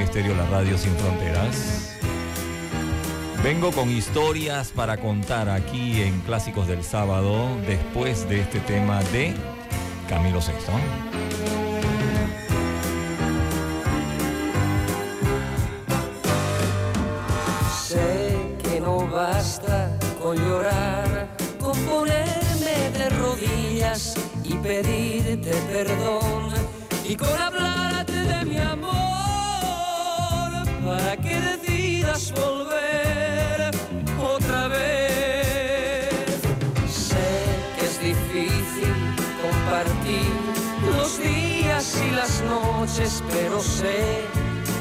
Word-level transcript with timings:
Estéreo, 0.00 0.34
la 0.34 0.46
radio 0.46 0.76
sin 0.76 0.94
fronteras. 0.96 1.96
Vengo 3.42 3.70
con 3.72 3.90
historias 3.90 4.72
para 4.72 4.96
contar 4.96 5.48
aquí 5.48 6.02
en 6.02 6.20
Clásicos 6.20 6.66
del 6.66 6.82
Sábado 6.82 7.46
después 7.66 8.28
de 8.28 8.40
este 8.40 8.60
tema 8.60 9.02
de 9.04 9.34
Camilo 10.08 10.40
Sexto. 10.40 10.72
Sé 17.86 18.36
que 18.62 18.80
no 18.80 19.06
basta 19.06 19.96
con 20.22 20.36
llorar, 20.36 21.28
con 21.60 21.78
ponerme 21.84 22.90
de 22.98 23.08
rodillas 23.10 24.14
y 24.42 24.54
pedirte 24.54 25.52
perdón 25.72 26.50
y 27.08 27.14
con 27.14 27.28
hablarte 27.28 28.12
de 28.12 28.44
mi 28.44 28.58
amor 28.58 29.25
que 31.14 31.40
decidas 31.40 32.32
volver 32.32 33.70
otra 34.20 34.66
vez. 34.66 36.08
Sé 36.90 37.28
que 37.78 37.84
es 37.86 38.00
difícil 38.00 38.92
compartir 39.40 40.32
los 40.96 41.18
días 41.20 41.96
y 42.04 42.10
las 42.10 42.42
noches, 42.42 43.22
pero 43.30 43.60
sé 43.60 44.22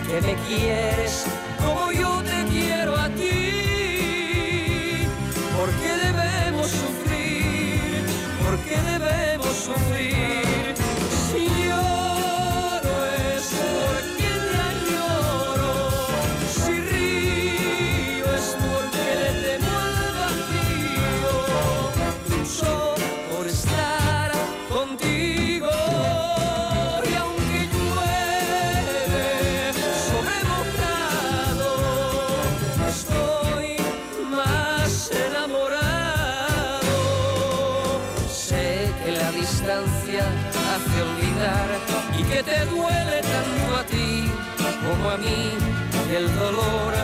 que 0.07 0.21
me 0.21 0.35
quieres 0.47 1.25
como 1.63 1.91
yo 1.91 2.23
te 2.23 2.43
quiero 2.49 2.95
a 2.95 3.07
ti. 3.09 3.45
¿Por 5.55 5.69
qué 5.81 5.93
debemos 6.07 6.67
sufrir? 6.67 8.03
¿Por 8.43 8.57
qué 8.65 8.77
debemos 8.81 9.55
sufrir? 9.55 10.44
Mí. 45.17 45.51
El 46.15 46.33
dolor 46.35 46.94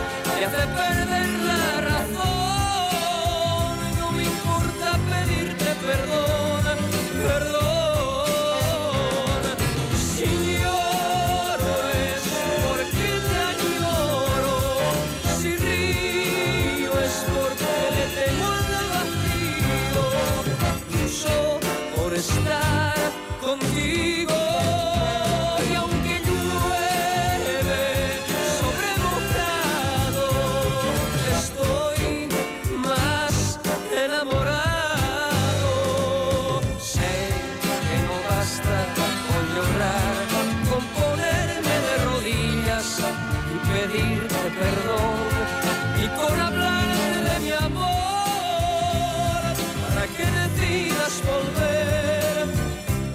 volver 51.26 52.46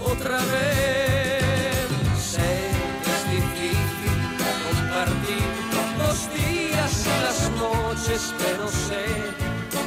otra 0.05 0.37
vez. 0.37 1.87
Sé 2.19 2.69
que 3.03 3.11
es 3.11 3.23
difícil 3.31 4.17
compartir 4.65 5.43
los 5.99 6.29
días 6.33 7.05
y 7.05 7.21
las 7.23 7.51
noches, 7.51 8.33
pero 8.37 8.67
sé 8.67 9.05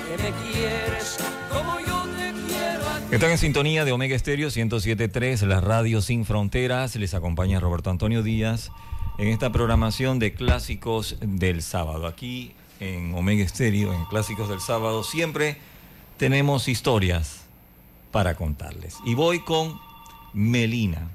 que 0.06 0.22
me 0.22 0.32
quieres 0.52 1.18
como 1.50 1.80
yo 1.80 2.02
te 2.16 2.32
quiero. 2.46 2.84
Están 3.10 3.30
en 3.30 3.38
sintonía 3.38 3.84
de 3.84 3.92
Omega 3.92 4.16
Estéreo 4.16 4.48
107.3, 4.48 5.46
la 5.46 5.60
radio 5.60 6.00
sin 6.00 6.24
fronteras. 6.24 6.96
Les 6.96 7.14
acompaña 7.14 7.60
Roberto 7.60 7.90
Antonio 7.90 8.22
Díaz 8.22 8.70
en 9.18 9.28
esta 9.28 9.52
programación 9.52 10.18
de 10.18 10.32
Clásicos 10.32 11.16
del 11.20 11.62
Sábado. 11.62 12.06
Aquí 12.06 12.54
en 12.78 13.14
Omega 13.14 13.44
Estéreo, 13.44 13.92
en 13.92 14.04
Clásicos 14.06 14.48
del 14.48 14.60
Sábado, 14.60 15.04
siempre 15.04 15.58
tenemos 16.16 16.68
historias 16.68 17.39
para 18.10 18.34
contarles. 18.34 18.96
Y 19.04 19.14
voy 19.14 19.40
con 19.40 19.78
Melina. 20.32 21.08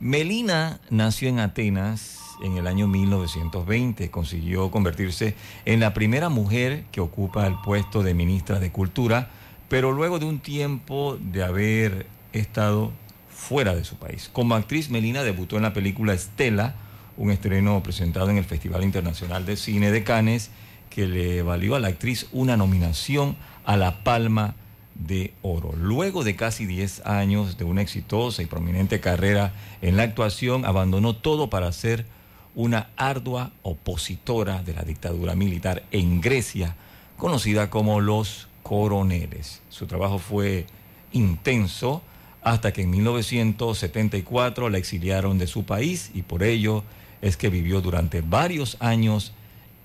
Melina 0.00 0.80
nació 0.90 1.28
en 1.28 1.38
Atenas 1.38 2.18
en 2.42 2.56
el 2.56 2.66
año 2.66 2.88
1920. 2.88 4.10
Consiguió 4.10 4.70
convertirse 4.70 5.34
en 5.64 5.80
la 5.80 5.94
primera 5.94 6.28
mujer 6.28 6.84
que 6.90 7.00
ocupa 7.00 7.46
el 7.46 7.54
puesto 7.64 8.02
de 8.02 8.14
ministra 8.14 8.58
de 8.58 8.72
Cultura, 8.72 9.30
pero 9.68 9.92
luego 9.92 10.18
de 10.18 10.26
un 10.26 10.40
tiempo 10.40 11.18
de 11.20 11.44
haber 11.44 12.06
estado 12.32 12.92
fuera 13.30 13.74
de 13.74 13.84
su 13.84 13.96
país. 13.96 14.30
Como 14.32 14.54
actriz, 14.54 14.90
Melina 14.90 15.22
debutó 15.22 15.56
en 15.56 15.62
la 15.62 15.72
película 15.72 16.14
Estela, 16.14 16.74
un 17.16 17.30
estreno 17.30 17.82
presentado 17.82 18.30
en 18.30 18.38
el 18.38 18.44
Festival 18.44 18.84
Internacional 18.84 19.44
de 19.46 19.56
Cine 19.56 19.90
de 19.90 20.02
Cannes, 20.02 20.50
que 20.90 21.06
le 21.06 21.42
valió 21.42 21.74
a 21.74 21.80
la 21.80 21.88
actriz 21.88 22.28
una 22.32 22.56
nominación 22.56 23.36
a 23.64 23.76
la 23.76 24.02
Palma 24.04 24.54
de 24.94 25.32
Oro. 25.42 25.72
Luego 25.76 26.24
de 26.24 26.36
casi 26.36 26.66
10 26.66 27.06
años 27.06 27.58
de 27.58 27.64
una 27.64 27.82
exitosa 27.82 28.42
y 28.42 28.46
prominente 28.46 29.00
carrera 29.00 29.52
en 29.80 29.96
la 29.96 30.04
actuación, 30.04 30.64
abandonó 30.64 31.16
todo 31.16 31.50
para 31.50 31.72
ser 31.72 32.06
una 32.54 32.90
ardua 32.96 33.52
opositora 33.62 34.62
de 34.62 34.74
la 34.74 34.82
dictadura 34.82 35.34
militar 35.34 35.84
en 35.90 36.20
Grecia, 36.20 36.76
conocida 37.16 37.70
como 37.70 38.00
los 38.00 38.48
coroneles. 38.62 39.62
Su 39.70 39.86
trabajo 39.86 40.18
fue 40.18 40.66
intenso 41.12 42.02
hasta 42.42 42.72
que 42.72 42.82
en 42.82 42.90
1974 42.90 44.68
la 44.68 44.78
exiliaron 44.78 45.38
de 45.38 45.46
su 45.46 45.64
país 45.64 46.10
y 46.14 46.22
por 46.22 46.42
ello 46.42 46.82
es 47.20 47.36
que 47.36 47.48
vivió 47.48 47.80
durante 47.80 48.20
varios 48.20 48.76
años 48.80 49.32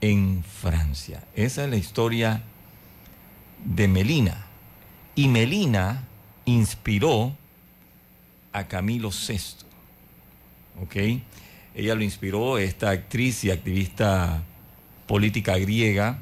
en 0.02 0.44
Francia. 0.44 1.24
Esa 1.36 1.64
es 1.64 1.70
la 1.70 1.78
historia 1.78 2.44
de 3.64 3.88
Melina. 3.88 4.47
Y 5.18 5.30
Melina 5.30 6.04
inspiró 6.46 7.36
a 8.54 8.68
Camilo 8.68 9.10
VI. 9.10 9.40
¿Ok? 10.80 10.96
Ella 11.74 11.96
lo 11.96 12.04
inspiró, 12.04 12.60
esta 12.60 12.92
actriz 12.92 13.44
y 13.44 13.50
activista 13.50 14.44
política 15.08 15.58
griega. 15.58 16.20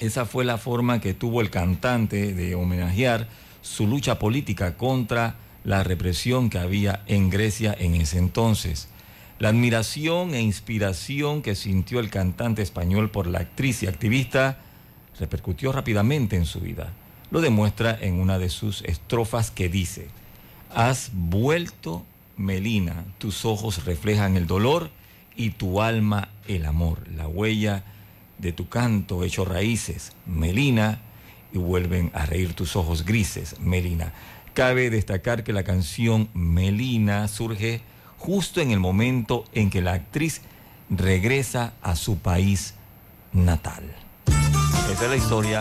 Esa 0.00 0.26
fue 0.26 0.44
la 0.44 0.58
forma 0.58 1.00
que 1.00 1.14
tuvo 1.14 1.40
el 1.40 1.48
cantante 1.48 2.34
de 2.34 2.54
homenajear 2.54 3.26
su 3.62 3.86
lucha 3.86 4.18
política 4.18 4.76
contra 4.76 5.36
la 5.64 5.82
represión 5.82 6.50
que 6.50 6.58
había 6.58 7.04
en 7.06 7.30
Grecia 7.30 7.74
en 7.78 7.94
ese 7.94 8.18
entonces. 8.18 8.88
La 9.38 9.48
admiración 9.48 10.34
e 10.34 10.42
inspiración 10.42 11.40
que 11.40 11.54
sintió 11.54 12.00
el 12.00 12.10
cantante 12.10 12.60
español 12.60 13.10
por 13.10 13.26
la 13.26 13.38
actriz 13.38 13.82
y 13.82 13.86
activista 13.86 14.58
repercutió 15.18 15.72
rápidamente 15.72 16.36
en 16.36 16.44
su 16.44 16.60
vida. 16.60 16.92
Lo 17.30 17.40
demuestra 17.40 17.98
en 18.00 18.20
una 18.20 18.38
de 18.38 18.48
sus 18.48 18.82
estrofas 18.82 19.50
que 19.50 19.68
dice, 19.68 20.08
Has 20.74 21.10
vuelto, 21.12 22.04
Melina, 22.36 23.04
tus 23.18 23.44
ojos 23.44 23.84
reflejan 23.84 24.36
el 24.36 24.46
dolor 24.46 24.90
y 25.36 25.50
tu 25.50 25.80
alma 25.82 26.28
el 26.46 26.66
amor, 26.66 27.08
la 27.10 27.28
huella 27.28 27.84
de 28.38 28.52
tu 28.52 28.68
canto 28.68 29.24
hecho 29.24 29.44
raíces, 29.44 30.12
Melina, 30.26 31.00
y 31.52 31.58
vuelven 31.58 32.10
a 32.14 32.26
reír 32.26 32.54
tus 32.54 32.74
ojos 32.74 33.04
grises, 33.04 33.60
Melina. 33.60 34.12
Cabe 34.54 34.90
destacar 34.90 35.44
que 35.44 35.52
la 35.52 35.62
canción 35.62 36.28
Melina 36.34 37.28
surge 37.28 37.80
justo 38.18 38.60
en 38.60 38.70
el 38.70 38.80
momento 38.80 39.44
en 39.52 39.70
que 39.70 39.82
la 39.82 39.92
actriz 39.92 40.40
regresa 40.90 41.74
a 41.82 41.96
su 41.96 42.18
país 42.18 42.74
natal. 43.32 43.84
Esa 44.90 45.04
es 45.04 45.10
la 45.10 45.16
historia 45.16 45.60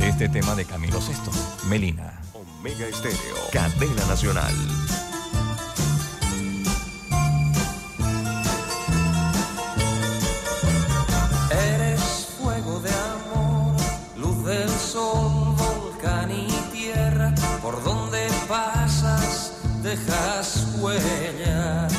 este 0.00 0.28
tema 0.28 0.54
de 0.54 0.64
Camilo 0.64 0.98
VI, 1.00 1.68
Melina. 1.68 2.20
Omega 2.32 2.86
Estéreo, 2.86 3.36
cadena 3.52 4.04
nacional. 4.06 4.54
Eres 11.50 12.28
fuego 12.38 12.80
de 12.80 12.90
amor, 12.90 13.76
luz 14.16 14.44
del 14.44 14.68
sol, 14.70 15.54
volcán 15.56 16.30
y 16.30 16.48
tierra, 16.72 17.34
por 17.62 17.82
donde 17.82 18.28
pasas 18.48 19.52
dejas 19.82 20.74
huellas. 20.78 21.95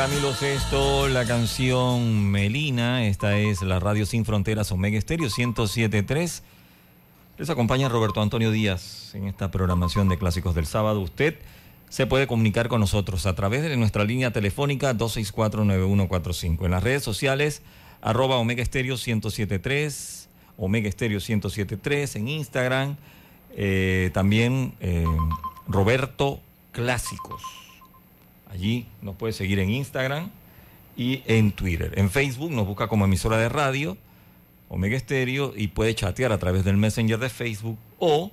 Camilo 0.00 0.32
Sesto, 0.32 1.08
la 1.08 1.26
canción 1.26 2.30
Melina. 2.30 3.06
Esta 3.06 3.36
es 3.36 3.60
la 3.60 3.80
Radio 3.80 4.06
Sin 4.06 4.24
Fronteras 4.24 4.72
Omega 4.72 4.96
Estéreo 4.96 5.28
1073. 5.28 6.42
Les 7.36 7.50
acompaña 7.50 7.86
Roberto 7.90 8.22
Antonio 8.22 8.50
Díaz 8.50 9.14
en 9.14 9.26
esta 9.26 9.50
programación 9.50 10.08
de 10.08 10.16
Clásicos 10.16 10.54
del 10.54 10.64
Sábado. 10.64 11.00
Usted 11.02 11.36
se 11.90 12.06
puede 12.06 12.26
comunicar 12.26 12.68
con 12.68 12.80
nosotros 12.80 13.26
a 13.26 13.34
través 13.34 13.60
de 13.60 13.76
nuestra 13.76 14.04
línea 14.04 14.32
telefónica 14.32 14.94
264-9145. 14.94 16.64
En 16.64 16.70
las 16.70 16.82
redes 16.82 17.02
sociales, 17.02 17.60
arroba 18.00 18.38
Omega 18.38 18.62
Estéreo 18.62 18.94
1073, 18.94 20.30
Omega 20.56 20.88
Estéreo 20.88 21.18
1073, 21.18 22.16
en 22.16 22.28
Instagram, 22.28 22.96
eh, 23.54 24.08
también 24.14 24.72
eh, 24.80 25.04
Roberto 25.68 26.40
Clásicos. 26.72 27.59
Allí 28.50 28.86
nos 29.00 29.16
puede 29.16 29.32
seguir 29.32 29.60
en 29.60 29.70
Instagram 29.70 30.28
y 30.96 31.22
en 31.26 31.52
Twitter. 31.52 31.92
En 31.96 32.10
Facebook 32.10 32.50
nos 32.50 32.66
busca 32.66 32.88
como 32.88 33.04
emisora 33.04 33.38
de 33.38 33.48
radio, 33.48 33.96
Omega 34.68 34.96
Estéreo, 34.96 35.52
y 35.56 35.68
puede 35.68 35.94
chatear 35.94 36.32
a 36.32 36.38
través 36.38 36.64
del 36.64 36.76
Messenger 36.76 37.18
de 37.18 37.28
Facebook 37.28 37.78
o, 37.98 38.32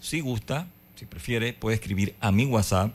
si 0.00 0.20
gusta, 0.20 0.68
si 0.96 1.06
prefiere, 1.06 1.54
puede 1.54 1.76
escribir 1.76 2.14
a 2.20 2.30
mi 2.30 2.44
WhatsApp, 2.44 2.92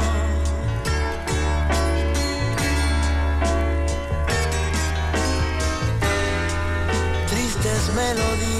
Tristes 7.29 7.93
melodías 7.95 8.52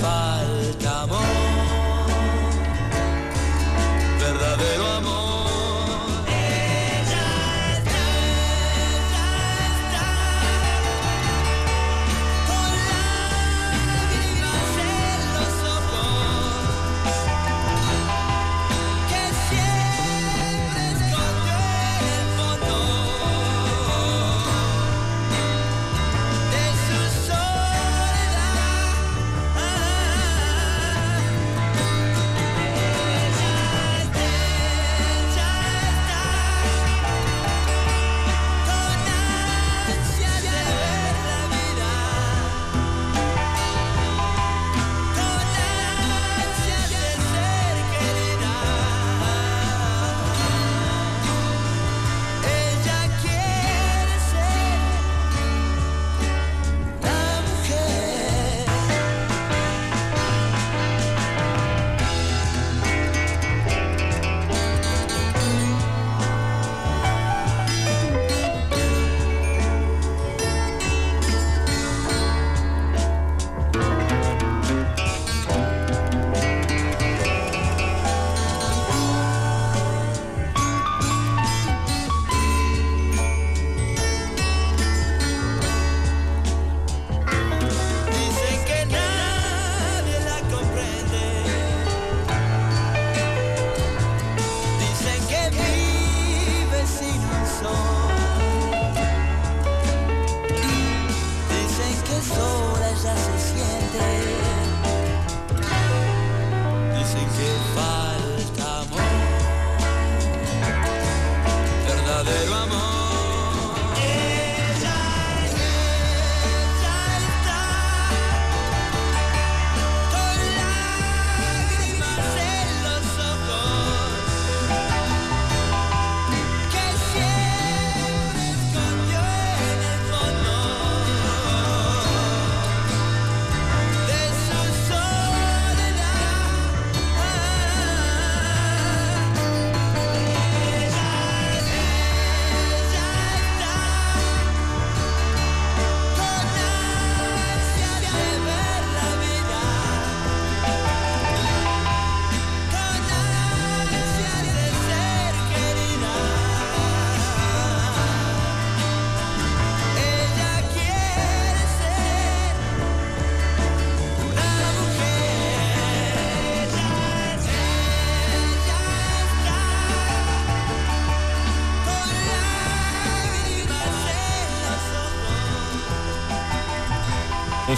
que 0.00 0.39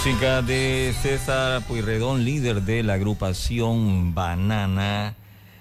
Música 0.04 0.42
de 0.42 0.92
César 1.00 1.62
Pueyrredón, 1.62 2.24
líder 2.24 2.62
de 2.62 2.82
la 2.82 2.94
agrupación 2.94 4.16
Banana. 4.16 5.14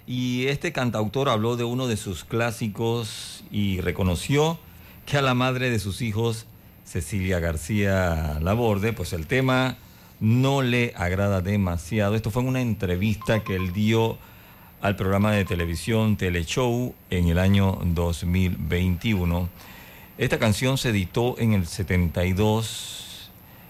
Y 0.07 0.47
este 0.47 0.71
cantautor 0.71 1.29
habló 1.29 1.57
de 1.57 1.63
uno 1.63 1.85
de 1.85 1.95
sus 1.95 2.23
clásicos 2.23 3.43
y 3.51 3.81
reconoció 3.81 4.57
que 5.05 5.17
a 5.17 5.21
la 5.21 5.35
madre 5.35 5.69
de 5.69 5.77
sus 5.77 6.01
hijos, 6.01 6.47
Cecilia 6.85 7.39
García 7.39 8.39
Laborde, 8.41 8.93
pues 8.93 9.13
el 9.13 9.27
tema 9.27 9.77
no 10.19 10.63
le 10.63 10.95
agrada 10.97 11.41
demasiado. 11.41 12.15
Esto 12.15 12.31
fue 12.31 12.41
en 12.41 12.47
una 12.47 12.61
entrevista 12.61 13.43
que 13.43 13.55
él 13.55 13.73
dio 13.73 14.17
al 14.81 14.95
programa 14.95 15.33
de 15.33 15.45
televisión 15.45 16.17
Teleshow 16.17 16.95
en 17.11 17.27
el 17.27 17.37
año 17.37 17.77
2021. 17.85 19.49
Esta 20.17 20.39
canción 20.39 20.79
se 20.79 20.89
editó 20.89 21.35
en 21.37 21.53
el 21.53 21.67
72 21.67 23.01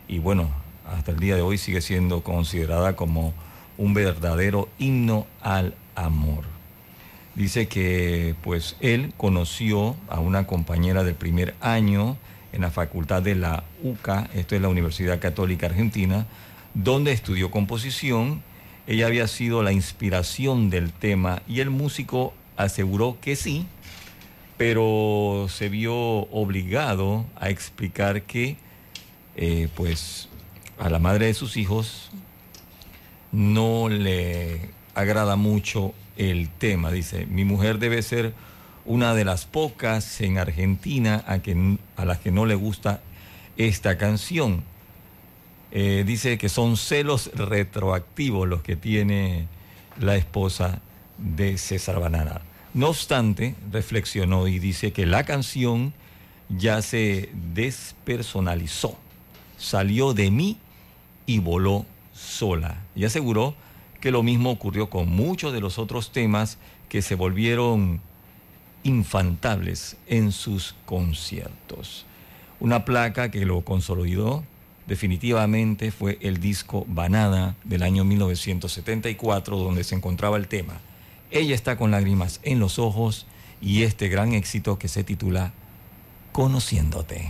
y 0.08 0.20
bueno, 0.20 0.61
hasta 0.92 1.12
el 1.12 1.20
día 1.20 1.36
de 1.36 1.42
hoy 1.42 1.58
sigue 1.58 1.82
siendo 1.82 2.22
considerada 2.22 2.96
como 2.96 3.34
un 3.78 3.94
verdadero 3.94 4.70
himno 4.78 5.26
al 5.42 5.76
amor. 5.96 6.44
Dice 7.36 7.68
que 7.68 8.36
pues 8.42 8.76
él 8.82 9.14
conoció 9.18 9.96
a 10.10 10.20
una 10.20 10.46
compañera 10.46 11.04
del 11.04 11.16
primer 11.16 11.56
año 11.62 12.18
en 12.52 12.62
la 12.62 12.72
facultad 12.72 13.22
de 13.22 13.36
la 13.36 13.64
UCA, 13.82 14.30
esto 14.34 14.56
es 14.56 14.62
la 14.62 14.68
Universidad 14.68 15.20
Católica 15.20 15.68
Argentina, 15.68 16.26
donde 16.74 17.14
estudió 17.14 17.50
composición. 17.50 18.44
Ella 18.88 19.08
había 19.08 19.28
sido 19.28 19.64
la 19.64 19.72
inspiración 19.72 20.70
del 20.70 20.92
tema 20.92 21.42
y 21.48 21.62
el 21.62 21.70
músico 21.70 22.34
aseguró 22.58 23.18
que 23.22 23.38
sí, 23.38 23.66
pero 24.58 25.48
se 25.50 25.70
vio 25.70 25.96
obligado 25.96 27.26
a 27.40 27.50
explicar 27.50 28.24
que 28.24 28.58
eh, 29.38 29.70
pues 29.76 30.28
a 30.82 30.90
la 30.90 30.98
madre 30.98 31.28
de 31.28 31.36
sus 31.36 31.58
hijos 31.58 32.10
no 33.32 33.88
le 33.88 34.72
agrada 34.96 35.36
mucho 35.36 35.94
el 36.18 36.50
tema. 36.50 36.92
Dice, 36.92 37.28
mi 37.28 37.46
mujer 37.46 37.78
debe 37.78 38.02
ser 38.02 38.34
una 38.86 39.14
de 39.14 39.24
las 39.24 39.46
pocas 39.46 40.22
en 40.22 40.40
Argentina 40.40 41.24
a, 41.28 41.40
a 42.02 42.06
las 42.06 42.18
que 42.18 42.32
no 42.32 42.48
le 42.48 42.56
gusta 42.56 43.00
esta 43.58 44.00
canción. 44.00 44.64
Eh, 45.72 46.04
dice 46.06 46.40
que 46.40 46.50
son 46.50 46.78
celos 46.78 47.30
retroactivos 47.36 48.48
los 48.48 48.64
que 48.64 48.76
tiene 48.76 49.48
la 50.00 50.16
esposa 50.16 50.82
de 51.20 51.60
César 51.60 52.00
Banana. 52.00 52.42
No 52.74 52.90
obstante, 52.90 53.54
reflexionó 53.72 54.48
y 54.48 54.58
dice 54.58 54.94
que 54.94 55.06
la 55.06 55.26
canción 55.26 55.94
ya 56.50 56.82
se 56.82 57.30
despersonalizó, 57.54 58.98
salió 59.58 60.14
de 60.14 60.32
mí 60.32 60.58
y 61.26 61.40
voló 61.40 61.86
sola. 62.14 62.82
Y 62.96 63.06
aseguró 63.06 63.56
que 64.00 64.12
lo 64.12 64.24
mismo 64.24 64.52
ocurrió 64.52 64.90
con 64.90 65.10
muchos 65.10 65.54
de 65.54 65.62
los 65.62 65.78
otros 65.78 66.12
temas 66.12 66.58
que 66.90 67.02
se 67.02 67.16
volvieron 67.16 68.02
infantables 68.84 69.98
en 70.08 70.32
sus 70.32 70.76
conciertos. 70.86 72.06
Una 72.60 72.86
placa 72.86 73.32
que 73.32 73.46
lo 73.46 73.62
consolidó 73.62 74.44
definitivamente 74.88 75.92
fue 75.92 76.18
el 76.22 76.40
disco 76.40 76.86
Banana 76.88 77.56
del 77.64 77.84
año 77.84 78.04
1974 78.04 79.58
donde 79.58 79.84
se 79.84 79.96
encontraba 79.96 80.38
el 80.38 80.48
tema 80.48 80.82
Ella 81.30 81.56
está 81.56 81.78
con 81.78 81.92
lágrimas 81.92 82.40
en 82.44 82.60
los 82.60 82.80
ojos 82.80 83.26
y 83.62 83.84
este 83.84 84.10
gran 84.10 84.34
éxito 84.34 84.80
que 84.80 84.88
se 84.88 85.04
titula 85.04 85.54
Conociéndote. 86.32 87.30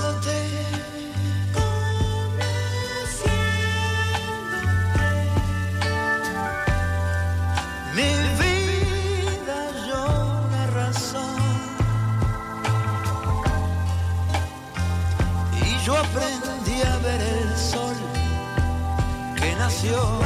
que 19.81 20.20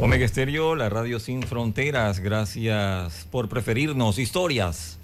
Omega 0.00 0.24
Estéreo, 0.24 0.76
la 0.76 0.88
radio 0.88 1.18
sin 1.18 1.42
fronteras. 1.42 2.20
Gracias 2.20 3.26
por 3.32 3.48
preferirnos. 3.48 4.20
Historias 4.20 4.96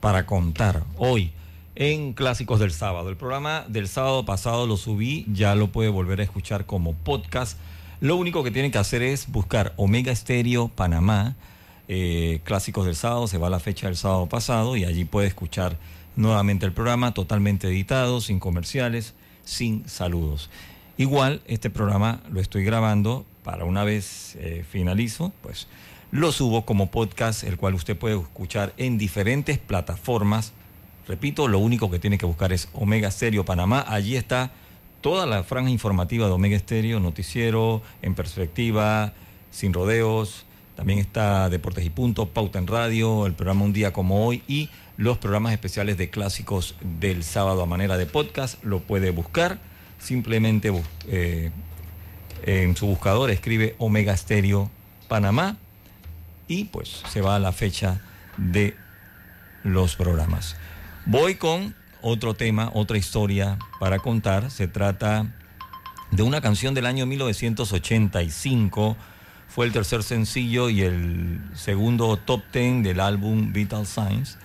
para 0.00 0.24
contar 0.24 0.84
hoy 0.96 1.32
en 1.74 2.14
Clásicos 2.14 2.58
del 2.58 2.72
Sábado. 2.72 3.10
El 3.10 3.18
programa 3.18 3.66
del 3.68 3.88
sábado 3.88 4.24
pasado 4.24 4.66
lo 4.66 4.78
subí, 4.78 5.26
ya 5.30 5.54
lo 5.54 5.70
puede 5.70 5.90
volver 5.90 6.20
a 6.20 6.22
escuchar 6.22 6.64
como 6.64 6.94
podcast. 6.94 7.58
Lo 8.00 8.16
único 8.16 8.42
que 8.42 8.50
tiene 8.50 8.70
que 8.70 8.78
hacer 8.78 9.02
es 9.02 9.30
buscar 9.30 9.74
Omega 9.76 10.12
Estéreo 10.12 10.68
Panamá, 10.68 11.36
eh, 11.88 12.40
Clásicos 12.44 12.86
del 12.86 12.96
Sábado, 12.96 13.26
se 13.26 13.36
va 13.36 13.48
a 13.48 13.50
la 13.50 13.60
fecha 13.60 13.88
del 13.88 13.96
sábado 13.96 14.30
pasado 14.30 14.78
y 14.78 14.86
allí 14.86 15.04
puede 15.04 15.28
escuchar 15.28 15.76
nuevamente 16.16 16.64
el 16.64 16.72
programa 16.72 17.12
totalmente 17.12 17.68
editado, 17.68 18.22
sin 18.22 18.40
comerciales, 18.40 19.12
sin 19.44 19.86
saludos. 19.86 20.48
Igual 20.96 21.40
este 21.46 21.70
programa 21.70 22.20
lo 22.30 22.40
estoy 22.40 22.64
grabando 22.64 23.24
para 23.42 23.64
una 23.64 23.82
vez 23.84 24.36
eh, 24.36 24.64
finalizo, 24.68 25.32
pues 25.42 25.66
lo 26.10 26.30
subo 26.30 26.66
como 26.66 26.90
podcast, 26.90 27.42
el 27.44 27.56
cual 27.56 27.74
usted 27.74 27.96
puede 27.96 28.18
escuchar 28.18 28.74
en 28.76 28.98
diferentes 28.98 29.58
plataformas. 29.58 30.52
Repito, 31.08 31.48
lo 31.48 31.58
único 31.58 31.90
que 31.90 31.98
tiene 31.98 32.18
que 32.18 32.26
buscar 32.26 32.52
es 32.52 32.68
Omega 32.74 33.10
Stereo 33.10 33.44
Panamá. 33.44 33.84
Allí 33.88 34.16
está 34.16 34.50
toda 35.00 35.24
la 35.24 35.42
franja 35.42 35.70
informativa 35.70 36.26
de 36.26 36.32
Omega 36.32 36.58
Stereo, 36.58 37.00
noticiero, 37.00 37.80
en 38.02 38.14
perspectiva, 38.14 39.14
sin 39.50 39.72
rodeos. 39.72 40.44
También 40.76 40.98
está 40.98 41.48
Deportes 41.48 41.84
y 41.84 41.90
Punto, 41.90 42.28
Pauta 42.28 42.58
en 42.58 42.66
Radio, 42.66 43.26
el 43.26 43.32
programa 43.32 43.64
Un 43.64 43.72
Día 43.72 43.92
como 43.92 44.26
Hoy 44.26 44.42
y 44.46 44.68
los 44.98 45.16
programas 45.16 45.52
especiales 45.52 45.96
de 45.96 46.10
clásicos 46.10 46.76
del 47.00 47.24
sábado 47.24 47.62
a 47.62 47.66
manera 47.66 47.96
de 47.96 48.04
podcast. 48.04 48.62
Lo 48.62 48.80
puede 48.80 49.10
buscar. 49.10 49.71
Simplemente 50.02 50.72
eh, 51.06 51.50
en 52.42 52.76
su 52.76 52.86
buscador 52.86 53.30
escribe 53.30 53.76
Omega 53.78 54.16
Stereo 54.16 54.68
Panamá 55.06 55.56
y 56.48 56.64
pues 56.64 57.02
se 57.08 57.20
va 57.20 57.36
a 57.36 57.38
la 57.38 57.52
fecha 57.52 58.00
de 58.36 58.74
los 59.62 59.94
programas. 59.94 60.56
Voy 61.06 61.36
con 61.36 61.76
otro 62.00 62.34
tema, 62.34 62.70
otra 62.74 62.98
historia 62.98 63.58
para 63.78 64.00
contar. 64.00 64.50
Se 64.50 64.66
trata 64.66 65.32
de 66.10 66.22
una 66.24 66.40
canción 66.40 66.74
del 66.74 66.86
año 66.86 67.06
1985. 67.06 68.96
Fue 69.48 69.66
el 69.66 69.72
tercer 69.72 70.02
sencillo 70.02 70.68
y 70.68 70.82
el 70.82 71.40
segundo 71.54 72.16
top 72.16 72.42
ten 72.50 72.82
del 72.82 72.98
álbum 72.98 73.52
Vital 73.52 73.86
Signs 73.86 74.36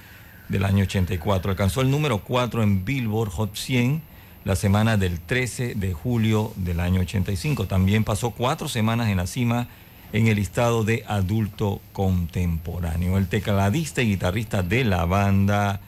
del 0.50 0.66
año 0.66 0.84
84. 0.84 1.50
Alcanzó 1.50 1.82
el 1.82 1.90
número 1.90 2.20
4 2.24 2.62
en 2.62 2.86
Billboard 2.86 3.32
Hot 3.32 3.56
100 3.56 4.04
la 4.48 4.56
semana 4.56 4.96
del 4.96 5.20
13 5.20 5.76
de 5.76 5.92
julio 5.92 6.54
del 6.56 6.80
año 6.80 7.02
85. 7.02 7.68
También 7.68 8.06
pasó 8.06 8.32
cuatro 8.32 8.70
semanas 8.70 9.10
en 9.10 9.18
la 9.18 9.28
cima 9.28 9.68
en 10.14 10.28
el 10.28 10.38
listado 10.38 10.86
de 10.86 11.04
adulto 11.06 11.82
contemporáneo. 11.92 13.18
El 13.18 13.28
tecladista 13.28 14.02
y 14.02 14.12
guitarrista 14.12 14.64
de 14.64 14.86
la 14.86 15.04
banda 15.04 15.82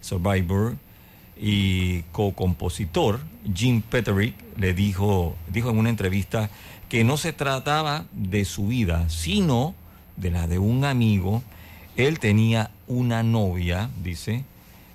Survivor 0.00 0.76
y 1.38 2.00
co-compositor 2.12 3.20
Jim 3.54 3.82
Petterick 3.82 4.34
le 4.56 4.72
dijo, 4.72 5.36
dijo 5.52 5.68
en 5.68 5.76
una 5.76 5.90
entrevista 5.90 6.48
que 6.88 7.04
no 7.04 7.18
se 7.18 7.34
trataba 7.34 8.06
de 8.12 8.46
su 8.46 8.68
vida, 8.68 9.06
sino 9.10 9.74
de 10.16 10.30
la 10.30 10.46
de 10.46 10.58
un 10.58 10.86
amigo. 10.86 11.42
Él 11.94 12.20
tenía 12.20 12.70
una 12.86 13.22
novia, 13.22 13.90
dice, 14.02 14.44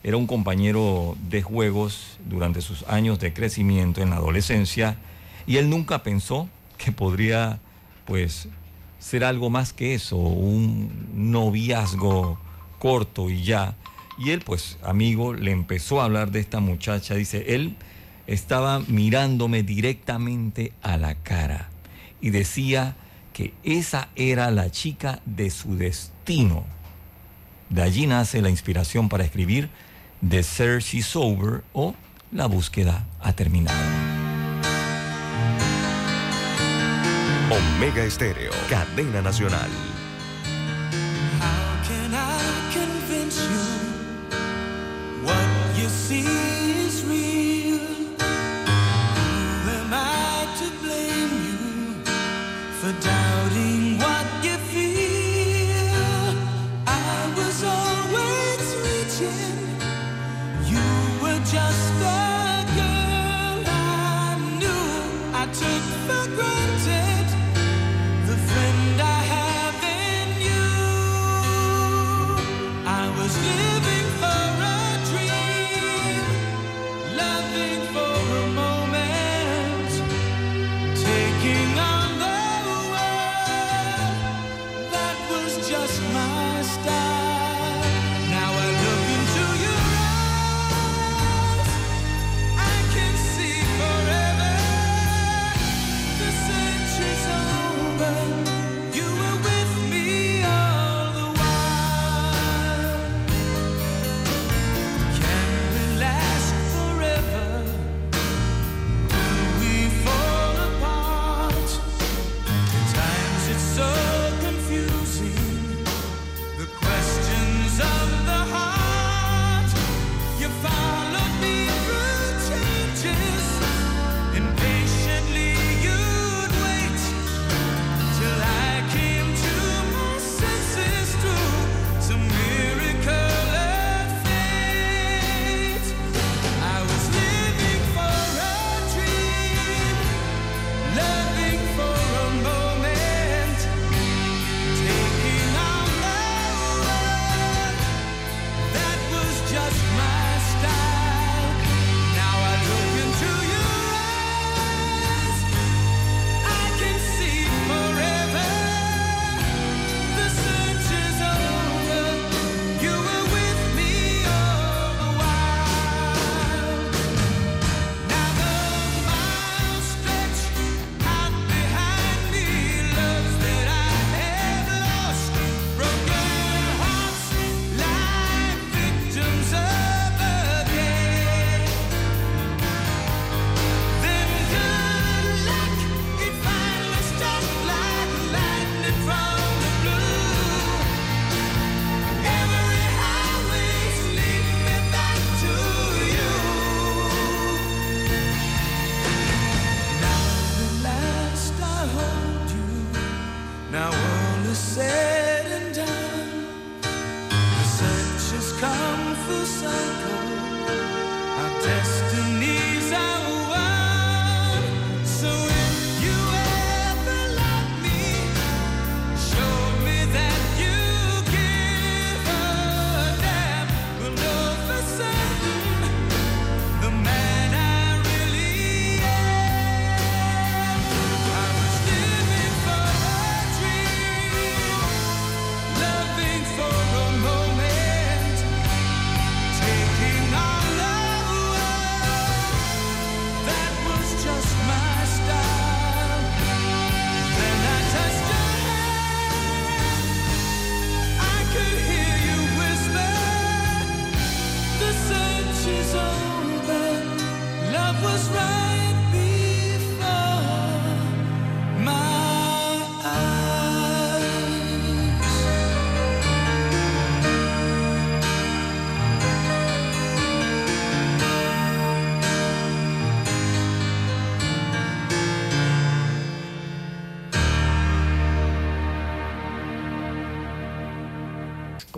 era 0.03 0.17
un 0.17 0.27
compañero 0.27 1.15
de 1.29 1.41
juegos 1.41 2.17
durante 2.25 2.61
sus 2.61 2.83
años 2.83 3.19
de 3.19 3.33
crecimiento 3.33 4.01
en 4.01 4.09
la 4.09 4.17
adolescencia 4.17 4.97
y 5.47 5.57
él 5.57 5.69
nunca 5.69 6.03
pensó 6.03 6.49
que 6.77 6.91
podría 6.91 7.59
pues 8.05 8.49
ser 8.99 9.23
algo 9.23 9.49
más 9.49 9.71
que 9.71 9.93
eso, 9.93 10.17
un 10.17 11.31
noviazgo 11.31 12.37
corto 12.79 13.29
y 13.29 13.43
ya. 13.43 13.75
Y 14.17 14.31
él 14.31 14.41
pues 14.45 14.77
amigo 14.83 15.33
le 15.33 15.51
empezó 15.51 16.01
a 16.01 16.05
hablar 16.05 16.31
de 16.31 16.41
esta 16.41 16.59
muchacha, 16.59 17.15
dice, 17.15 17.55
él 17.55 17.75
estaba 18.27 18.79
mirándome 18.79 19.63
directamente 19.63 20.73
a 20.81 20.97
la 20.97 21.15
cara 21.15 21.69
y 22.21 22.29
decía 22.29 22.95
que 23.33 23.53
esa 23.63 24.09
era 24.15 24.51
la 24.51 24.69
chica 24.69 25.21
de 25.25 25.49
su 25.49 25.75
destino. 25.77 26.65
De 27.69 27.81
allí 27.81 28.05
nace 28.05 28.41
la 28.41 28.49
inspiración 28.49 29.09
para 29.09 29.23
escribir 29.23 29.69
The 30.25 30.41
Search 30.41 30.93
is 30.93 31.13
Over 31.17 31.65
o 31.73 31.95
La 32.31 32.47
búsqueda 32.47 33.05
ha 33.19 33.33
terminado. 33.33 33.77
Omega 37.51 38.05
Estéreo, 38.05 38.53
cadena 38.69 39.21
nacional. 39.21 39.69
How 41.41 41.83
can 41.85 42.13
I 42.13 42.39
convince 42.71 43.41
you 43.43 45.25
what 45.25 45.77
you 45.77 45.89
see 45.89 46.52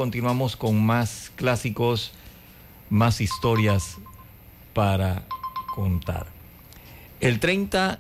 continuamos 0.06 0.56
con 0.56 0.86
más 0.86 1.32
clásicos, 1.36 2.12
más 2.91 3.22
historias 3.22 3.98
para 4.72 5.24
contar. 5.74 6.28
El 7.20 7.39
30 7.39 8.00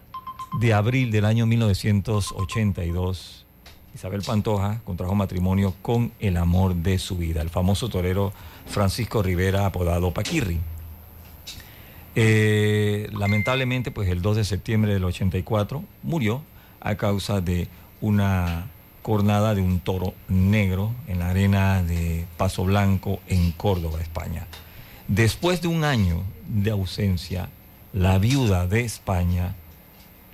de 0.59 0.73
abril 0.75 1.09
del 1.09 1.25
año 1.25 1.47
1982, 1.47 3.47
Isabel 3.95 4.21
Pantoja 4.21 4.81
contrajo 4.85 5.15
matrimonio 5.15 5.73
con 5.81 6.11
el 6.19 6.37
amor 6.37 6.75
de 6.75 6.99
su 6.99 7.17
vida, 7.17 7.41
el 7.41 7.49
famoso 7.49 7.89
torero 7.89 8.33
Francisco 8.67 9.23
Rivera, 9.23 9.65
apodado 9.65 10.11
Paquirri. 10.11 10.59
Eh, 12.13 13.09
lamentablemente, 13.13 13.89
pues 13.89 14.09
el 14.09 14.21
2 14.21 14.37
de 14.37 14.43
septiembre 14.43 14.93
del 14.93 15.05
84 15.05 15.83
murió 16.03 16.43
a 16.81 16.97
causa 16.97 17.41
de 17.41 17.67
una 17.99 18.67
cornada 19.05 19.53
de 19.53 19.61
un 19.61 19.81
toro 19.81 20.15
negro 20.29 20.91
en 21.07 21.19
la 21.19 21.29
arena 21.29 21.83
de 21.83 22.25
Paso 22.37 22.63
Blanco 22.63 23.19
en 23.27 23.51
Córdoba, 23.51 24.01
España. 24.01 24.47
Después 25.07 25.61
de 25.61 25.67
un 25.67 25.83
año 25.83 26.23
de 26.47 26.71
ausencia, 26.71 27.49
la 27.93 28.17
viuda 28.17 28.65
de 28.65 28.81
España 28.81 29.53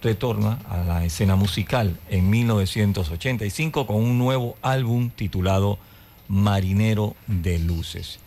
retorna 0.02 0.58
a 0.70 0.78
la 0.78 1.04
escena 1.04 1.36
musical 1.36 2.00
en 2.08 2.30
1985 2.30 3.86
con 3.86 3.98
un 3.98 4.18
nuevo 4.18 4.56
álbum 4.62 5.10
titulado 5.10 5.78
Marinero 6.30 7.18
de 7.28 7.60
Luces. 7.60 8.20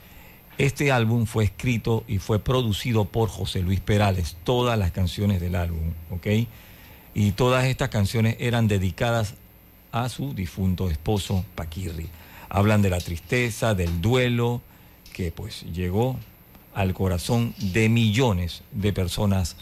Este 0.59 0.93
álbum 0.93 1.25
fue 1.25 1.45
escrito 1.45 2.05
y 2.07 2.19
fue 2.19 2.39
producido 2.39 3.07
por 3.07 3.31
José 3.31 3.61
Luis 3.63 3.81
Perales, 3.81 4.37
todas 4.45 4.79
las 4.79 4.91
canciones 4.91 5.41
del 5.41 5.55
álbum, 5.55 5.95
¿ok? 6.11 6.27
Y 7.15 7.33
todas 7.33 7.65
estas 7.65 7.89
canciones 7.89 8.37
eran 8.41 8.69
dedicadas 8.69 9.37
a 9.95 10.09
su 10.09 10.35
difunto 10.35 10.91
esposo 10.91 11.45
Paquirri. 11.55 12.09
Hablan 12.49 12.83
de 12.83 12.91
la 12.91 12.99
tristeza, 12.99 13.75
del 13.75 14.01
duelo, 14.01 14.61
que 15.13 15.31
pues 15.31 15.63
llegó 15.73 16.19
al 16.75 16.95
corazón 16.95 17.55
de 17.59 17.89
millones 17.89 18.63
de 18.73 18.93
personas 18.93 19.55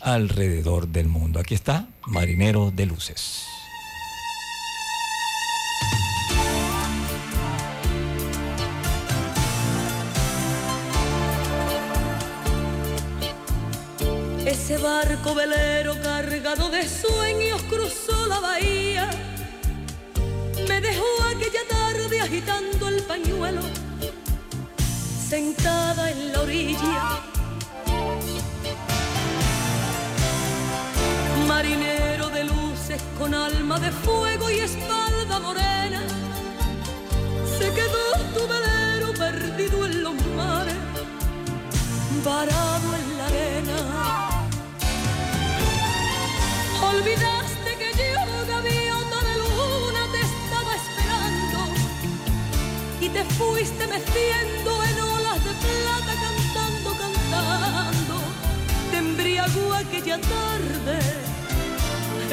alrededor 0.00 0.86
del 0.86 1.08
mundo. 1.08 1.40
Aquí 1.40 1.54
está 1.54 1.88
Marinero 2.06 2.70
de 2.70 2.86
Luces. 2.86 3.42
Ese 14.46 14.78
barco 14.78 15.34
velero 15.34 16.00
cargado 16.00 16.70
de 16.70 16.88
sueños 16.88 17.60
cruzó 17.64 18.26
la 18.28 18.38
bahía. 18.38 19.29
Me 20.70 20.80
dejó 20.80 21.10
aquella 21.34 21.64
tarde 21.68 22.20
agitando 22.20 22.88
el 22.88 23.02
pañuelo, 23.02 23.62
sentada 25.28 26.12
en 26.12 26.32
la 26.32 26.42
orilla. 26.42 27.02
Marinero 31.48 32.28
de 32.28 32.44
luces 32.44 33.02
con 33.18 33.34
alma 33.34 33.80
de 33.80 33.90
fuego 33.90 34.48
y 34.48 34.60
espalda 34.60 35.40
morena, 35.40 36.02
se 37.58 37.66
quedó 37.78 38.06
tu 38.34 38.42
velero 38.52 39.12
perdido 39.24 39.86
en 39.86 40.04
los 40.04 40.14
mares, 40.36 40.76
varado 42.24 42.88
en 43.00 43.18
la 43.18 43.26
arena. 43.26 43.78
Olvidaste 46.92 47.49
fuiste 53.40 53.86
meciendo 53.86 54.70
en 54.88 54.96
olas 55.16 55.40
de 55.46 55.52
plata 55.64 56.12
cantando, 56.26 56.88
cantando. 57.02 58.16
Te 58.90 58.96
embriagó 58.98 59.72
aquella 59.74 60.18
tarde 60.34 60.96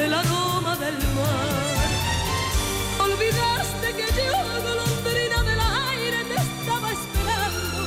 el 0.04 0.12
aroma 0.14 0.76
del 0.84 0.98
mar. 1.18 1.88
Olvidaste 3.06 3.88
que 3.98 4.06
yo, 4.18 4.32
golondrina 4.68 5.38
del 5.48 5.60
aire, 5.90 6.18
te 6.30 6.36
estaba 6.46 6.88
esperando. 6.98 7.80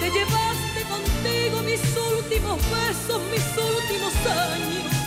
Te 0.00 0.06
llevaste 0.16 0.80
contigo 0.94 1.56
mis 1.70 1.82
últimos 2.14 2.58
besos, 2.76 3.20
mis 3.34 3.46
últimos 3.74 4.14
años 4.26 5.00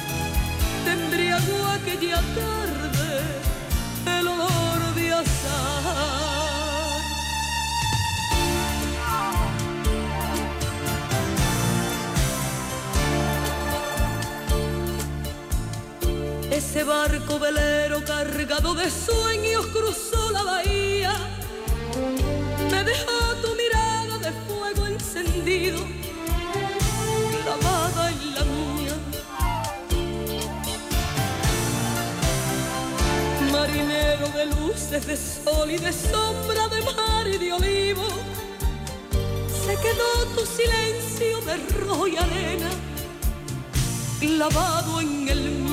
te 0.84 0.92
embriagó 0.92 1.66
aquella 1.68 2.22
tarde 2.36 4.20
el 4.20 4.28
olor 4.28 4.96
de 4.96 5.14
azar. 5.14 6.43
Ese 16.54 16.84
barco 16.84 17.40
velero 17.40 18.06
cargado 18.06 18.76
de 18.76 18.88
sueños 18.88 19.66
cruzó 19.74 20.30
la 20.30 20.44
bahía. 20.44 21.12
Me 22.70 22.84
dejó 22.84 23.36
tu 23.42 23.56
mirada 23.56 24.20
de 24.20 24.32
fuego 24.46 24.86
encendido, 24.86 25.80
clavada 27.44 28.12
en 28.12 28.36
la 28.36 28.44
mía. 28.44 28.96
marinero 33.52 34.28
de 34.30 34.46
luces, 34.46 35.08
de 35.08 35.18
sol 35.18 35.72
y 35.72 35.80
de 35.80 35.92
sombra, 35.92 36.68
de 36.68 36.82
mar 36.84 37.28
y 37.28 37.38
de 37.40 37.52
olivo. 37.52 38.06
Se 39.66 39.76
quedó 39.78 40.26
tu 40.36 40.46
silencio 40.46 41.42
de 41.42 41.58
rojo 41.80 42.08
y 42.08 42.16
arena, 42.16 42.70
clavado 44.20 45.02
en 45.02 45.28
el 45.28 45.42
mío. 45.50 45.73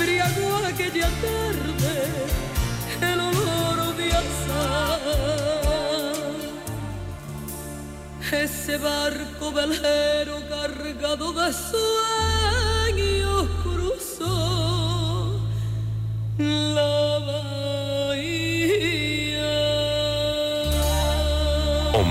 Embriagó 0.00 0.56
aquella 0.66 1.08
tarde 1.20 1.92
el 3.02 3.20
olor 3.20 3.96
de 3.96 4.12
azar. 4.12 5.00
Ese 8.32 8.78
barco 8.78 9.52
velero 9.52 10.40
cargado 10.48 11.32
de 11.34 11.52
sueños 11.52 12.39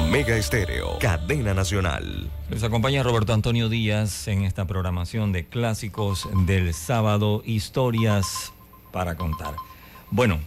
Omega 0.10 0.36
Estéreo, 0.36 0.98
cadena 0.98 1.54
nacional. 1.54 2.32
Les 2.50 2.64
acompaña 2.64 3.04
Roberto 3.04 3.32
Antonio 3.32 3.70
Díaz 3.70 4.28
en 4.28 4.44
esta 4.44 4.66
programación 4.66 5.32
de 5.32 5.46
clásicos 5.46 6.28
del 6.48 6.74
sábado, 6.74 7.44
historias 7.46 8.52
para 8.92 9.16
contar. 9.18 9.54
Bueno, 10.10 10.40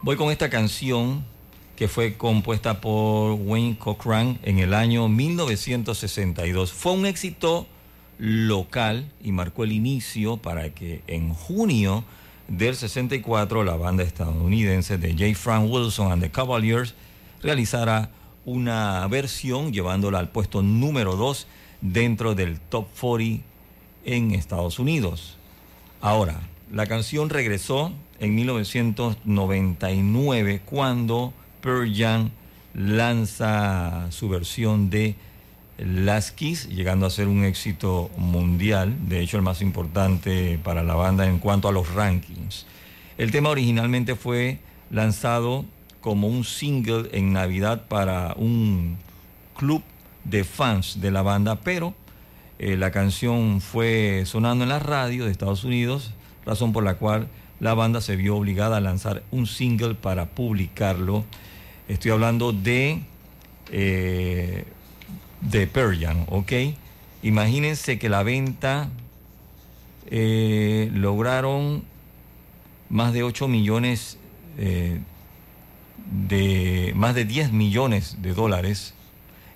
voy 0.00 0.14
con 0.14 0.30
esta 0.30 0.48
canción 0.48 1.24
que 1.74 1.88
fue 1.88 2.16
compuesta 2.16 2.80
por 2.80 3.32
Wayne 3.32 3.78
Cochran 3.78 4.38
en 4.44 4.60
el 4.60 4.74
año 4.74 5.08
1962. 5.08 6.72
Fue 6.72 6.92
un 6.92 7.06
éxito 7.06 7.66
local 8.18 9.10
y 9.24 9.32
marcó 9.32 9.64
el 9.64 9.72
inicio 9.72 10.36
para 10.36 10.70
que 10.70 11.02
en 11.08 11.34
junio 11.34 12.04
del 12.46 12.76
64 12.76 13.64
la 13.64 13.74
banda 13.74 14.04
estadounidense 14.04 14.98
de 14.98 15.14
J. 15.14 15.34
Frank 15.34 15.68
Wilson 15.68 16.12
and 16.12 16.22
the 16.22 16.30
Cavaliers 16.30 16.94
realizara 17.44 18.10
una 18.46 19.06
versión 19.06 19.72
llevándola 19.72 20.18
al 20.18 20.30
puesto 20.30 20.62
número 20.62 21.14
2 21.14 21.46
dentro 21.82 22.34
del 22.34 22.58
Top 22.58 22.88
40 22.98 23.44
en 24.06 24.32
Estados 24.32 24.78
Unidos. 24.78 25.36
Ahora, 26.00 26.40
la 26.72 26.86
canción 26.86 27.28
regresó 27.28 27.92
en 28.18 28.34
1999 28.34 30.62
cuando 30.64 31.34
Pearl 31.60 31.94
Jam 31.94 32.30
lanza 32.74 34.06
su 34.10 34.30
versión 34.30 34.88
de 34.88 35.14
Last 35.76 36.36
Kiss, 36.36 36.66
llegando 36.68 37.04
a 37.04 37.10
ser 37.10 37.28
un 37.28 37.44
éxito 37.44 38.10
mundial, 38.16 38.96
de 39.08 39.20
hecho 39.20 39.36
el 39.36 39.42
más 39.42 39.60
importante 39.60 40.58
para 40.62 40.82
la 40.82 40.94
banda 40.94 41.28
en 41.28 41.38
cuanto 41.38 41.68
a 41.68 41.72
los 41.72 41.92
rankings. 41.92 42.64
El 43.18 43.32
tema 43.32 43.50
originalmente 43.50 44.14
fue 44.14 44.60
lanzado 44.90 45.66
como 46.04 46.28
un 46.28 46.44
single 46.44 47.08
en 47.12 47.32
Navidad 47.32 47.86
para 47.88 48.34
un 48.36 48.98
club 49.56 49.82
de 50.24 50.44
fans 50.44 51.00
de 51.00 51.10
la 51.10 51.22
banda, 51.22 51.56
pero 51.62 51.94
eh, 52.58 52.76
la 52.76 52.90
canción 52.90 53.62
fue 53.62 54.24
sonando 54.26 54.64
en 54.64 54.68
la 54.68 54.80
radio 54.80 55.24
de 55.24 55.30
Estados 55.30 55.64
Unidos, 55.64 56.12
razón 56.44 56.74
por 56.74 56.84
la 56.84 56.96
cual 56.96 57.28
la 57.58 57.72
banda 57.72 58.02
se 58.02 58.16
vio 58.16 58.36
obligada 58.36 58.76
a 58.76 58.80
lanzar 58.82 59.22
un 59.30 59.46
single 59.46 59.94
para 59.94 60.26
publicarlo. 60.26 61.24
Estoy 61.88 62.10
hablando 62.10 62.52
de, 62.52 63.00
eh, 63.72 64.64
de 65.40 65.66
Pearl 65.66 65.98
Jam, 65.98 66.26
¿ok? 66.28 66.52
Imagínense 67.22 67.98
que 67.98 68.10
la 68.10 68.22
venta 68.22 68.90
eh, 70.10 70.90
lograron 70.92 71.82
más 72.90 73.14
de 73.14 73.22
8 73.22 73.48
millones, 73.48 74.18
eh, 74.58 75.00
de, 76.10 76.92
más 76.94 77.14
de 77.14 77.24
10 77.24 77.52
millones 77.52 78.18
de 78.20 78.34
dólares 78.34 78.94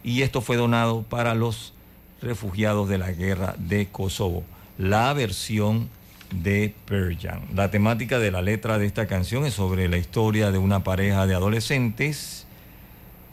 y 0.03 0.23
esto 0.23 0.41
fue 0.41 0.57
donado 0.57 1.03
para 1.03 1.35
los 1.35 1.75
refugiados 2.23 2.89
de 2.89 2.99
la 2.99 3.13
guerra 3.13 3.55
de 3.59 3.89
Kosovo. 3.89 4.45
La 4.77 5.13
versión 5.13 5.89
de 6.31 6.75
Pearl 6.87 7.17
Jam. 7.19 7.41
La 7.55 7.71
temática 7.71 8.19
de 8.19 8.31
la 8.31 8.43
letra 8.43 8.79
de 8.79 8.87
esta 8.87 9.07
canción 9.07 9.45
es 9.45 9.55
sobre 9.55 9.89
la 9.89 9.97
historia 9.97 10.51
de 10.51 10.59
una 10.59 10.85
pareja 10.85 11.27
de 11.27 11.35
adolescentes 11.35 12.47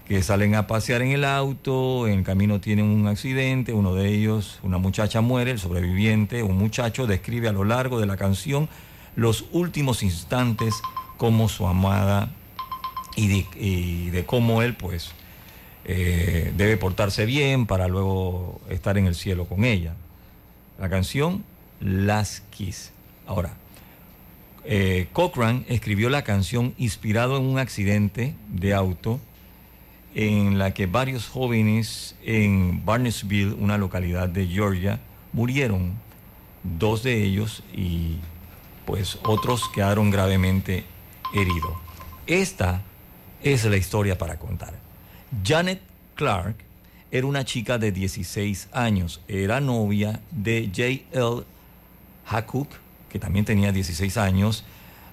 que 0.08 0.22
salen 0.22 0.54
a 0.54 0.68
pasear 0.68 1.02
en 1.02 1.12
el 1.12 1.26
auto, 1.26 2.08
en 2.08 2.20
el 2.20 2.24
camino 2.24 2.62
tienen 2.62 2.86
un 2.86 3.08
accidente, 3.08 3.74
uno 3.74 3.96
de 3.96 4.10
ellos, 4.10 4.60
una 4.62 4.78
muchacha 4.78 5.22
muere, 5.22 5.52
el 5.52 5.60
sobreviviente, 5.60 6.44
un 6.44 6.58
muchacho 6.58 7.08
describe 7.08 7.48
a 7.48 7.52
lo 7.52 7.64
largo 7.64 8.00
de 8.00 8.06
la 8.06 8.16
canción 8.16 8.70
los 9.16 9.46
últimos 9.52 10.04
instantes 10.04 10.76
como 11.18 11.50
su 11.50 11.66
amada 11.66 12.30
y 13.16 14.10
de, 14.10 14.26
cómo 14.26 14.62
él 14.62 14.76
pues 14.76 15.12
eh, 15.86 16.52
debe 16.56 16.78
portarse 16.78 17.26
bien 17.26 17.66
para 17.66 17.88
luego 17.88 18.60
estar 18.70 18.98
en 18.98 19.08
el 19.08 19.16
cielo 19.16 19.46
con 19.46 19.64
ella. 19.64 19.94
La 20.80 20.90
canción 20.90 21.44
Las 21.80 22.42
Kiss. 22.50 22.92
Ahora, 23.28 23.54
eh, 24.66 25.08
Cochrane 25.14 25.64
escribió 25.68 26.10
la 26.10 26.24
canción 26.24 26.74
inspirado 26.78 27.38
en 27.38 27.44
un 27.44 27.60
accidente 27.60 28.34
de 28.50 28.74
auto 28.74 29.20
en 30.16 30.58
la 30.58 30.74
que 30.74 30.88
varios 30.88 31.28
jóvenes 31.28 32.16
en 32.24 32.86
Barnesville, 32.86 33.54
una 33.54 33.78
localidad 33.78 34.30
de 34.30 34.48
Georgia, 34.48 35.00
murieron. 35.34 35.94
Dos 36.64 37.04
de 37.04 37.24
ellos 37.24 37.62
y 37.74 38.16
pues 38.86 39.20
otros 39.24 39.70
quedaron 39.70 40.10
gravemente 40.10 40.84
heridos. 41.34 41.74
Esta 42.26 42.82
es 43.46 43.64
la 43.64 43.78
historia 43.78 44.18
para 44.18 44.40
contar. 44.40 44.74
Janet 45.44 45.80
Clark 46.16 46.56
era 47.12 47.28
una 47.28 47.46
chica 47.46 47.78
de 47.78 47.92
16 47.92 48.70
años, 48.74 49.22
era 49.28 49.62
novia 49.62 50.20
de 50.32 50.66
J.L. 50.76 51.44
Hacook, 52.26 52.70
que 53.08 53.20
también 53.20 53.46
tenía 53.46 53.72
16 53.72 54.18
años. 54.18 54.66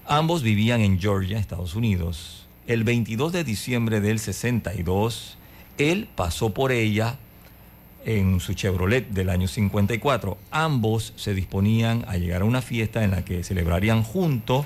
Ambos 0.07 0.41
vivían 0.41 0.81
en 0.81 0.99
Georgia, 0.99 1.37
Estados 1.37 1.75
Unidos. 1.75 2.47
El 2.65 2.83
22 2.83 3.33
de 3.33 3.43
diciembre 3.43 4.01
del 4.01 4.17
62, 4.17 5.37
él 5.77 6.09
pasó 6.15 6.55
por 6.55 6.71
ella 6.71 7.19
en 8.03 8.39
su 8.39 8.55
Chevrolet 8.55 9.07
del 9.09 9.29
año 9.29 9.47
54. 9.47 10.39
Ambos 10.49 11.13
se 11.17 11.35
disponían 11.35 12.03
a 12.07 12.17
llegar 12.17 12.41
a 12.41 12.45
una 12.45 12.63
fiesta 12.63 13.03
en 13.03 13.11
la 13.11 13.23
que 13.23 13.43
celebrarían 13.43 14.01
junto 14.01 14.65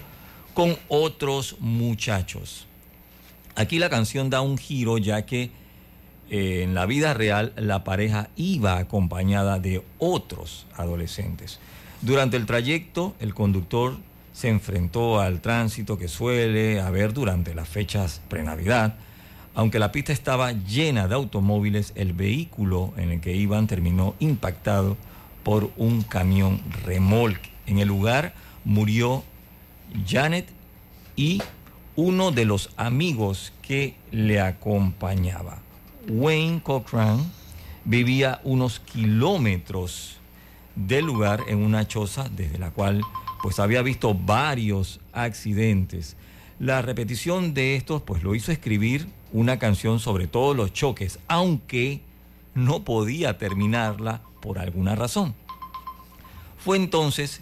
con 0.54 0.78
otros 0.88 1.58
muchachos. 1.60 2.68
Aquí 3.58 3.78
la 3.80 3.90
canción 3.90 4.30
da 4.30 4.40
un 4.40 4.58
giro 4.58 4.98
ya 4.98 5.26
que 5.26 5.52
eh, 6.30 6.62
en 6.64 6.74
la 6.74 6.86
vida 6.86 7.14
real 7.14 7.52
la 7.58 7.84
pareja 7.84 8.30
iba 8.38 8.78
acompañada 8.78 9.60
de 9.60 9.84
otros 10.00 10.66
adolescentes. 10.78 11.60
Durante 12.02 12.38
el 12.38 12.46
trayecto 12.46 13.16
el 13.20 13.34
conductor 13.34 13.98
se 14.32 14.48
enfrentó 14.48 15.20
al 15.20 15.42
tránsito 15.42 15.98
que 15.98 16.08
suele 16.08 16.80
haber 16.80 17.14
durante 17.14 17.54
las 17.54 17.68
fechas 17.68 18.22
pre-Navidad 18.30 18.96
aunque 19.58 19.80
la 19.80 19.92
pista 19.92 20.14
estaba 20.14 20.52
llena 20.52 21.08
de 21.08 21.16
automóviles, 21.16 21.92
el 21.96 22.14
vehículo 22.14 22.94
en 22.96 23.10
el 23.10 23.22
que 23.22 23.36
iban 23.36 23.66
terminó 23.66 24.14
impactado 24.20 24.98
por 25.42 25.72
un 25.78 26.04
camión 26.04 26.62
remolque. 26.86 27.50
En 27.66 27.80
el 27.80 27.88
lugar 27.88 28.36
murió 28.66 29.24
Janet 30.08 30.48
y 31.16 31.42
uno 31.98 32.32
de 32.32 32.46
los 32.46 32.70
amigos 32.78 33.52
que 33.64 33.96
le 34.12 34.40
acompañaba. 34.40 35.58
Wayne 36.08 36.62
Cochran 36.62 37.20
vivía 37.86 38.40
unos 38.44 38.80
kilómetros 38.80 40.18
del 40.76 41.06
lugar 41.06 41.42
en 41.48 41.58
una 41.58 41.88
choza 41.88 42.30
desde 42.30 42.60
la 42.60 42.70
cual 42.70 43.02
pues 43.42 43.60
había 43.60 43.82
visto 43.82 44.14
varios 44.14 45.00
accidentes. 45.12 46.16
La 46.60 46.84
repetición 46.84 47.56
de 47.56 47.76
estos 47.76 48.04
pues 48.04 48.22
lo 48.22 48.36
hizo 48.36 48.52
escribir 48.52 49.08
una 49.34 49.58
canción 49.58 50.00
sobre 50.00 50.28
todos 50.28 50.56
los 50.56 50.74
choques, 50.74 51.18
aunque 51.28 52.02
no 52.54 52.84
podía 52.84 53.40
terminarla 53.40 54.22
por 54.40 54.60
alguna 54.60 54.94
razón. 54.94 55.34
Fue 56.60 56.78
entonces 56.78 57.42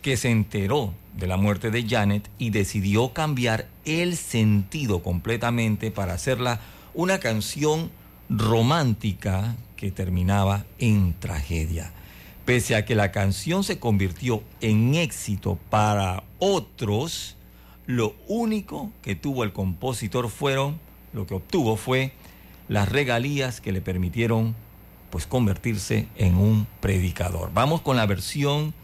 que 0.00 0.16
se 0.16 0.30
enteró 0.30 0.94
de 1.16 1.26
la 1.26 1.36
muerte 1.36 1.70
de 1.70 1.86
Janet 1.88 2.30
y 2.38 2.50
decidió 2.50 3.12
cambiar 3.12 3.68
el 3.84 4.16
sentido 4.16 5.02
completamente 5.02 5.90
para 5.90 6.14
hacerla 6.14 6.60
una 6.94 7.18
canción 7.18 7.90
romántica 8.28 9.56
que 9.76 9.90
terminaba 9.90 10.64
en 10.78 11.14
tragedia. 11.18 11.92
Pese 12.44 12.74
a 12.74 12.84
que 12.84 12.94
la 12.94 13.12
canción 13.12 13.64
se 13.64 13.78
convirtió 13.78 14.42
en 14.60 14.94
éxito 14.94 15.58
para 15.68 16.22
otros, 16.38 17.36
lo 17.86 18.14
único 18.28 18.92
que 19.02 19.14
tuvo 19.14 19.44
el 19.44 19.52
compositor 19.52 20.28
fueron 20.30 20.78
lo 21.12 21.26
que 21.26 21.34
obtuvo 21.34 21.76
fue 21.76 22.12
las 22.68 22.88
regalías 22.88 23.60
que 23.60 23.72
le 23.72 23.80
permitieron 23.80 24.54
pues 25.10 25.26
convertirse 25.26 26.06
en 26.16 26.36
un 26.36 26.66
predicador. 26.80 27.50
Vamos 27.52 27.80
con 27.80 27.96
la 27.96 28.06
versión 28.06 28.74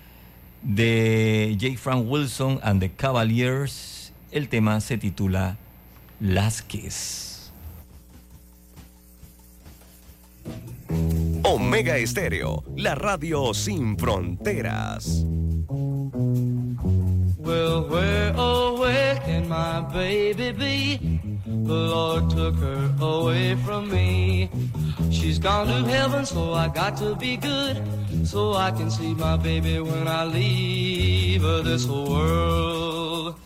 de 0.66 1.56
J. 1.58 1.76
Frank 1.76 2.10
Wilson 2.10 2.58
and 2.62 2.80
the 2.80 2.90
Cavaliers. 2.90 4.12
El 4.32 4.48
tema 4.48 4.80
se 4.80 4.98
titula 4.98 5.56
Las 6.20 6.60
Kiss. 6.62 7.52
Omega 11.42 11.96
Estéreo, 11.98 12.64
la 12.76 12.94
radio 12.94 13.54
sin 13.54 13.96
fronteras. 13.96 15.24
Well, 17.38 17.88
where, 17.88 18.32
oh, 18.36 18.76
where 18.80 19.16
can 19.24 19.48
my 19.48 19.80
baby 19.92 20.52
be? 20.52 21.35
The 21.46 21.52
Lord 21.52 22.28
took 22.30 22.56
her 22.56 22.92
away 23.00 23.54
from 23.54 23.88
me. 23.88 24.50
She's 25.12 25.38
gone 25.38 25.68
to 25.68 25.88
heaven, 25.88 26.26
so 26.26 26.52
I 26.54 26.66
got 26.66 26.96
to 26.96 27.14
be 27.14 27.36
good. 27.36 27.80
So 28.26 28.54
I 28.54 28.72
can 28.72 28.90
see 28.90 29.14
my 29.14 29.36
baby 29.36 29.78
when 29.78 30.08
I 30.08 30.24
leave 30.24 31.42
this 31.42 31.86
world. 31.86 33.36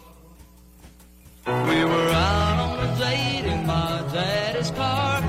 We 1.46 1.84
were 1.84 2.08
out 2.08 2.58
on 2.58 2.88
a 2.88 2.98
date 2.98 3.44
in 3.44 3.66
my 3.66 4.02
daddy's 4.14 4.70
car. 4.70 5.20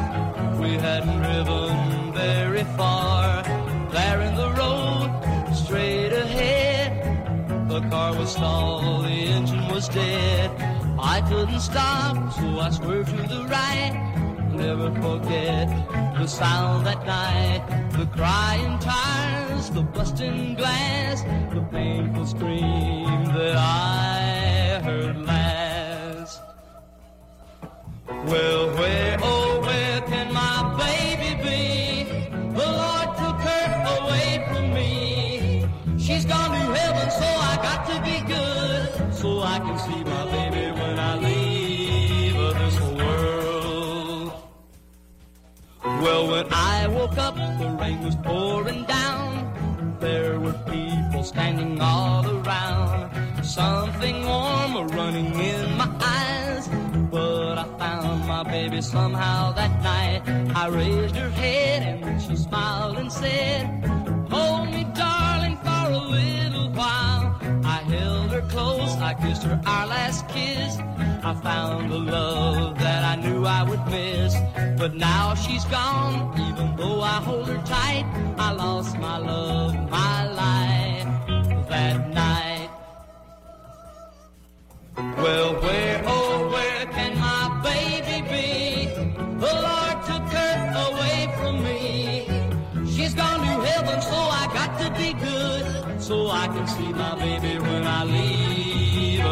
We 0.62 0.76
hadn't 0.76 1.18
driven 1.18 2.14
very 2.14 2.64
far. 2.78 3.44
There 3.92 4.22
in 4.22 4.36
the 4.36 4.50
road, 4.52 5.12
straight 5.54 6.14
ahead. 6.14 7.68
The 7.68 7.82
car 7.90 8.16
was 8.16 8.32
stalled, 8.32 9.04
the 9.04 9.10
engine 9.10 9.68
was 9.68 9.90
dead. 9.90 10.81
I 11.04 11.22
couldn't 11.28 11.60
stop, 11.60 12.32
so 12.34 12.60
I 12.60 12.70
swerved 12.70 13.10
to 13.10 13.24
the 13.24 13.45
right. 13.49 13.93
Never 14.54 14.91
forget 15.02 15.68
the 16.18 16.28
sound 16.28 16.86
that 16.86 17.06
night, 17.06 17.64
the 17.91 18.06
crying 18.06 18.78
tires, 18.80 19.70
the 19.72 19.82
busting 19.82 20.56
glass, 20.56 21.24
the 21.54 21.62
painful 21.72 22.26
scream 22.28 23.26
that 23.34 23.56
I 23.58 24.82
heard 24.84 25.26
last. 25.26 26.41
Well, 28.08 28.70
where, 28.78 29.18
oh, 29.22 29.62
where 29.62 30.02
can 30.02 30.34
my 30.34 30.78
baby 30.78 31.21
When 46.32 46.48
I 46.54 46.88
woke 46.88 47.18
up, 47.18 47.36
the 47.36 47.78
rain 47.78 48.06
was 48.06 48.16
pouring 48.16 48.86
down. 48.86 49.98
There 50.00 50.40
were 50.40 50.54
people 50.54 51.26
standing 51.26 51.82
all 51.82 52.26
around. 52.26 53.44
Something 53.44 54.26
warm 54.26 54.88
running 54.96 55.34
in 55.38 55.76
my 55.76 55.90
eyes. 56.00 56.70
But 57.12 57.58
I 57.58 57.66
found 57.78 58.28
my 58.30 58.44
baby 58.44 58.82
somehow 58.82 59.52
that 59.52 59.74
night. 59.84 60.22
I 60.56 60.70
raised 60.70 61.18
her 61.18 61.30
head 61.32 62.02
and 62.02 62.22
she 62.22 62.38
smiled 62.38 62.98
and 62.98 63.12
said, 63.12 63.66
Hold 64.30 64.70
me, 64.72 64.86
darling, 64.96 65.58
for 65.58 65.92
a 65.92 65.98
little 65.98 66.70
while. 66.70 67.21
Her 68.42 68.48
close, 68.50 68.96
I 68.98 69.14
kissed 69.14 69.44
her 69.44 69.62
our 69.66 69.88
last 69.88 70.28
kiss. 70.30 70.78
I 71.24 71.34
found 71.44 71.92
a 71.92 71.98
love 71.98 72.78
that 72.80 73.04
I 73.04 73.16
knew 73.22 73.46
I 73.46 73.64
would 73.64 73.86
miss. 73.88 74.36
But 74.80 74.96
now 74.96 75.36
she's 75.36 75.66
gone, 75.66 76.34
even 76.39 76.76
though 76.76 77.02
I 77.02 77.22
hold 77.22 77.48
her 77.48 77.62
tight. 77.66 78.06
I 78.38 78.52
lost 78.54 78.98
my 78.98 79.18
love, 79.18 79.74
my 79.89 80.28
life 80.30 81.08
that 81.70 82.10
night. 82.10 82.70
Well, 85.18 85.54
where, 85.62 86.04
oh, 86.08 86.50
where 86.50 86.86
can 86.88 87.20
my 87.20 87.62
baby 87.64 88.22
be? 88.32 88.86
The 89.39 89.54
Lord 89.68 89.98
took 90.10 90.26
her 90.38 90.56
away 90.88 91.30
from 91.38 91.64
me. 91.64 92.26
She's 92.92 93.14
gone 93.14 93.39
to 93.39 93.66
heaven, 93.68 94.02
so 94.02 94.31
So 96.12 96.28
I 96.30 96.47
can 96.47 96.68
see 96.68 96.91
my 96.91 97.16
baby 97.16 97.57
when 97.57 97.88
I 97.88 98.03
leave 98.03 99.24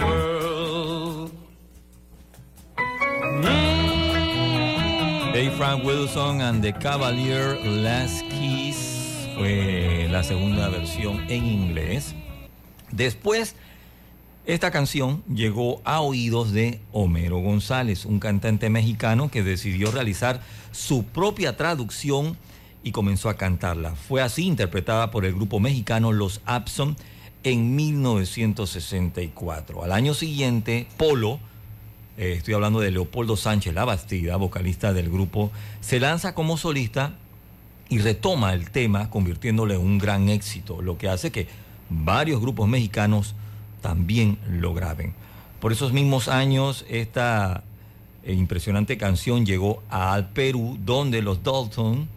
world. 0.00 1.30
Dave 5.32 5.52
Frank 5.56 5.84
Wilson 5.84 6.40
and 6.40 6.64
the 6.64 6.72
Cavalier 6.72 7.54
Last 7.64 8.24
Kiss 8.28 9.28
fue 9.36 10.08
la 10.10 10.24
segunda 10.24 10.68
versión 10.68 11.24
en 11.28 11.44
inglés. 11.44 12.16
Después, 12.90 13.54
esta 14.46 14.72
canción 14.72 15.22
llegó 15.32 15.80
a 15.84 16.00
oídos 16.00 16.50
de 16.50 16.80
Homero 16.90 17.38
González, 17.38 18.04
un 18.04 18.18
cantante 18.18 18.68
mexicano 18.68 19.30
que 19.30 19.44
decidió 19.44 19.92
realizar 19.92 20.40
su 20.72 21.04
propia 21.04 21.56
traducción 21.56 22.36
y 22.86 22.92
comenzó 22.92 23.28
a 23.28 23.34
cantarla. 23.34 23.96
Fue 23.96 24.22
así 24.22 24.46
interpretada 24.46 25.10
por 25.10 25.24
el 25.24 25.34
grupo 25.34 25.58
mexicano 25.58 26.12
Los 26.12 26.40
Abson 26.46 26.96
en 27.42 27.74
1964. 27.74 29.82
Al 29.82 29.90
año 29.90 30.14
siguiente, 30.14 30.86
Polo, 30.96 31.40
eh, 32.16 32.34
estoy 32.36 32.54
hablando 32.54 32.78
de 32.78 32.92
Leopoldo 32.92 33.36
Sánchez 33.36 33.74
La 33.74 33.84
Bastida, 33.84 34.36
vocalista 34.36 34.92
del 34.92 35.10
grupo, 35.10 35.50
se 35.80 35.98
lanza 35.98 36.32
como 36.32 36.56
solista 36.56 37.14
y 37.88 37.98
retoma 37.98 38.52
el 38.52 38.70
tema 38.70 39.10
convirtiéndolo 39.10 39.74
en 39.74 39.80
un 39.80 39.98
gran 39.98 40.28
éxito, 40.28 40.80
lo 40.80 40.96
que 40.96 41.08
hace 41.08 41.32
que 41.32 41.48
varios 41.90 42.40
grupos 42.40 42.68
mexicanos 42.68 43.34
también 43.82 44.38
lo 44.48 44.74
graben. 44.74 45.12
Por 45.58 45.72
esos 45.72 45.92
mismos 45.92 46.28
años, 46.28 46.84
esta 46.88 47.64
eh, 48.22 48.32
impresionante 48.32 48.96
canción 48.96 49.44
llegó 49.44 49.82
al 49.90 50.28
Perú, 50.28 50.78
donde 50.84 51.20
los 51.20 51.42
Dalton 51.42 52.14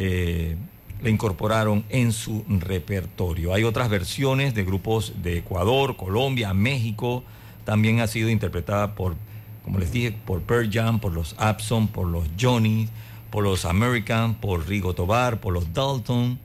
eh, 0.00 0.56
la 1.02 1.10
incorporaron 1.10 1.84
en 1.88 2.12
su 2.12 2.44
repertorio. 2.48 3.52
Hay 3.52 3.64
otras 3.64 3.88
versiones 3.88 4.54
de 4.54 4.62
grupos 4.62 5.14
de 5.22 5.38
Ecuador, 5.38 5.96
Colombia, 5.96 6.54
México. 6.54 7.24
También 7.64 7.98
ha 7.98 8.06
sido 8.06 8.30
interpretada 8.30 8.94
por, 8.94 9.16
como 9.64 9.80
les 9.80 9.90
dije, 9.90 10.12
por 10.12 10.40
Pearl 10.42 10.70
Jam, 10.72 11.00
por 11.00 11.12
los 11.12 11.34
Abson, 11.36 11.88
por 11.88 12.06
los 12.06 12.28
Johnny, 12.40 12.88
por 13.30 13.42
los 13.42 13.64
American, 13.64 14.34
por 14.34 14.68
Rigo 14.68 14.94
Tobar, 14.94 15.40
por 15.40 15.52
los 15.52 15.72
Dalton, 15.72 16.38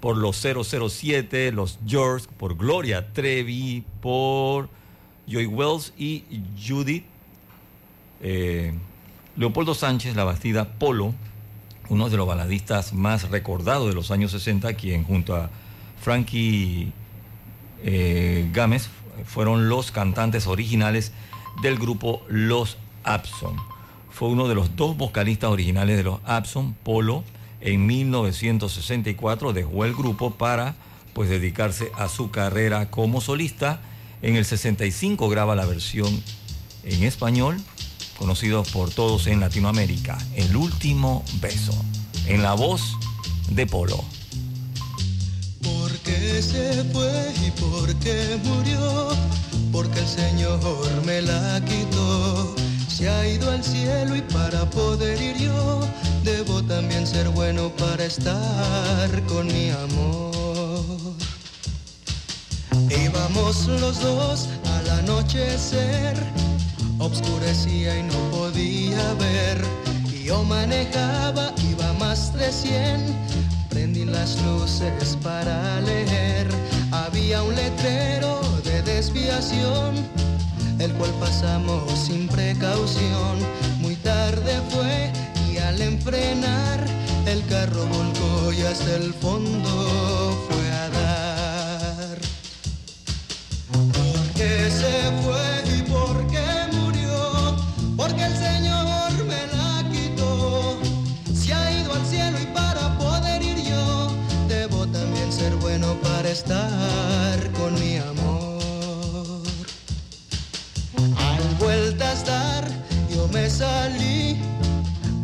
por 0.00 0.16
los 0.16 0.36
007, 0.36 1.52
los 1.52 1.78
George, 1.86 2.26
por 2.38 2.56
Gloria 2.56 3.12
Trevi, 3.12 3.84
por 4.00 4.70
Joy 5.26 5.46
Wells 5.46 5.92
y 5.98 6.24
Judy. 6.58 7.04
Eh, 8.22 8.72
Leopoldo 9.36 9.74
Sánchez, 9.74 10.16
La 10.16 10.24
Bastida, 10.24 10.78
Polo, 10.78 11.12
uno 11.88 12.08
de 12.08 12.16
los 12.16 12.26
baladistas 12.26 12.92
más 12.92 13.30
recordados 13.30 13.88
de 13.88 13.94
los 13.94 14.10
años 14.10 14.32
60, 14.32 14.74
quien 14.74 15.04
junto 15.04 15.36
a 15.36 15.50
Frankie 16.00 16.92
eh, 17.82 18.50
Gámez 18.52 18.88
fueron 19.26 19.68
los 19.68 19.90
cantantes 19.90 20.46
originales 20.46 21.12
del 21.62 21.78
grupo 21.78 22.22
Los 22.28 22.78
Abson. 23.04 23.56
Fue 24.10 24.28
uno 24.28 24.48
de 24.48 24.54
los 24.54 24.76
dos 24.76 24.96
vocalistas 24.96 25.50
originales 25.50 25.96
de 25.96 26.04
los 26.04 26.20
Abson, 26.24 26.74
Polo, 26.82 27.24
en 27.60 27.86
1964 27.86 29.54
dejó 29.54 29.84
el 29.86 29.94
grupo 29.94 30.32
para 30.32 30.74
pues 31.14 31.30
dedicarse 31.30 31.90
a 31.96 32.08
su 32.08 32.30
carrera 32.30 32.90
como 32.90 33.22
solista. 33.22 33.80
En 34.20 34.36
el 34.36 34.44
65 34.44 35.28
graba 35.30 35.56
la 35.56 35.64
versión 35.64 36.22
en 36.84 37.02
español, 37.04 37.56
conocido 38.18 38.62
por 38.64 38.90
todos 38.90 39.26
en 39.26 39.40
Latinoamérica, 39.40 40.18
El 40.34 40.56
último 40.56 41.24
beso, 41.40 41.74
en 42.26 42.42
la 42.42 42.54
voz 42.54 42.96
de 43.50 43.66
Polo. 43.66 44.04
¿Por 45.62 45.90
qué 45.98 46.42
se 46.42 46.84
fue 46.92 47.32
y 47.46 47.50
por 47.52 47.94
qué 47.96 48.38
murió? 48.44 49.08
Porque 49.72 50.00
el 50.00 50.06
Señor 50.08 50.60
me 51.04 51.22
la 51.22 51.60
quitó. 51.64 52.54
Se 52.88 53.08
ha 53.08 53.26
ido 53.26 53.50
al 53.50 53.64
cielo 53.64 54.14
y 54.14 54.22
para 54.22 54.68
poder 54.70 55.20
ir 55.20 55.36
yo, 55.36 55.80
debo 56.22 56.62
también 56.62 57.06
ser 57.06 57.28
bueno 57.28 57.70
para 57.76 58.04
estar 58.04 59.26
con 59.26 59.46
mi 59.48 59.70
amor. 59.70 60.34
Íbamos 62.88 63.66
los 63.66 64.00
dos 64.00 64.48
al 64.64 64.90
anochecer, 65.00 66.16
obscurecía 67.04 67.98
y 67.98 68.02
no 68.02 68.18
podía 68.30 69.14
ver. 69.14 69.62
Yo 70.24 70.42
manejaba, 70.42 71.52
iba 71.70 71.92
más 71.94 72.32
de 72.32 72.50
100, 72.50 73.14
prendí 73.68 74.04
las 74.06 74.40
luces 74.42 75.16
para 75.22 75.80
leer. 75.82 76.48
Había 76.90 77.42
un 77.42 77.54
letrero 77.54 78.40
de 78.64 78.82
desviación, 78.82 79.94
el 80.78 80.92
cual 80.94 81.10
pasamos 81.20 81.82
sin 82.06 82.26
precaución. 82.26 83.38
Muy 83.80 83.96
tarde 83.96 84.60
fue 84.70 85.12
y 85.52 85.58
al 85.58 85.80
enfrenar, 85.82 86.86
el 87.26 87.44
carro 87.46 87.84
volcó 87.86 88.52
y 88.52 88.62
hasta 88.62 88.96
el 88.96 89.12
fondo 89.12 90.46
fue 90.48 90.70
a 90.70 90.88
dar. 90.88 92.18
¿Por 93.72 94.26
qué 94.34 94.70
se 94.70 95.22
fue 95.22 95.53
estar 106.34 107.38
con 107.52 107.72
mi 107.74 107.96
amor. 107.98 109.40
Al 111.16 111.44
vueltas 111.60 112.26
dar, 112.26 112.64
yo 113.08 113.28
me 113.28 113.48
salí. 113.48 114.36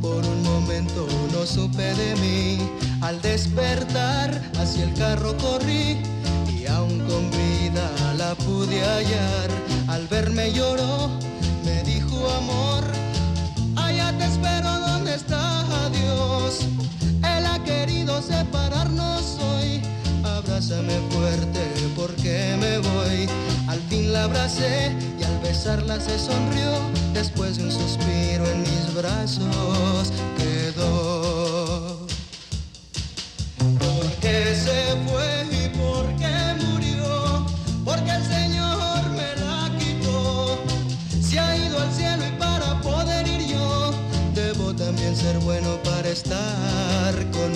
Por 0.01 0.25
un 0.25 0.41
momento 0.45 1.09
no 1.33 1.45
supe 1.45 1.95
de 1.95 2.15
mí. 2.23 2.59
Al 3.01 3.21
despertar, 3.23 4.41
hacia 4.61 4.85
el 4.85 4.95
carro 4.95 5.37
corrí. 5.39 5.99
Y 6.57 6.67
aún 6.67 7.01
con 7.01 7.29
vida 7.33 7.87
la 8.17 8.37
pude 8.37 8.81
hallar. 8.81 9.49
Al 9.89 10.07
verme 10.07 10.53
lloró, 10.53 11.11
me 11.65 11.83
dijo 11.83 12.17
amor. 12.39 12.85
Allá 13.75 14.17
te 14.17 14.27
espero 14.27 14.71
donde 14.79 15.17
está 15.17 15.91
Dios. 15.91 16.61
Él 17.35 17.47
ha 17.47 17.59
querido 17.65 18.23
separarnos 18.23 19.39
hoy. 19.41 19.83
Abrázame 20.43 20.99
fuerte 21.11 21.61
porque 21.95 22.57
me 22.59 22.79
voy. 22.79 23.29
Al 23.69 23.79
fin 23.91 24.11
la 24.11 24.25
abracé 24.25 24.91
y 25.19 25.23
al 25.23 25.39
besarla 25.41 26.01
se 26.01 26.19
sonrió. 26.19 26.73
Después 27.13 27.59
de 27.59 27.65
un 27.65 27.71
suspiro 27.71 28.47
en 28.47 28.63
mis 28.63 28.95
brazos 28.95 30.11
quedó. 30.39 32.07
¿Por 33.59 34.07
qué 34.23 34.55
se 34.55 34.97
fue 35.07 35.47
y 35.51 35.69
por 35.77 36.07
qué 36.17 36.65
murió? 36.65 37.47
Porque 37.85 38.11
el 38.11 38.25
Señor 38.25 39.11
me 39.11 39.37
la 39.45 39.71
quitó. 39.79 40.59
Se 41.21 41.39
ha 41.39 41.55
ido 41.55 41.79
al 41.81 41.93
cielo 41.93 42.25
y 42.27 42.33
para 42.39 42.81
poder 42.81 43.29
ir 43.29 43.47
yo, 43.47 43.93
debo 44.35 44.75
también 44.75 45.15
ser 45.15 45.39
bueno 45.41 45.79
para 45.85 46.09
estar 46.09 47.31
con 47.31 47.55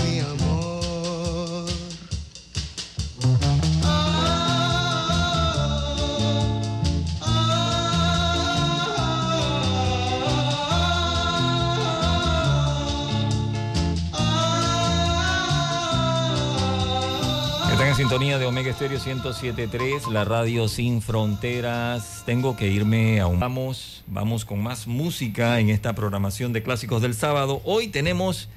sintonía 18.15 18.39
de 18.39 18.47
Omega 18.47 18.71
Estéreo 18.71 19.01
107.3, 19.01 20.09
la 20.13 20.25
radio 20.25 20.69
sin 20.69 21.03
fronteras. 21.03 22.23
Tengo 22.25 22.55
que 22.55 22.69
irme 22.69 23.21
a. 23.21 23.27
Vamos, 23.27 24.05
vamos 24.07 24.45
con 24.45 24.63
más 24.63 24.87
música 24.87 25.59
en 25.59 25.69
esta 25.69 25.97
programación 25.97 26.53
de 26.53 26.63
clásicos 26.63 27.03
del 27.03 27.15
sábado. 27.15 27.61
Hoy 27.65 27.89
tenemos 27.89 28.49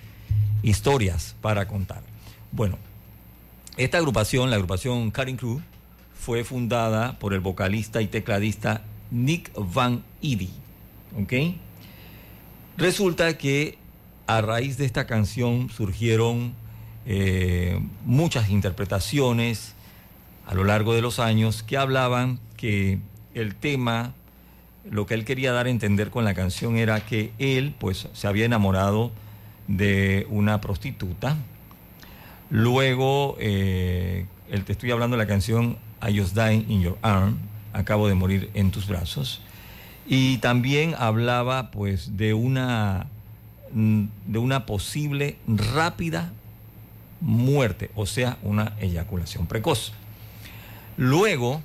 historias 0.62 1.36
para 1.42 1.68
contar. 1.68 2.04
Bueno, 2.52 2.78
esta 3.78 3.98
agrupación, 3.98 4.52
la 4.52 4.58
agrupación 4.58 5.10
Cutting 5.10 5.38
Crew, 5.38 5.62
fue 6.14 6.44
fundada 6.44 7.18
por 7.18 7.34
el 7.34 7.40
vocalista 7.40 8.04
y 8.04 8.08
tecladista 8.08 8.84
Nick 9.10 9.52
Van 9.56 10.04
Eddy. 10.22 10.52
¿Ok? 11.20 11.34
Resulta 12.78 13.40
que 13.40 13.80
a 14.28 14.40
raíz 14.42 14.78
de 14.78 14.86
esta 14.86 15.08
canción 15.08 15.72
surgieron 15.72 16.54
eh, 17.10 17.80
muchas 18.04 18.50
interpretaciones 18.50 19.74
a 20.46 20.54
lo 20.54 20.66
largo 20.66 20.94
de 20.94 21.02
los 21.02 21.20
años 21.20 21.64
que 21.64 21.78
hablaban 21.78 22.38
que 22.58 23.00
el 23.34 23.56
tema, 23.56 24.14
lo 24.92 25.06
que 25.06 25.14
él 25.14 25.24
quería 25.24 25.54
dar 25.54 25.68
a 25.68 25.70
entender 25.70 26.10
con 26.10 26.26
la 26.26 26.34
canción 26.34 26.76
era 26.76 27.00
que 27.06 27.32
él 27.40 27.74
pues 27.80 28.10
se 28.12 28.28
había 28.28 28.44
enamorado 28.44 29.14
de 29.70 30.28
una 30.30 30.60
prostituta. 30.60 31.38
Luego, 32.50 33.38
eh, 33.40 34.26
el, 34.52 34.66
te 34.66 34.74
estoy 34.74 34.92
hablando 34.92 35.16
de 35.16 35.24
la 35.24 35.28
canción 35.28 35.78
I 36.06 36.20
Just 36.20 36.36
Die 36.36 36.66
in 36.68 36.82
Your 36.82 36.98
Arm, 37.04 37.38
acabo 37.72 38.10
de 38.10 38.16
morir 38.16 38.50
en 38.54 38.72
tus 38.72 38.86
brazos. 38.86 39.40
Y 40.06 40.40
también 40.40 40.94
hablaba 40.98 41.72
pues 41.72 42.18
de 42.18 42.34
una, 42.34 43.08
mm, 43.72 44.06
de 44.26 44.40
una 44.40 44.66
posible 44.66 45.38
rápida 45.48 46.34
muerte, 47.22 47.92
o 47.96 48.06
sea, 48.06 48.38
una 48.44 48.74
eyaculación 48.80 49.48
precoz. 49.48 49.94
Luego, 50.98 51.62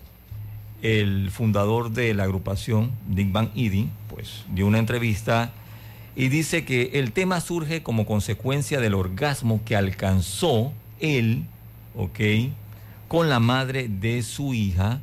el 0.82 1.30
fundador 1.30 1.90
de 1.90 2.14
la 2.14 2.24
agrupación, 2.24 2.92
Dick 3.09 3.32
Van 3.32 3.50
Eddy, 3.55 3.88
pues 4.09 4.44
dio 4.53 4.66
una 4.66 4.78
entrevista 4.78 5.53
y 6.14 6.28
dice 6.28 6.64
que 6.64 6.90
el 6.94 7.12
tema 7.12 7.40
surge 7.40 7.82
como 7.82 8.05
consecuencia 8.05 8.80
del 8.80 8.94
orgasmo 8.94 9.62
que 9.64 9.76
alcanzó 9.76 10.72
él, 11.00 11.44
¿ok? 11.96 12.20
Con 13.09 13.28
la 13.28 13.40
madre 13.40 13.88
de 13.88 14.22
su 14.22 14.55
hija 14.55 15.00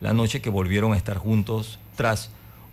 la 0.00 0.14
noche 0.14 0.40
que 0.40 0.50
volvieron 0.50 0.92
a 0.92 0.96
estar 0.96 1.18
juntos 1.18 1.78
tras 1.96 2.30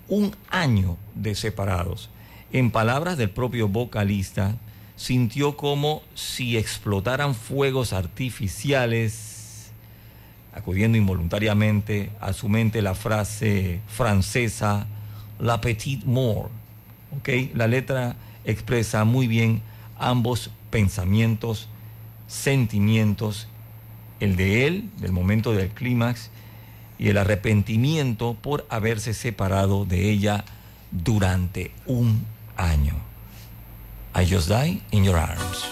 un 0.08 0.36
año 0.50 0.98
de 1.16 1.36
separados. 1.36 2.10
En 2.54 2.72
palabras 2.72 3.18
del 3.18 3.30
propio 3.30 3.68
vocalista, 3.68 4.56
sintió 4.98 5.56
como 5.56 6.02
si 6.16 6.58
explotaran 6.58 7.36
fuegos 7.36 7.94
artificiales, 7.94 9.72
acudiendo 10.54 10.98
involuntariamente 10.98 12.10
a 12.20 12.34
su 12.34 12.50
mente 12.50 12.82
la 12.82 12.96
frase 12.96 13.80
francesa 13.88 14.88
La 15.40 15.62
petite 15.62 16.06
mort. 16.06 16.52
¿ok? 17.18 17.30
La 17.54 17.68
letra 17.68 18.18
expresa 18.44 19.06
muy 19.06 19.28
bien 19.28 19.62
ambos 20.00 20.50
pensamientos, 20.72 21.70
sentimientos, 22.28 23.48
el 24.20 24.36
de 24.36 24.66
él, 24.66 24.90
del 24.98 25.12
momento 25.12 25.54
del 25.54 25.70
clímax, 25.70 26.32
y 26.98 27.10
el 27.10 27.18
arrepentimiento 27.18 28.36
por 28.42 28.66
haberse 28.72 29.14
separado 29.14 29.86
de 29.86 30.10
ella 30.10 30.44
durante 30.92 31.72
un 31.86 32.26
año. 32.56 33.07
I 34.18 34.26
just 34.26 34.50
die 34.50 34.82
in 34.92 35.04
your 35.04 35.16
arms. 35.16 35.64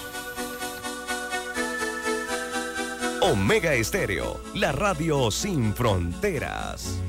Omega 3.23 3.73
Estéreo, 3.73 4.39
la 4.53 4.71
radio 4.71 5.31
sin 5.31 5.73
fronteras. 5.73 6.99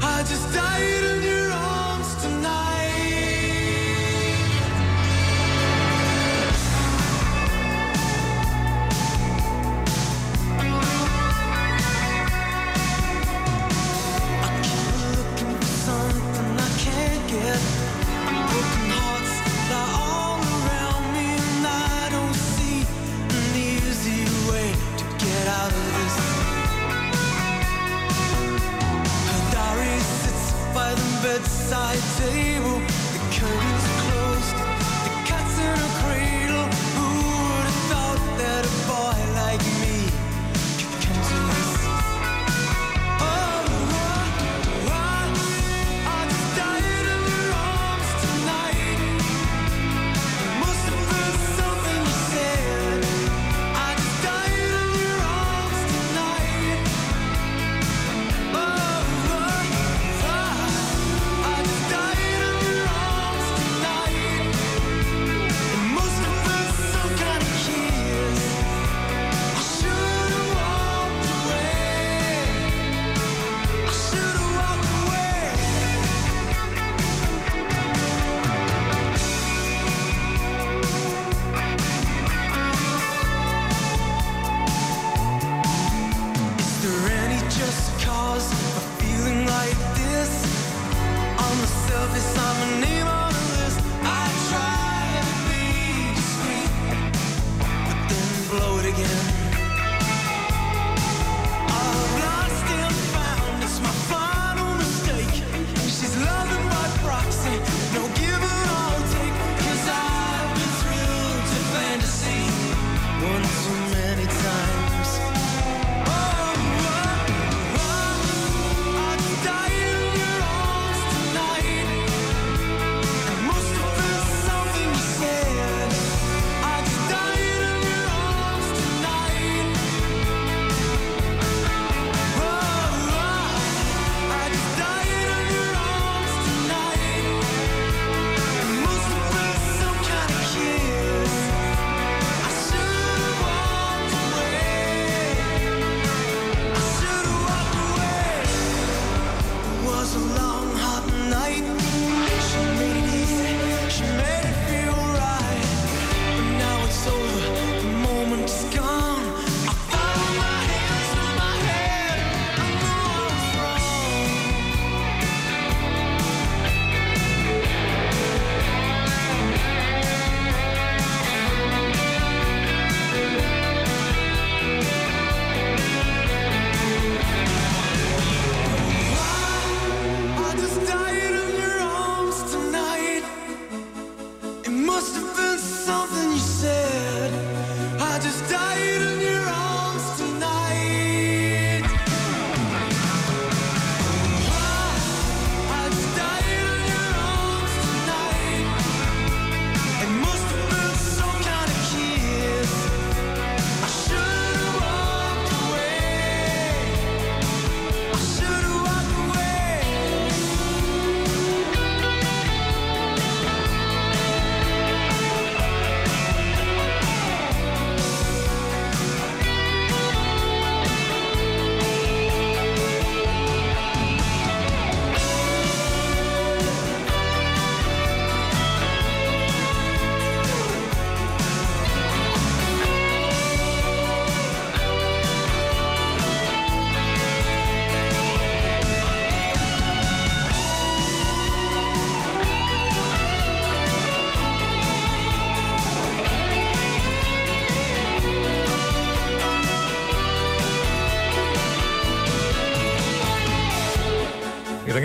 I 0.00 0.22
just 0.26 0.63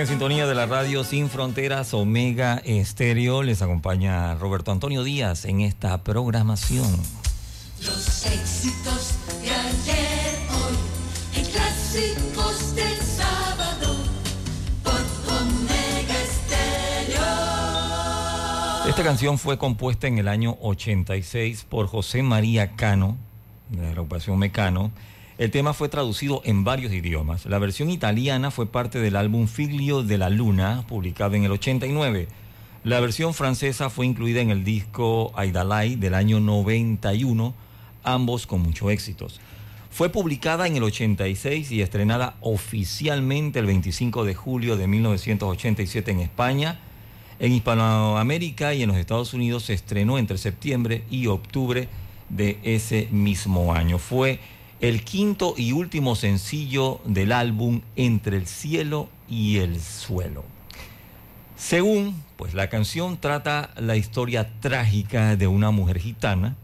en 0.01 0.07
sintonía 0.07 0.47
de 0.47 0.55
la 0.55 0.65
radio 0.65 1.03
Sin 1.03 1.29
Fronteras 1.29 1.93
Omega 1.93 2.61
Estéreo. 2.63 3.43
Les 3.43 3.61
acompaña 3.61 4.33
Roberto 4.35 4.71
Antonio 4.71 5.03
Díaz 5.03 5.43
en 5.43 5.59
esta 5.59 6.05
programación. 6.05 6.89
Los 7.83 8.25
éxitos 8.25 9.15
de 9.41 9.51
ayer, 9.51 10.37
hoy, 10.51 10.77
en 11.35 11.45
clásicos 11.51 12.75
del 12.75 12.97
sábado, 12.97 13.97
por 14.85 15.01
Omega 15.41 16.15
Estéreo. 16.21 17.19
Esta 18.87 19.03
canción 19.03 19.37
fue 19.37 19.57
compuesta 19.57 20.07
en 20.07 20.17
el 20.17 20.29
año 20.29 20.57
86 20.61 21.65
por 21.67 21.87
José 21.87 22.23
María 22.23 22.77
Cano, 22.77 23.17
de 23.69 23.81
la 23.81 23.89
agrupación 23.89 24.39
Mecano. 24.39 24.91
El 25.39 25.51
tema 25.51 25.73
fue 25.73 25.87
traducido 25.87 26.41
en 26.43 26.65
varios 26.65 26.91
idiomas. 26.91 27.45
La 27.45 27.59
versión 27.59 27.89
italiana 27.89 28.51
fue 28.51 28.69
parte 28.69 28.99
del 28.99 29.15
álbum 29.15 29.47
Figlio 29.47 30.03
de 30.03 30.17
la 30.17 30.29
Luna, 30.29 30.83
publicado 30.85 31.35
en 31.35 31.45
el 31.45 31.51
89. 31.53 32.27
La 32.83 32.99
versión 32.99 33.33
francesa 33.33 33.89
fue 33.89 34.05
incluida 34.05 34.41
en 34.41 34.49
el 34.49 34.65
disco 34.65 35.31
Aidalai 35.37 35.95
del 35.95 36.13
año 36.15 36.41
91, 36.41 37.53
ambos 38.03 38.47
con 38.47 38.59
muchos 38.59 38.91
éxitos. 38.91 39.39
Fue 39.89 40.09
publicada 40.09 40.67
en 40.67 40.75
el 40.75 40.83
86 40.83 41.71
y 41.71 41.81
estrenada 41.81 42.35
oficialmente 42.41 43.59
el 43.59 43.65
25 43.65 44.25
de 44.25 44.35
julio 44.35 44.75
de 44.75 44.87
1987 44.87 46.11
en 46.11 46.19
España. 46.19 46.79
En 47.39 47.53
Hispanoamérica 47.53 48.73
y 48.73 48.83
en 48.83 48.89
los 48.89 48.97
Estados 48.97 49.33
Unidos 49.33 49.63
se 49.63 49.73
estrenó 49.73 50.17
entre 50.17 50.37
septiembre 50.37 51.05
y 51.09 51.27
octubre 51.27 51.87
de 52.27 52.59
ese 52.63 53.07
mismo 53.09 53.73
año. 53.73 53.99
Fue 53.99 54.41
el 54.81 55.03
quinto 55.03 55.55
y 55.57 55.73
último 55.73 56.15
sencillo 56.15 57.01
del 57.05 57.31
álbum 57.31 57.81
Entre 57.95 58.37
el 58.37 58.47
cielo 58.47 59.09
y 59.29 59.57
el 59.57 59.79
suelo. 59.79 60.43
Según, 61.57 62.23
pues 62.37 62.53
la 62.53 62.69
canción 62.69 63.17
trata 63.19 63.71
la 63.75 63.97
historia 63.97 64.49
trágica 64.61 65.35
de 65.35 65.47
una 65.47 65.71
mujer 65.71 65.99
gitana, 65.99 66.55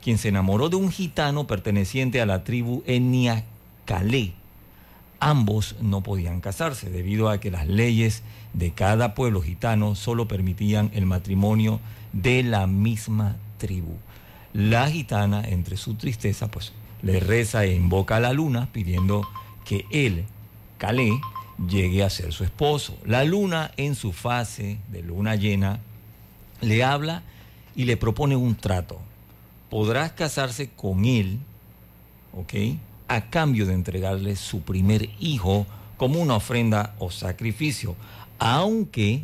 quien 0.00 0.18
se 0.18 0.28
enamoró 0.28 0.68
de 0.68 0.76
un 0.76 0.92
gitano 0.92 1.48
perteneciente 1.48 2.20
a 2.20 2.26
la 2.26 2.44
tribu 2.44 2.84
Enia 2.86 3.44
Calé. 3.84 4.34
Ambos 5.18 5.74
no 5.80 6.02
podían 6.02 6.40
casarse 6.40 6.90
debido 6.90 7.28
a 7.28 7.40
que 7.40 7.50
las 7.50 7.66
leyes 7.66 8.22
de 8.52 8.70
cada 8.70 9.14
pueblo 9.14 9.42
gitano 9.42 9.96
solo 9.96 10.28
permitían 10.28 10.92
el 10.94 11.06
matrimonio 11.06 11.80
de 12.12 12.44
la 12.44 12.68
misma 12.68 13.34
tribu. 13.58 13.96
La 14.52 14.88
gitana, 14.88 15.42
entre 15.48 15.76
su 15.76 15.94
tristeza, 15.94 16.48
pues 16.48 16.72
le 17.06 17.20
reza 17.20 17.64
e 17.64 17.72
invoca 17.72 18.16
a 18.16 18.20
la 18.20 18.32
luna 18.32 18.68
pidiendo 18.72 19.28
que 19.64 19.86
él, 19.92 20.24
Calé, 20.76 21.12
llegue 21.68 22.02
a 22.02 22.10
ser 22.10 22.32
su 22.32 22.42
esposo. 22.42 22.98
La 23.06 23.22
luna 23.22 23.70
en 23.76 23.94
su 23.94 24.12
fase 24.12 24.78
de 24.90 25.02
luna 25.02 25.36
llena 25.36 25.78
le 26.60 26.82
habla 26.82 27.22
y 27.76 27.84
le 27.84 27.96
propone 27.96 28.34
un 28.34 28.56
trato. 28.56 28.98
Podrás 29.70 30.12
casarse 30.12 30.70
con 30.70 31.04
él, 31.04 31.38
¿ok? 32.32 32.76
A 33.06 33.30
cambio 33.30 33.66
de 33.66 33.74
entregarle 33.74 34.34
su 34.34 34.62
primer 34.62 35.08
hijo 35.20 35.64
como 35.96 36.20
una 36.20 36.34
ofrenda 36.34 36.96
o 36.98 37.12
sacrificio. 37.12 37.94
Aunque 38.40 39.22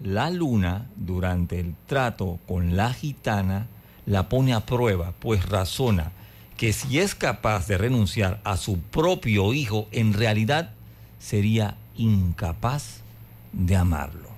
la 0.00 0.28
luna 0.30 0.86
durante 0.96 1.60
el 1.60 1.74
trato 1.86 2.38
con 2.46 2.76
la 2.76 2.92
gitana 2.92 3.68
la 4.04 4.28
pone 4.28 4.52
a 4.52 4.60
prueba, 4.60 5.14
pues 5.18 5.48
razona 5.48 6.12
que 6.56 6.72
si 6.72 6.98
es 6.98 7.14
capaz 7.14 7.66
de 7.66 7.78
renunciar 7.78 8.40
a 8.44 8.56
su 8.56 8.78
propio 8.78 9.52
hijo, 9.52 9.88
en 9.92 10.12
realidad 10.14 10.70
sería 11.18 11.76
incapaz 11.96 13.00
de 13.52 13.76
amarlo. 13.76 14.30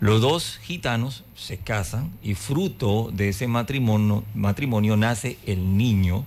Los 0.00 0.20
dos 0.20 0.58
gitanos 0.62 1.24
se 1.36 1.58
casan 1.58 2.10
y 2.22 2.34
fruto 2.34 3.10
de 3.12 3.28
ese 3.28 3.46
matrimonio, 3.46 4.24
matrimonio 4.34 4.96
nace 4.96 5.38
el 5.46 5.76
niño. 5.76 6.24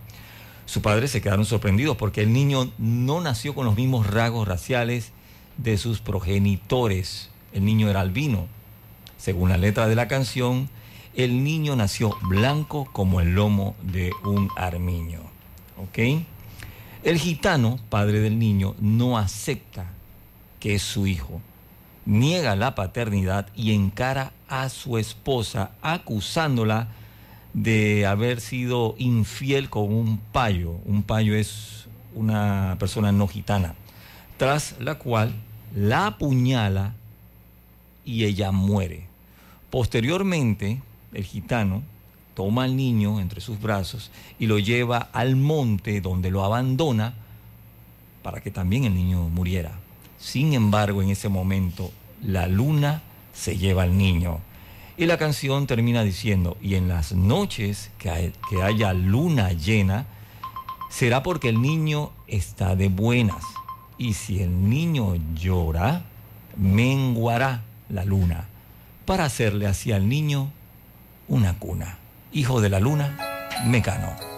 Sus 0.65 0.81
padres 0.81 1.11
se 1.11 1.21
quedaron 1.21 1.45
sorprendidos 1.45 1.97
porque 1.97 2.21
el 2.21 2.31
niño 2.31 2.71
no 2.77 3.19
nació 3.19 3.53
con 3.53 3.65
los 3.65 3.75
mismos 3.75 4.07
rasgos 4.07 4.47
raciales 4.47 5.11
de 5.57 5.77
sus 5.77 5.99
progenitores. 5.99 7.29
El 7.53 7.65
niño 7.65 7.89
era 7.89 8.01
albino. 8.01 8.47
Según 9.17 9.49
la 9.49 9.57
letra 9.57 9.87
de 9.87 9.95
la 9.95 10.07
canción, 10.07 10.69
el 11.15 11.43
niño 11.43 11.75
nació 11.75 12.17
blanco 12.23 12.87
como 12.91 13.21
el 13.21 13.35
lomo 13.35 13.75
de 13.81 14.11
un 14.23 14.49
armiño. 14.55 15.21
¿Ok? 15.77 16.23
El 17.03 17.19
gitano, 17.19 17.79
padre 17.89 18.19
del 18.19 18.37
niño, 18.39 18.75
no 18.79 19.17
acepta 19.17 19.85
que 20.59 20.75
es 20.75 20.81
su 20.81 21.07
hijo. 21.07 21.41
Niega 22.05 22.55
la 22.55 22.75
paternidad 22.75 23.47
y 23.55 23.73
encara 23.73 24.31
a 24.47 24.69
su 24.69 24.97
esposa 24.97 25.71
acusándola 25.81 26.87
de 27.53 28.05
haber 28.05 28.41
sido 28.41 28.95
infiel 28.97 29.69
con 29.69 29.93
un 29.93 30.17
payo. 30.17 30.71
Un 30.85 31.03
payo 31.03 31.35
es 31.35 31.87
una 32.13 32.75
persona 32.79 33.11
no 33.11 33.27
gitana. 33.27 33.75
Tras 34.37 34.75
la 34.79 34.95
cual 34.95 35.33
la 35.73 36.07
apuñala 36.07 36.93
y 38.03 38.25
ella 38.25 38.51
muere. 38.51 39.07
Posteriormente, 39.69 40.81
el 41.15 41.23
gitano 41.23 41.83
toma 42.35 42.65
al 42.65 42.75
niño 42.75 43.19
entre 43.19 43.41
sus 43.41 43.59
brazos 43.59 44.11
y 44.37 44.47
lo 44.47 44.59
lleva 44.59 45.09
al 45.13 45.35
monte 45.35 46.01
donde 46.01 46.29
lo 46.29 46.43
abandona 46.43 47.13
para 48.21 48.41
que 48.41 48.51
también 48.51 48.83
el 48.83 48.93
niño 48.93 49.29
muriera. 49.29 49.71
Sin 50.19 50.53
embargo, 50.53 51.01
en 51.01 51.09
ese 51.09 51.29
momento, 51.29 51.91
la 52.21 52.47
luna 52.47 53.01
se 53.33 53.57
lleva 53.57 53.83
al 53.83 53.97
niño. 53.97 54.39
Y 54.97 55.05
la 55.05 55.17
canción 55.17 55.67
termina 55.67 56.03
diciendo, 56.03 56.57
y 56.61 56.75
en 56.75 56.87
las 56.87 57.11
noches 57.11 57.91
que, 57.97 58.31
que 58.49 58.63
haya 58.63 58.93
luna 58.93 59.51
llena, 59.51 60.07
será 60.89 61.21
porque 61.21 61.49
el 61.49 61.61
niño 61.61 62.11
está 62.27 62.75
de 62.75 62.89
buenas. 62.89 63.43
Y 63.97 64.13
si 64.13 64.41
el 64.41 64.69
niño 64.69 65.15
llora, 65.35 66.03
menguará 66.57 67.63
la 67.89 68.05
luna, 68.05 68.47
para 69.05 69.25
hacerle 69.25 69.67
hacia 69.67 69.97
el 69.97 70.09
niño 70.09 70.49
una 71.27 71.57
cuna. 71.57 71.97
Hijo 72.31 72.61
de 72.61 72.69
la 72.69 72.79
luna, 72.79 73.17
Mecano. 73.65 74.34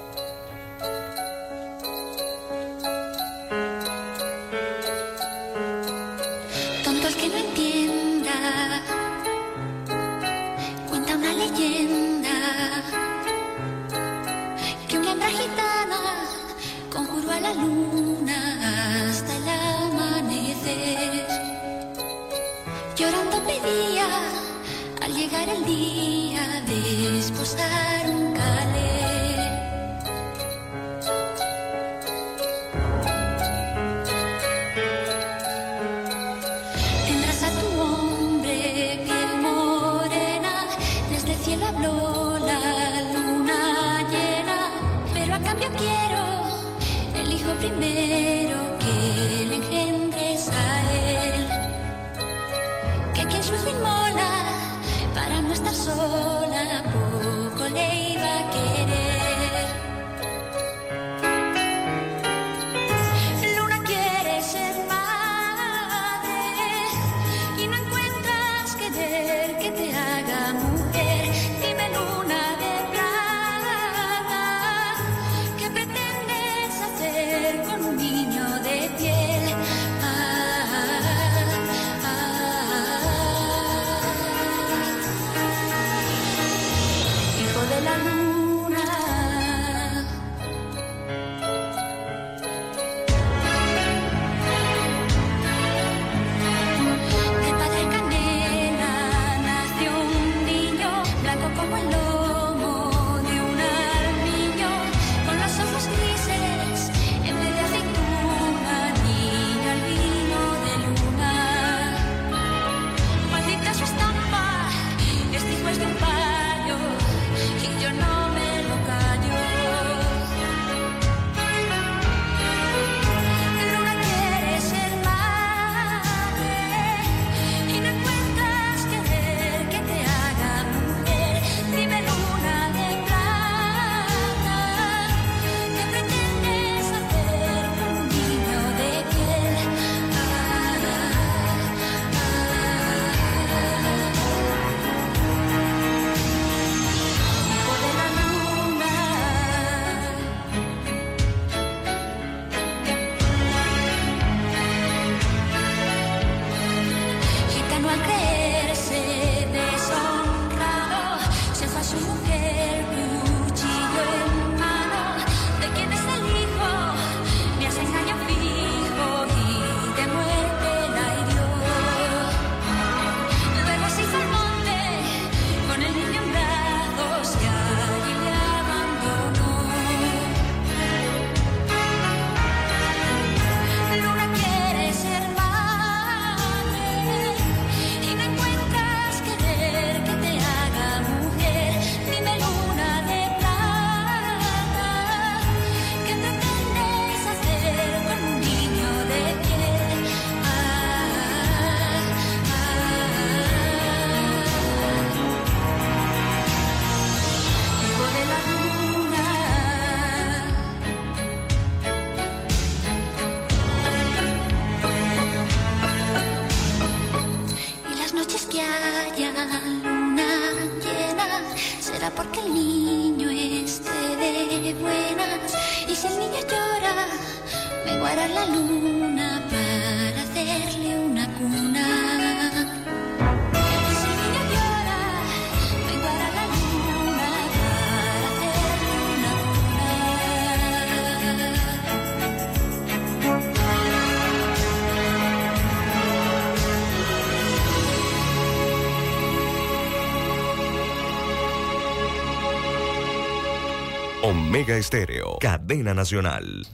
Omega 254.57 254.75
Estéreo, 254.75 255.37
cadena 255.39 255.93
nacional. 255.93 256.65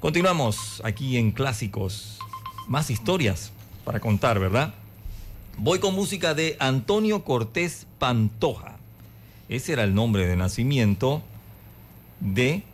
Continuamos 0.00 0.82
aquí 0.84 1.16
en 1.16 1.30
Clásicos. 1.30 2.18
Más 2.66 2.90
historias 2.90 3.52
para 3.84 4.00
contar, 4.00 4.40
¿verdad? 4.40 4.74
Voy 5.56 5.78
con 5.78 5.94
música 5.94 6.34
de 6.34 6.56
Antonio 6.58 7.22
Cortés 7.22 7.86
Pantoja. 8.00 8.78
Ese 9.48 9.74
era 9.74 9.84
el 9.84 9.94
nombre 9.94 10.26
de 10.26 10.34
nacimiento 10.34 11.22
de 12.18 12.64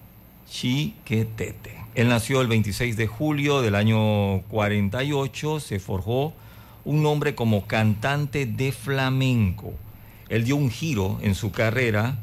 Chiquetete. 0.49 1.77
Él 1.95 2.09
nació 2.09 2.41
el 2.41 2.49
26 2.49 2.97
de 2.97 3.07
julio 3.09 3.61
del 3.61 3.75
año 3.75 4.41
48, 4.49 5.61
se 5.61 5.79
forjó 5.81 6.33
un 6.87 7.03
nombre 7.03 7.35
como 7.35 7.67
cantante 7.67 8.47
de 8.47 8.73
flamenco. 8.73 9.75
Él 10.31 10.45
dio 10.45 10.57
un 10.57 10.71
giro 10.71 11.19
en 11.21 11.35
su 11.35 11.53
carrera 11.53 12.17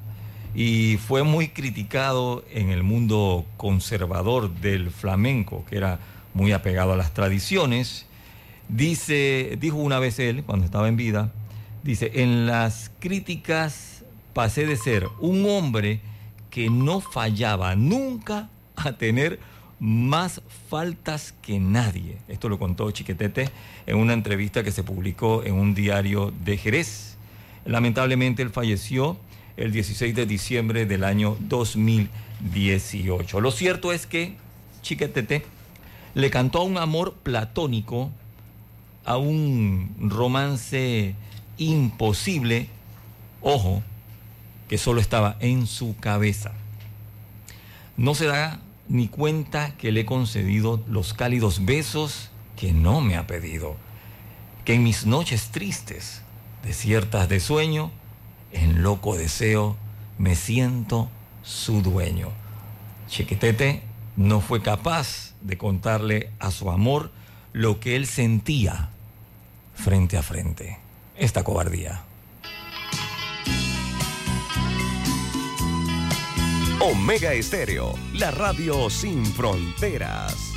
y 0.57 0.97
fue 0.97 1.21
muy 1.21 1.49
criticado 1.49 2.43
en 2.51 2.71
el 2.71 2.81
mundo 2.81 3.45
conservador 3.57 4.51
del 4.55 4.89
flamenco, 4.89 5.63
que 5.69 5.77
era 5.77 5.99
muy 6.33 6.51
apegado 6.51 6.93
a 6.93 6.97
las 6.97 7.13
tradiciones. 7.13 8.07
Dice, 8.67 9.55
dijo 9.61 9.77
una 9.77 9.99
vez 9.99 10.17
él, 10.17 10.43
cuando 10.43 10.65
estaba 10.65 10.87
en 10.87 10.97
vida, 10.97 11.31
dice, 11.83 12.09
en 12.15 12.47
las 12.47 12.89
críticas 12.97 14.03
pasé 14.33 14.65
de 14.65 14.77
ser 14.77 15.07
un 15.19 15.47
hombre 15.47 15.99
que 16.49 16.71
no 16.71 17.01
fallaba 17.01 17.75
nunca 17.75 18.49
a 18.77 18.93
tener 18.93 19.39
más 19.79 20.41
faltas 20.71 21.35
que 21.43 21.59
nadie. 21.59 22.17
Esto 22.27 22.49
lo 22.49 22.57
contó 22.57 22.89
Chiquetete 22.89 23.51
en 23.85 23.97
una 23.97 24.13
entrevista 24.13 24.63
que 24.63 24.71
se 24.71 24.81
publicó 24.81 25.43
en 25.43 25.53
un 25.53 25.75
diario 25.75 26.33
de 26.43 26.57
Jerez. 26.57 27.15
Lamentablemente 27.63 28.41
él 28.41 28.49
falleció 28.49 29.19
el 29.57 29.71
16 29.71 30.15
de 30.15 30.25
diciembre 30.25 30.85
del 30.85 31.03
año 31.03 31.35
2018. 31.41 33.41
Lo 33.41 33.51
cierto 33.51 33.91
es 33.91 34.05
que 34.05 34.35
Chiquetete 34.83 35.43
le 36.13 36.29
cantó 36.29 36.59
a 36.59 36.63
un 36.63 36.77
amor 36.77 37.15
platónico, 37.15 38.11
a 39.03 39.17
un 39.17 39.95
romance 39.99 41.15
imposible, 41.57 42.69
ojo, 43.41 43.81
que 44.69 44.77
solo 44.77 45.01
estaba 45.01 45.37
en 45.39 45.65
su 45.65 45.95
cabeza. 45.97 46.53
No 47.97 48.13
se 48.13 48.27
da 48.27 48.59
ni 48.87 49.07
cuenta 49.07 49.75
que 49.77 49.91
le 49.91 50.01
he 50.01 50.05
concedido 50.05 50.83
los 50.87 51.13
cálidos 51.13 51.65
besos 51.65 52.29
que 52.55 52.73
no 52.73 53.01
me 53.01 53.17
ha 53.17 53.25
pedido, 53.25 53.75
que 54.65 54.75
en 54.75 54.83
mis 54.83 55.05
noches 55.05 55.49
tristes, 55.49 56.21
desiertas 56.63 57.27
de 57.27 57.39
sueño, 57.39 57.91
en 58.51 58.83
loco 58.83 59.15
deseo, 59.15 59.77
me 60.17 60.35
siento 60.35 61.09
su 61.43 61.81
dueño. 61.81 62.29
Chiquitete 63.07 63.81
no 64.15 64.41
fue 64.41 64.61
capaz 64.61 65.33
de 65.41 65.57
contarle 65.57 66.31
a 66.39 66.51
su 66.51 66.69
amor 66.71 67.11
lo 67.53 67.79
que 67.79 67.95
él 67.95 68.05
sentía 68.05 68.89
frente 69.75 70.17
a 70.17 70.23
frente. 70.23 70.77
Esta 71.15 71.43
cobardía. 71.43 72.01
Omega 76.79 77.33
Estéreo, 77.33 77.95
la 78.13 78.31
radio 78.31 78.89
sin 78.89 79.25
fronteras. 79.25 80.56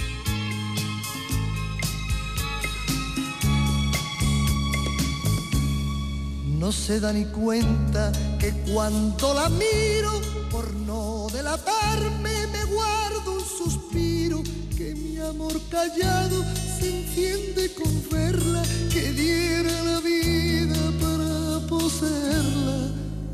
No 6.61 6.73
se 6.73 7.01
da 7.01 7.11
ni 7.11 7.25
cuenta 7.25 8.13
que 8.39 8.53
cuando 8.71 9.33
la 9.33 9.49
miro, 9.49 10.21
por 10.51 10.71
no 10.75 11.27
delatarme, 11.33 12.47
me 12.49 12.65
guardo 12.65 13.33
un 13.33 13.41
suspiro, 13.41 14.43
que 14.77 14.95
mi 14.95 15.17
amor 15.17 15.59
callado 15.71 16.45
se 16.79 17.01
enciende 17.01 17.73
con 17.73 17.91
verla, 18.11 18.63
que 18.93 19.11
diera 19.11 19.73
la 19.85 20.01
vida 20.01 20.77
para 21.01 21.67
poseerla. 21.67 22.91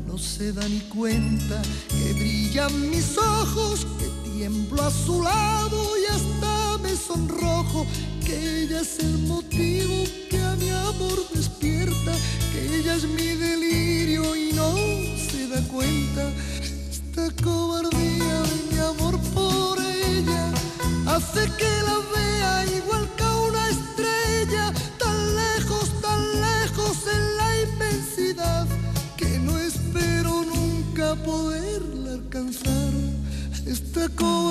No 0.07 0.17
se 0.17 0.53
da 0.53 0.65
ni 0.69 0.79
cuenta 0.79 1.61
que 1.89 2.13
brillan 2.13 2.89
mis 2.89 3.17
ojos, 3.17 3.85
que 3.99 4.29
tiemblo 4.31 4.81
a 4.81 4.89
su 4.89 5.21
lado 5.21 5.83
y 5.97 6.05
hasta 6.05 6.66
me 6.79 6.95
sonrojo, 6.95 7.85
que 8.25 8.63
ella 8.63 8.81
es 8.81 8.99
el 8.99 9.17
motivo 9.19 10.03
que 10.29 10.39
a 10.41 10.55
mi 10.55 10.69
amor 10.69 11.17
despierta, 11.33 12.13
que 12.51 12.79
ella 12.79 12.95
es 12.95 13.03
mi 13.07 13.27
delirio 13.35 14.35
y 14.35 14.51
no 14.53 14.75
se 15.29 15.47
da 15.47 15.61
cuenta. 15.67 16.31
Esta 16.91 17.43
cobardía 17.43 18.41
de 18.41 18.75
mi 18.75 18.79
amor 18.79 19.19
por 19.33 19.79
ella 19.79 20.53
hace 21.07 21.49
que 21.57 21.71
la 21.87 21.97
vea 22.13 22.65
igual 22.77 23.09
que 23.15 23.23
a 23.23 23.35
una 23.35 23.69
estrella, 23.69 24.73
tan 24.99 25.35
lejos, 25.35 25.89
tan 26.01 26.21
lejos 26.41 26.97
en 27.15 27.37
la 27.37 27.61
inmensidad, 27.61 28.67
que 29.15 29.39
no 29.39 29.57
espero 29.57 30.43
nunca 30.43 31.15
poderla 31.15 32.13
alcanzar. 32.13 32.93
Esta 33.65 34.07
cobardía 34.09 34.46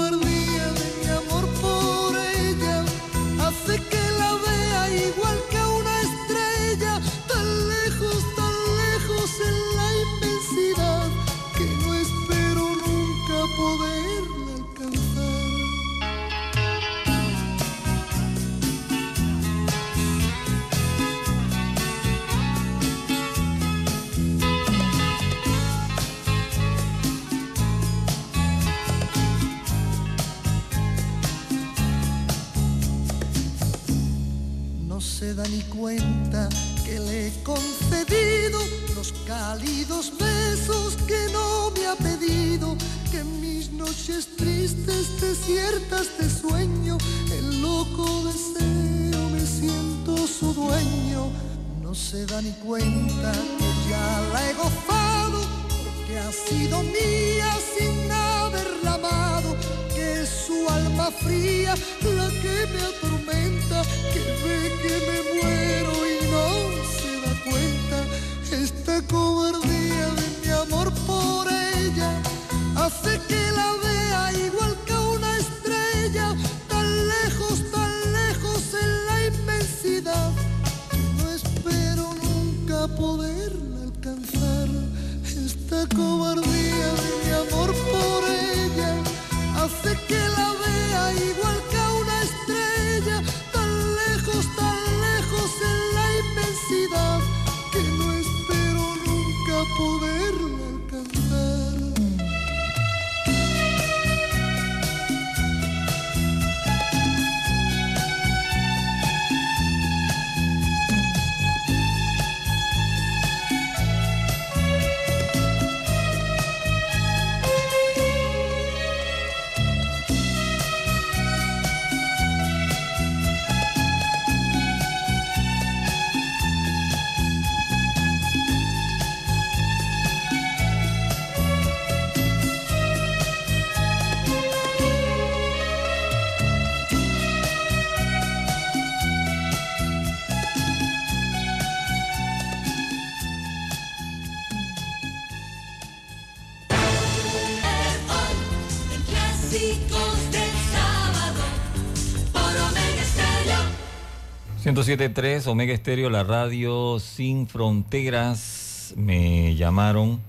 107.3 154.77 155.47
Omega 155.47 155.73
Estéreo, 155.73 156.11
la 156.11 156.23
radio 156.23 157.01
sin 157.01 157.49
fronteras. 157.49 158.93
Me 158.95 159.55
llamaron 159.55 160.21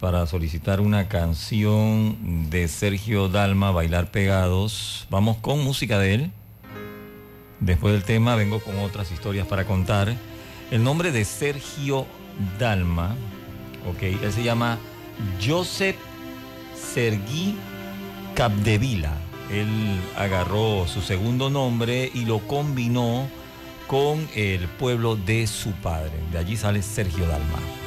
para 0.00 0.24
solicitar 0.26 0.80
una 0.80 1.06
canción 1.06 2.48
de 2.48 2.66
Sergio 2.66 3.28
Dalma, 3.28 3.72
Bailar 3.72 4.10
Pegados. 4.10 5.06
Vamos 5.10 5.36
con 5.36 5.62
música 5.62 5.98
de 5.98 6.14
él. 6.14 6.30
Después 7.60 7.92
del 7.92 8.04
tema 8.04 8.36
vengo 8.36 8.58
con 8.60 8.78
otras 8.78 9.12
historias 9.12 9.46
para 9.46 9.66
contar. 9.66 10.16
El 10.70 10.82
nombre 10.82 11.12
de 11.12 11.26
Sergio 11.26 12.06
Dalma, 12.58 13.14
ok, 13.86 14.02
él 14.02 14.32
se 14.32 14.42
llama 14.42 14.78
Joseph 15.46 15.96
Sergí 16.74 17.54
Capdevila. 18.34 19.12
Él 19.52 20.00
agarró 20.16 20.86
su 20.86 21.02
segundo 21.02 21.50
nombre 21.50 22.10
y 22.14 22.24
lo 22.24 22.38
combinó 22.40 23.28
con 23.86 24.28
el 24.34 24.68
pueblo 24.68 25.16
de 25.16 25.46
su 25.46 25.72
padre. 25.72 26.12
De 26.30 26.38
allí 26.38 26.56
sale 26.56 26.82
Sergio 26.82 27.26
Dalma. 27.26 27.79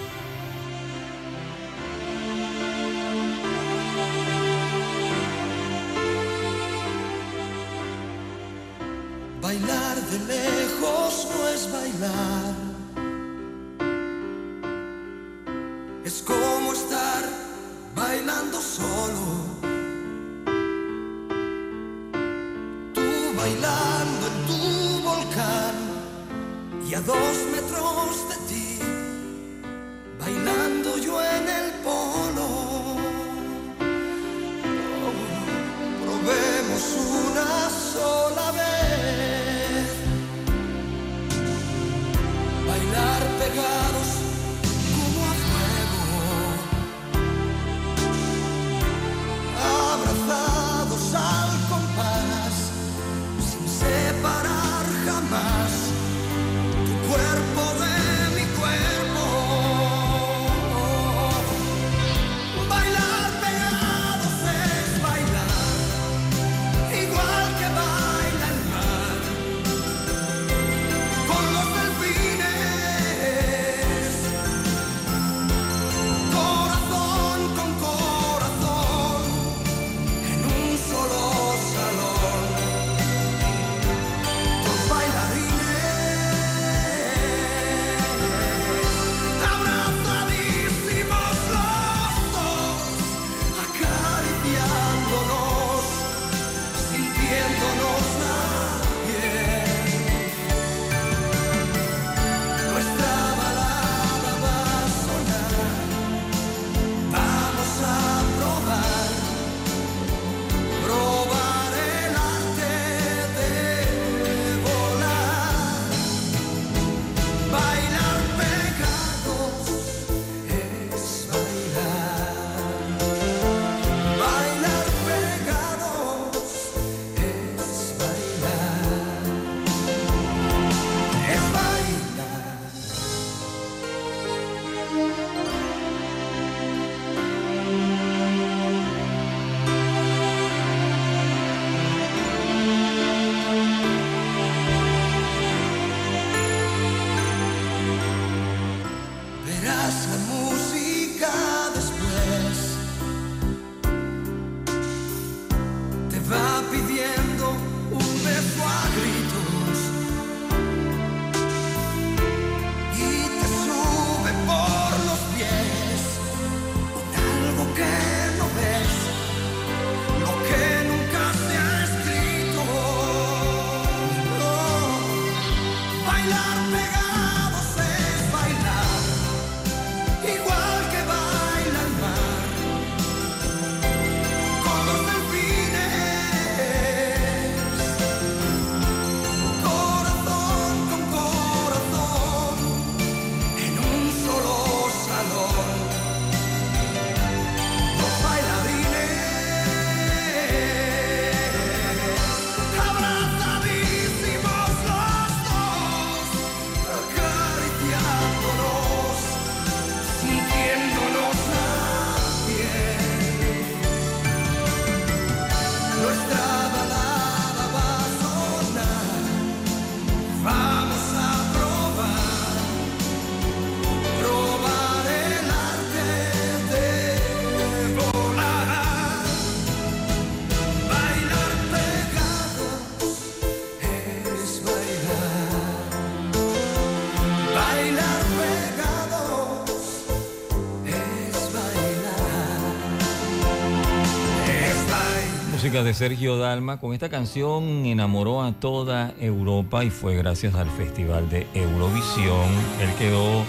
De 245.81 245.95
Sergio 245.95 246.37
Dalma. 246.37 246.79
Con 246.79 246.93
esta 246.93 247.09
canción 247.09 247.87
enamoró 247.87 248.43
a 248.43 248.51
toda 248.51 249.15
Europa 249.19 249.83
y 249.83 249.89
fue 249.89 250.15
gracias 250.15 250.53
al 250.53 250.69
Festival 250.69 251.27
de 251.31 251.47
Eurovisión. 251.55 252.47
Él 252.79 252.89
quedó 252.99 253.43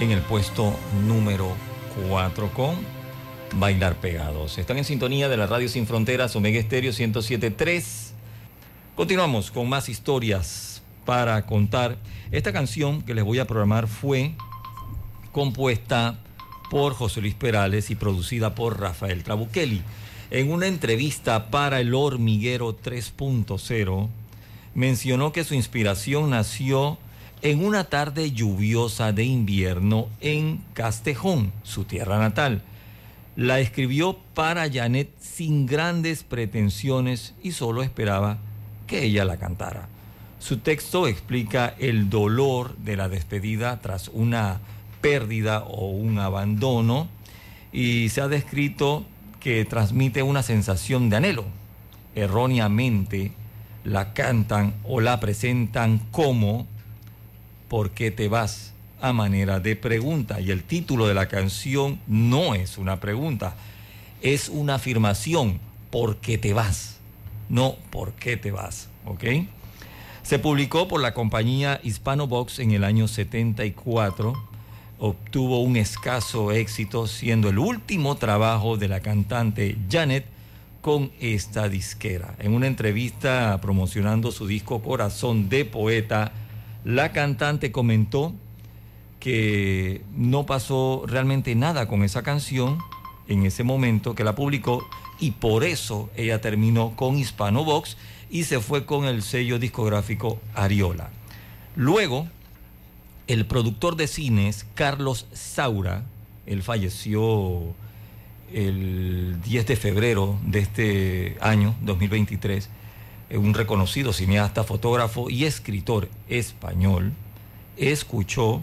en 0.00 0.10
el 0.10 0.22
puesto 0.22 0.74
número 1.06 1.46
4 2.08 2.50
con 2.52 2.74
Bailar 3.54 3.94
Pegados. 4.00 4.58
Están 4.58 4.78
en 4.78 4.84
sintonía 4.84 5.28
de 5.28 5.36
la 5.36 5.46
Radio 5.46 5.68
Sin 5.68 5.86
Fronteras, 5.86 6.34
Omega 6.34 6.58
Estéreo 6.58 6.90
107.3. 6.90 8.10
Continuamos 8.96 9.52
con 9.52 9.68
más 9.68 9.88
historias 9.88 10.82
para 11.04 11.46
contar. 11.46 11.96
Esta 12.32 12.52
canción 12.52 13.02
que 13.02 13.14
les 13.14 13.22
voy 13.22 13.38
a 13.38 13.46
programar 13.46 13.86
fue 13.86 14.34
compuesta 15.30 16.18
por 16.70 16.94
José 16.94 17.20
Luis 17.20 17.34
Perales 17.34 17.90
y 17.90 17.94
producida 17.94 18.56
por 18.56 18.80
Rafael 18.80 19.22
Trabuchelli. 19.22 19.82
En 20.30 20.52
una 20.52 20.68
entrevista 20.68 21.50
para 21.50 21.80
El 21.80 21.92
Hormiguero 21.92 22.78
3.0, 22.80 24.08
mencionó 24.76 25.32
que 25.32 25.42
su 25.42 25.54
inspiración 25.54 26.30
nació 26.30 26.98
en 27.42 27.64
una 27.64 27.82
tarde 27.84 28.30
lluviosa 28.30 29.12
de 29.12 29.24
invierno 29.24 30.06
en 30.20 30.62
Castejón, 30.72 31.52
su 31.64 31.82
tierra 31.82 32.20
natal. 32.20 32.62
La 33.34 33.58
escribió 33.58 34.18
para 34.34 34.70
Janet 34.70 35.10
sin 35.18 35.66
grandes 35.66 36.22
pretensiones 36.22 37.34
y 37.42 37.50
solo 37.50 37.82
esperaba 37.82 38.38
que 38.86 39.02
ella 39.02 39.24
la 39.24 39.36
cantara. 39.36 39.88
Su 40.38 40.58
texto 40.58 41.08
explica 41.08 41.74
el 41.80 42.08
dolor 42.08 42.76
de 42.76 42.96
la 42.96 43.08
despedida 43.08 43.80
tras 43.80 44.06
una 44.06 44.60
pérdida 45.00 45.64
o 45.64 45.90
un 45.90 46.20
abandono 46.20 47.08
y 47.72 48.10
se 48.10 48.20
ha 48.20 48.28
descrito 48.28 49.04
que 49.40 49.64
transmite 49.64 50.22
una 50.22 50.42
sensación 50.42 51.10
de 51.10 51.16
anhelo. 51.16 51.44
Erróneamente 52.14 53.32
la 53.84 54.12
cantan 54.12 54.74
o 54.84 55.00
la 55.00 55.18
presentan 55.18 55.98
como 56.10 56.66
¿Por 57.68 57.90
qué 57.90 58.10
te 58.10 58.28
vas? 58.28 58.70
a 59.00 59.12
manera 59.12 59.60
de 59.60 59.76
pregunta. 59.76 60.40
Y 60.40 60.50
el 60.50 60.64
título 60.64 61.06
de 61.06 61.14
la 61.14 61.28
canción 61.28 62.00
no 62.06 62.54
es 62.54 62.78
una 62.78 63.00
pregunta, 63.00 63.54
es 64.22 64.48
una 64.48 64.76
afirmación. 64.76 65.60
¿Por 65.90 66.16
qué 66.16 66.38
te 66.38 66.52
vas? 66.52 66.98
No, 67.48 67.76
¿por 67.90 68.12
qué 68.12 68.36
te 68.36 68.50
vas? 68.50 68.88
¿Ok? 69.04 69.24
Se 70.22 70.38
publicó 70.38 70.86
por 70.86 71.00
la 71.00 71.14
compañía 71.14 71.80
Hispano 71.82 72.26
Box 72.26 72.60
en 72.60 72.70
el 72.70 72.84
año 72.84 73.08
74. 73.08 74.49
Obtuvo 75.02 75.62
un 75.62 75.78
escaso 75.78 76.52
éxito, 76.52 77.06
siendo 77.06 77.48
el 77.48 77.58
último 77.58 78.16
trabajo 78.16 78.76
de 78.76 78.86
la 78.86 79.00
cantante 79.00 79.78
Janet 79.90 80.26
con 80.82 81.10
esta 81.20 81.70
disquera. 81.70 82.34
En 82.38 82.52
una 82.52 82.66
entrevista 82.66 83.58
promocionando 83.62 84.30
su 84.30 84.46
disco 84.46 84.82
Corazón 84.82 85.48
de 85.48 85.64
Poeta, 85.64 86.32
la 86.84 87.12
cantante 87.12 87.72
comentó 87.72 88.34
que 89.20 90.02
no 90.14 90.44
pasó 90.44 91.04
realmente 91.06 91.54
nada 91.54 91.88
con 91.88 92.04
esa 92.04 92.22
canción 92.22 92.78
en 93.26 93.46
ese 93.46 93.64
momento 93.64 94.14
que 94.14 94.24
la 94.24 94.34
publicó 94.34 94.86
y 95.18 95.30
por 95.30 95.64
eso 95.64 96.10
ella 96.14 96.42
terminó 96.42 96.94
con 96.94 97.16
Hispano 97.16 97.64
Box 97.64 97.96
y 98.30 98.44
se 98.44 98.60
fue 98.60 98.84
con 98.84 99.06
el 99.06 99.22
sello 99.22 99.58
discográfico 99.58 100.40
Ariola. 100.54 101.08
Luego, 101.74 102.28
el 103.32 103.46
productor 103.46 103.94
de 103.94 104.08
cines 104.08 104.66
Carlos 104.74 105.28
Saura, 105.32 106.02
él 106.46 106.64
falleció 106.64 107.62
el 108.52 109.40
10 109.44 109.66
de 109.66 109.76
febrero 109.76 110.36
de 110.44 110.58
este 110.58 111.36
año, 111.40 111.76
2023, 111.82 112.68
un 113.34 113.54
reconocido 113.54 114.12
cineasta, 114.12 114.64
fotógrafo 114.64 115.30
y 115.30 115.44
escritor 115.44 116.08
español, 116.28 117.12
escuchó 117.76 118.62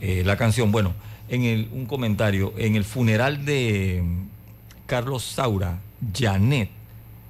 eh, 0.00 0.22
la 0.24 0.38
canción. 0.38 0.72
Bueno, 0.72 0.94
en 1.28 1.42
el, 1.44 1.68
un 1.70 1.84
comentario, 1.84 2.54
en 2.56 2.76
el 2.76 2.84
funeral 2.84 3.44
de 3.44 4.02
Carlos 4.86 5.22
Saura, 5.22 5.80
Janet 6.16 6.70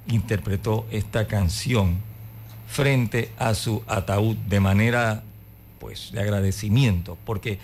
interpretó 0.07 0.87
esta 0.93 1.27
canción 1.27 1.97
frente 2.69 3.33
a 3.37 3.55
su 3.55 3.83
ataúd 3.89 4.37
de 4.37 4.61
manera 4.61 5.25
pues 5.83 6.12
de 6.12 6.20
agradecimiento, 6.20 7.18
porque 7.24 7.59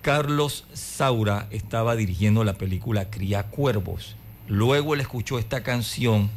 Carlos 0.00 0.64
Saura 0.74 1.48
estaba 1.50 1.96
dirigiendo 1.96 2.44
la 2.44 2.52
película 2.52 3.10
Cría 3.10 3.42
Cuervos. 3.48 4.14
Luego 4.46 4.94
él 4.94 5.00
escuchó 5.00 5.40
esta 5.40 5.64
canción 5.64 6.30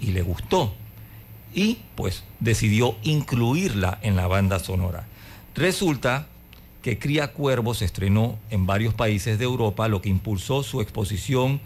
y 0.00 0.12
le 0.12 0.22
gustó 0.22 0.72
y 1.52 1.78
pues 1.96 2.22
decidió 2.38 2.94
incluirla 3.02 3.98
en 4.02 4.14
la 4.14 4.28
banda 4.28 4.60
sonora. 4.60 5.08
Resulta 5.56 6.28
que 6.80 7.00
Cría 7.00 7.32
Cuervos 7.32 7.78
se 7.78 7.86
estrenó 7.86 8.38
en 8.50 8.66
varios 8.66 8.94
países 8.94 9.36
de 9.36 9.46
Europa, 9.46 9.88
lo 9.88 10.00
que 10.00 10.10
impulsó 10.10 10.62
su 10.62 10.80
exposición 10.80 11.60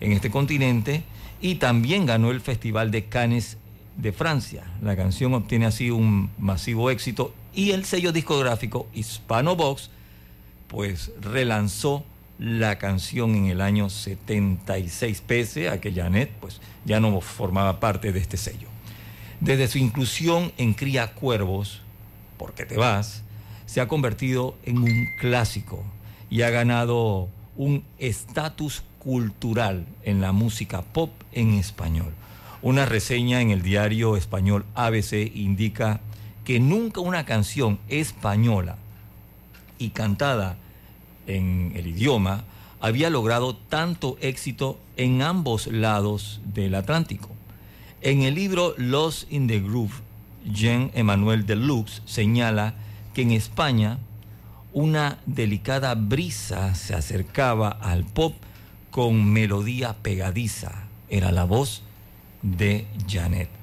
en 0.00 0.10
este 0.10 0.28
continente 0.28 1.04
y 1.40 1.54
también 1.54 2.04
ganó 2.04 2.32
el 2.32 2.40
Festival 2.40 2.90
de 2.90 3.04
Cannes 3.04 3.58
de 3.96 4.10
Francia. 4.12 4.64
La 4.82 4.96
canción 4.96 5.34
obtiene 5.34 5.66
así 5.66 5.92
un 5.92 6.30
masivo 6.36 6.90
éxito 6.90 7.32
y 7.58 7.72
el 7.72 7.84
sello 7.84 8.12
discográfico 8.12 8.86
Hispano 8.94 9.56
Box 9.56 9.90
pues 10.68 11.10
relanzó 11.20 12.04
la 12.38 12.78
canción 12.78 13.34
en 13.34 13.46
el 13.46 13.60
año 13.60 13.90
76, 13.90 15.24
pese 15.26 15.68
a 15.68 15.80
que 15.80 15.92
Janet 15.92 16.30
pues 16.38 16.60
ya 16.84 17.00
no 17.00 17.20
formaba 17.20 17.80
parte 17.80 18.12
de 18.12 18.20
este 18.20 18.36
sello. 18.36 18.68
Desde 19.40 19.66
su 19.66 19.78
inclusión 19.78 20.52
en 20.56 20.72
Cría 20.72 21.14
Cuervos, 21.14 21.80
porque 22.36 22.64
te 22.64 22.76
vas, 22.76 23.24
se 23.66 23.80
ha 23.80 23.88
convertido 23.88 24.54
en 24.64 24.78
un 24.78 25.08
clásico 25.18 25.82
y 26.30 26.42
ha 26.42 26.50
ganado 26.50 27.28
un 27.56 27.82
estatus 27.98 28.84
cultural 29.00 29.84
en 30.04 30.20
la 30.20 30.30
música 30.30 30.82
pop 30.82 31.10
en 31.32 31.54
español. 31.54 32.14
Una 32.62 32.86
reseña 32.86 33.40
en 33.40 33.50
el 33.50 33.62
diario 33.62 34.16
español 34.16 34.64
ABC 34.76 35.14
indica 35.34 36.00
que 36.48 36.60
nunca 36.60 37.02
una 37.02 37.26
canción 37.26 37.78
española 37.90 38.78
y 39.78 39.90
cantada 39.90 40.56
en 41.26 41.72
el 41.76 41.88
idioma 41.88 42.44
había 42.80 43.10
logrado 43.10 43.54
tanto 43.54 44.16
éxito 44.22 44.78
en 44.96 45.20
ambos 45.20 45.66
lados 45.66 46.40
del 46.46 46.74
Atlántico. 46.74 47.28
En 48.00 48.22
el 48.22 48.34
libro 48.34 48.72
Los 48.78 49.26
in 49.28 49.46
the 49.46 49.60
Groove, 49.60 49.92
Jean 50.50 50.90
Emmanuel 50.94 51.44
Deluxe 51.44 52.00
señala 52.06 52.72
que 53.12 53.20
en 53.20 53.32
España 53.32 53.98
una 54.72 55.18
delicada 55.26 55.94
brisa 55.96 56.74
se 56.74 56.94
acercaba 56.94 57.68
al 57.68 58.04
pop 58.04 58.34
con 58.90 59.22
melodía 59.22 59.98
pegadiza. 60.00 60.84
Era 61.10 61.30
la 61.30 61.44
voz 61.44 61.82
de 62.40 62.86
Janet. 63.06 63.57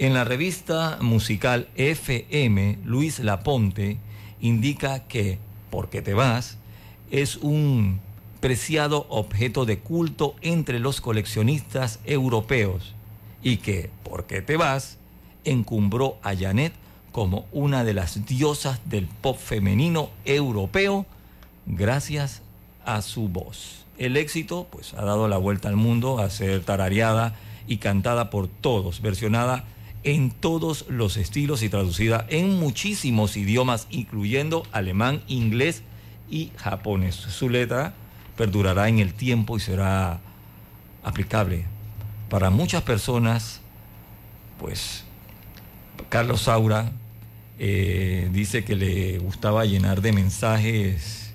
En 0.00 0.14
la 0.14 0.24
revista 0.24 0.96
musical 1.02 1.68
FM, 1.74 2.78
Luis 2.86 3.18
Laponte 3.18 3.98
indica 4.40 5.00
que 5.00 5.38
Porque 5.68 6.00
te 6.00 6.14
vas 6.14 6.56
es 7.10 7.36
un 7.36 8.00
preciado 8.40 9.04
objeto 9.10 9.66
de 9.66 9.80
culto 9.80 10.36
entre 10.40 10.78
los 10.78 11.02
coleccionistas 11.02 12.00
europeos 12.06 12.94
y 13.42 13.58
que 13.58 13.90
Porque 14.02 14.40
te 14.40 14.56
vas 14.56 14.96
encumbró 15.44 16.16
a 16.22 16.34
Janet 16.34 16.72
como 17.12 17.44
una 17.52 17.84
de 17.84 17.92
las 17.92 18.24
diosas 18.24 18.80
del 18.86 19.06
pop 19.06 19.36
femenino 19.36 20.08
europeo 20.24 21.04
gracias 21.66 22.40
a 22.86 23.02
su 23.02 23.28
voz. 23.28 23.84
El 23.98 24.16
éxito 24.16 24.66
pues 24.70 24.94
ha 24.94 25.04
dado 25.04 25.28
la 25.28 25.36
vuelta 25.36 25.68
al 25.68 25.76
mundo 25.76 26.20
a 26.20 26.30
ser 26.30 26.62
tarareada 26.62 27.36
y 27.68 27.76
cantada 27.76 28.30
por 28.30 28.48
todos, 28.48 29.02
versionada 29.02 29.66
en 30.04 30.30
todos 30.30 30.86
los 30.88 31.16
estilos 31.16 31.62
y 31.62 31.68
traducida 31.68 32.26
en 32.28 32.58
muchísimos 32.58 33.36
idiomas, 33.36 33.86
incluyendo 33.90 34.64
alemán, 34.72 35.22
inglés 35.28 35.82
y 36.30 36.50
japonés. 36.56 37.14
Su 37.14 37.48
letra 37.48 37.94
perdurará 38.36 38.88
en 38.88 38.98
el 38.98 39.12
tiempo 39.14 39.56
y 39.56 39.60
será 39.60 40.20
aplicable 41.02 41.64
para 42.30 42.48
muchas 42.48 42.82
personas, 42.82 43.60
pues 44.58 45.04
Carlos 46.08 46.42
Saura 46.42 46.92
eh, 47.58 48.30
dice 48.32 48.64
que 48.64 48.76
le 48.76 49.18
gustaba 49.18 49.64
llenar 49.64 50.00
de 50.00 50.12
mensajes 50.12 51.34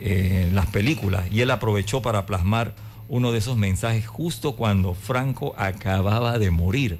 eh, 0.00 0.50
las 0.52 0.66
películas 0.66 1.26
y 1.30 1.42
él 1.42 1.50
aprovechó 1.52 2.02
para 2.02 2.26
plasmar 2.26 2.74
uno 3.08 3.30
de 3.30 3.38
esos 3.38 3.56
mensajes 3.56 4.06
justo 4.08 4.56
cuando 4.56 4.94
Franco 4.94 5.54
acababa 5.56 6.40
de 6.40 6.50
morir. 6.50 6.98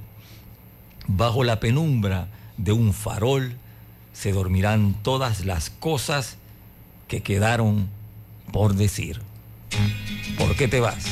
Bajo 1.08 1.44
la 1.44 1.60
penumbra 1.60 2.28
de 2.56 2.72
un 2.72 2.92
farol 2.92 3.56
se 4.12 4.32
dormirán 4.32 4.94
todas 5.02 5.44
las 5.44 5.70
cosas 5.70 6.36
que 7.08 7.22
quedaron 7.22 7.88
por 8.52 8.74
decir. 8.74 9.20
¿Por 10.38 10.56
qué 10.56 10.68
te 10.68 10.80
vas? 10.80 11.04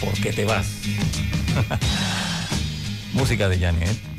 ¿Por 0.00 0.14
qué 0.14 0.32
te 0.32 0.44
vas? 0.44 0.66
Música 3.12 3.48
de 3.48 3.58
Janet. 3.58 4.13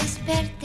Noche 0.00 0.59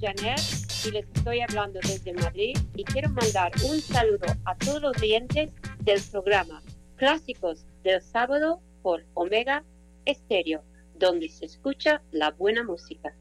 Janet 0.00 0.40
y 0.86 0.90
les 0.92 1.06
estoy 1.14 1.40
hablando 1.40 1.80
desde 1.82 2.12
Madrid 2.12 2.56
y 2.74 2.84
quiero 2.84 3.10
mandar 3.10 3.52
un 3.64 3.80
saludo 3.80 4.26
a 4.44 4.54
todos 4.56 4.80
los 4.80 4.96
oyentes 5.02 5.50
del 5.80 6.00
programa 6.02 6.62
Clásicos 6.96 7.64
del 7.82 8.00
Sábado 8.02 8.60
por 8.82 9.04
Omega 9.14 9.64
Estéreo, 10.04 10.62
donde 10.94 11.28
se 11.28 11.46
escucha 11.46 12.02
la 12.12 12.30
buena 12.30 12.62
música. 12.62 13.12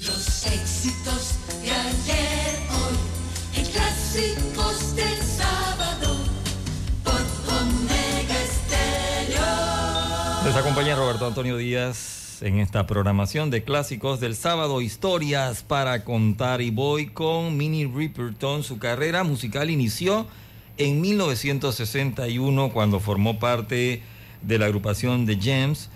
Los 0.00 0.46
éxitos 0.46 1.38
de 1.62 1.70
ayer, 1.70 2.58
hoy, 2.70 2.96
en 3.60 3.66
clásicos 3.66 4.96
del 4.96 5.18
sábado, 5.22 6.16
por 7.04 7.20
Omega 7.54 8.42
Estéreo. 8.42 9.44
Les 10.44 10.56
acompaña 10.56 10.96
Roberto 10.96 11.26
Antonio 11.26 11.56
Díaz 11.56 12.19
en 12.42 12.58
esta 12.58 12.86
programación 12.86 13.50
de 13.50 13.64
clásicos 13.64 14.20
del 14.20 14.34
sábado, 14.34 14.80
historias 14.80 15.62
para 15.62 16.04
contar 16.04 16.60
y 16.60 16.70
voy 16.70 17.06
con 17.06 17.56
Minnie 17.56 17.90
Riperton. 17.92 18.62
Su 18.62 18.78
carrera 18.78 19.24
musical 19.24 19.70
inició 19.70 20.26
en 20.78 21.00
1961 21.00 22.72
cuando 22.72 23.00
formó 23.00 23.38
parte 23.38 24.02
de 24.42 24.58
la 24.58 24.66
agrupación 24.66 25.26
The 25.26 25.36
Gems. 25.36 25.90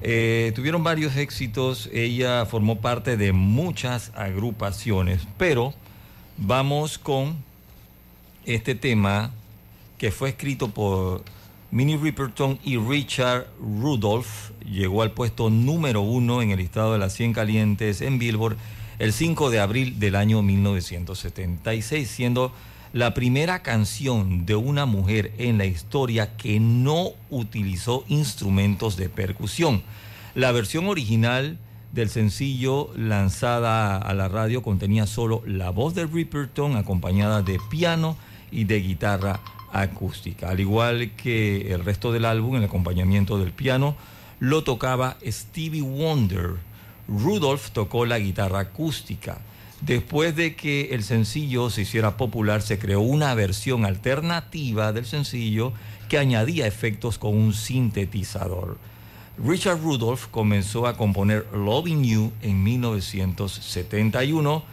Eh, 0.00 0.52
tuvieron 0.54 0.84
varios 0.84 1.16
éxitos, 1.16 1.88
ella 1.92 2.46
formó 2.46 2.80
parte 2.80 3.16
de 3.16 3.32
muchas 3.32 4.12
agrupaciones, 4.14 5.26
pero 5.36 5.74
vamos 6.36 6.98
con 6.98 7.36
este 8.46 8.74
tema 8.74 9.32
que 9.98 10.12
fue 10.12 10.30
escrito 10.30 10.70
por 10.70 11.24
Minnie 11.70 11.98
Riperton 11.98 12.58
y 12.64 12.78
Richard 12.78 13.46
Rudolph. 13.60 14.52
Llegó 14.64 15.02
al 15.02 15.12
puesto 15.12 15.50
número 15.50 16.00
uno 16.00 16.40
en 16.40 16.50
el 16.50 16.58
listado 16.58 16.94
de 16.94 16.98
las 16.98 17.12
100 17.12 17.34
calientes 17.34 18.00
en 18.00 18.18
Billboard 18.18 18.56
el 18.98 19.12
5 19.12 19.50
de 19.50 19.60
abril 19.60 20.00
del 20.00 20.16
año 20.16 20.42
1976, 20.42 22.08
siendo 22.08 22.52
la 22.92 23.12
primera 23.12 23.62
canción 23.62 24.46
de 24.46 24.56
una 24.56 24.86
mujer 24.86 25.32
en 25.36 25.58
la 25.58 25.66
historia 25.66 26.36
que 26.36 26.58
no 26.58 27.10
utilizó 27.28 28.04
instrumentos 28.08 28.96
de 28.96 29.10
percusión. 29.10 29.82
La 30.34 30.52
versión 30.52 30.86
original 30.86 31.58
del 31.92 32.08
sencillo 32.08 32.90
lanzada 32.96 33.98
a 33.98 34.14
la 34.14 34.28
radio 34.28 34.62
contenía 34.62 35.06
solo 35.06 35.42
la 35.46 35.68
voz 35.68 35.94
de 35.94 36.06
Riperton 36.06 36.76
acompañada 36.76 37.42
de 37.42 37.58
piano 37.70 38.16
y 38.50 38.64
de 38.64 38.80
guitarra 38.80 39.40
acústica. 39.72 40.50
Al 40.50 40.60
igual 40.60 41.12
que 41.16 41.72
el 41.72 41.84
resto 41.84 42.12
del 42.12 42.24
álbum, 42.24 42.56
el 42.56 42.64
acompañamiento 42.64 43.38
del 43.38 43.52
piano 43.52 43.96
lo 44.40 44.64
tocaba 44.64 45.16
Stevie 45.26 45.82
Wonder. 45.82 46.56
Rudolph 47.08 47.70
tocó 47.72 48.06
la 48.06 48.18
guitarra 48.18 48.60
acústica. 48.60 49.40
Después 49.80 50.34
de 50.34 50.56
que 50.56 50.88
el 50.92 51.04
sencillo 51.04 51.70
se 51.70 51.82
hiciera 51.82 52.16
popular, 52.16 52.62
se 52.62 52.78
creó 52.78 53.00
una 53.00 53.34
versión 53.34 53.84
alternativa 53.84 54.92
del 54.92 55.06
sencillo 55.06 55.72
que 56.08 56.18
añadía 56.18 56.66
efectos 56.66 57.18
con 57.18 57.36
un 57.36 57.54
sintetizador. 57.54 58.78
Richard 59.38 59.80
Rudolph 59.80 60.26
comenzó 60.32 60.88
a 60.88 60.96
componer 60.96 61.46
Loving 61.52 62.02
You 62.02 62.32
en 62.42 62.64
1971, 62.64 64.64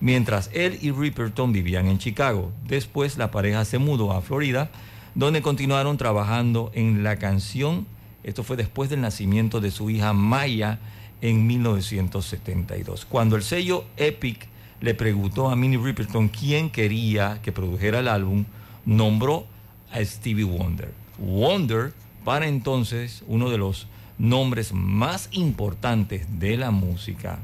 mientras 0.00 0.50
él 0.52 0.78
y 0.80 0.90
Riperton 0.90 1.52
vivían 1.52 1.86
en 1.86 1.98
Chicago. 1.98 2.52
Después 2.66 3.18
la 3.18 3.30
pareja 3.30 3.64
se 3.64 3.78
mudó 3.78 4.12
a 4.12 4.22
Florida, 4.22 4.70
donde 5.14 5.42
continuaron 5.42 5.96
trabajando 5.98 6.70
en 6.74 7.02
la 7.02 7.16
canción. 7.16 7.86
Esto 8.22 8.42
fue 8.42 8.56
después 8.56 8.90
del 8.90 9.00
nacimiento 9.00 9.60
de 9.60 9.70
su 9.70 9.90
hija 9.90 10.12
Maya 10.12 10.78
en 11.20 11.46
1972. 11.46 13.04
Cuando 13.04 13.36
el 13.36 13.42
sello 13.42 13.84
Epic 13.96 14.48
le 14.80 14.94
preguntó 14.94 15.50
a 15.50 15.56
Minnie 15.56 15.78
Riperton 15.78 16.28
quién 16.28 16.70
quería 16.70 17.40
que 17.42 17.52
produjera 17.52 17.98
el 17.98 18.08
álbum, 18.08 18.44
nombró 18.84 19.46
a 19.92 20.04
Stevie 20.04 20.44
Wonder. 20.44 20.92
Wonder, 21.18 21.92
para 22.24 22.46
entonces, 22.46 23.24
uno 23.26 23.50
de 23.50 23.58
los 23.58 23.88
nombres 24.18 24.72
más 24.72 25.28
importantes 25.32 26.26
de 26.38 26.56
la 26.56 26.70
música. 26.70 27.38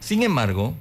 Sin 0.00 0.22
embargo, 0.22 0.74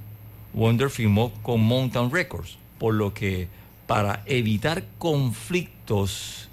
Wonder 0.54 0.90
firmó 0.90 1.32
con 1.42 1.62
Mountain 1.62 2.12
Records, 2.12 2.58
por 2.78 2.94
lo 2.94 3.14
que 3.14 3.48
para 3.88 4.22
evitar 4.26 4.84
conflictos 4.98 6.48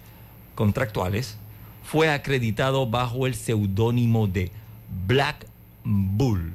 contractuales, 0.55 1.37
fue 1.85 2.11
acreditado 2.11 2.87
bajo 2.87 3.27
el 3.27 3.35
seudónimo 3.35 4.27
de 4.27 4.51
Black 5.07 5.47
Bull. 5.85 6.53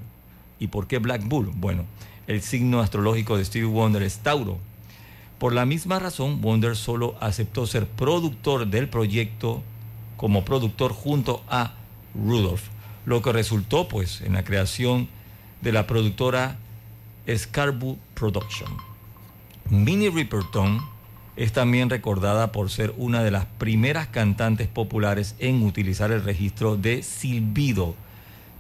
¿Y 0.60 0.68
por 0.68 0.88
qué 0.88 0.98
Black 0.98 1.24
Bull? 1.28 1.52
Bueno, 1.56 1.86
el 2.28 2.42
signo 2.42 2.82
astrológico 2.82 3.38
de 3.38 3.46
Stevie 3.46 3.68
Wonder 3.68 4.04
es 4.04 4.20
Tauro. 4.20 4.58
Por 5.40 5.54
la 5.54 5.66
misma 5.66 6.00
razón, 6.00 6.42
Wonder 6.42 6.76
solo 6.76 7.16
aceptó 7.20 7.66
ser 7.66 7.88
productor 7.88 8.68
del 8.68 8.90
proyecto 8.90 9.64
como 10.18 10.46
productor 10.46 10.94
junto 10.94 11.44
a 11.50 11.74
Rudolph, 12.14 12.64
lo 13.06 13.22
que 13.22 13.32
resultó 13.32 13.88
pues 13.88 14.22
en 14.22 14.34
la 14.34 14.44
creación 14.44 15.08
de 15.62 15.72
la 15.72 15.88
productora 15.88 16.58
Scarborough 17.28 17.98
Production. 18.14 18.70
Minnie 19.70 20.10
Riperton 20.10 20.82
es 21.36 21.54
también 21.54 21.90
recordada 21.90 22.52
por 22.52 22.70
ser 22.70 22.94
una 22.98 23.24
de 23.24 23.32
las 23.32 23.46
primeras 23.46 24.08
cantantes 24.08 24.68
populares 24.68 25.36
en 25.40 25.64
utilizar 25.64 26.12
el 26.12 26.24
registro 26.24 26.76
de 26.78 27.04
silbido. 27.04 27.96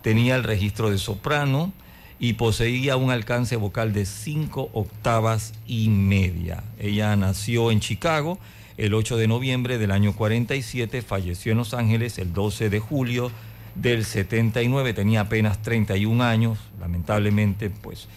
Tenía 0.02 0.36
el 0.36 0.44
registro 0.44 0.90
de 0.90 0.98
soprano 0.98 1.74
y 2.20 2.34
poseía 2.34 2.98
un 2.98 3.12
alcance 3.12 3.56
vocal 3.56 3.94
de 3.94 4.06
cinco 4.06 4.70
octavas 4.74 5.54
y 5.68 5.90
media. 5.90 6.64
Ella 6.80 7.16
nació 7.16 7.72
en 7.72 7.80
Chicago 7.80 8.40
el 8.78 8.94
8 8.94 9.18
de 9.18 9.28
noviembre 9.28 9.78
del 9.78 9.92
año 9.92 10.14
47, 10.14 11.02
falleció 11.02 11.52
en 11.52 11.58
Los 11.58 11.74
Ángeles 11.74 12.18
el 12.20 12.34
12 12.34 12.70
de 12.70 12.80
julio 12.80 13.32
del 13.76 14.06
79, 14.06 14.94
tenía 14.94 15.22
apenas 15.22 15.62
31 15.62 16.24
años, 16.24 16.58
lamentablemente 16.80 17.70
pues 17.70 18.08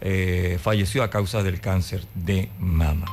eh, 0.00 0.58
falleció 0.62 1.02
a 1.02 1.10
causa 1.10 1.42
del 1.42 1.60
cáncer 1.60 2.04
de 2.14 2.48
mama. 2.58 3.06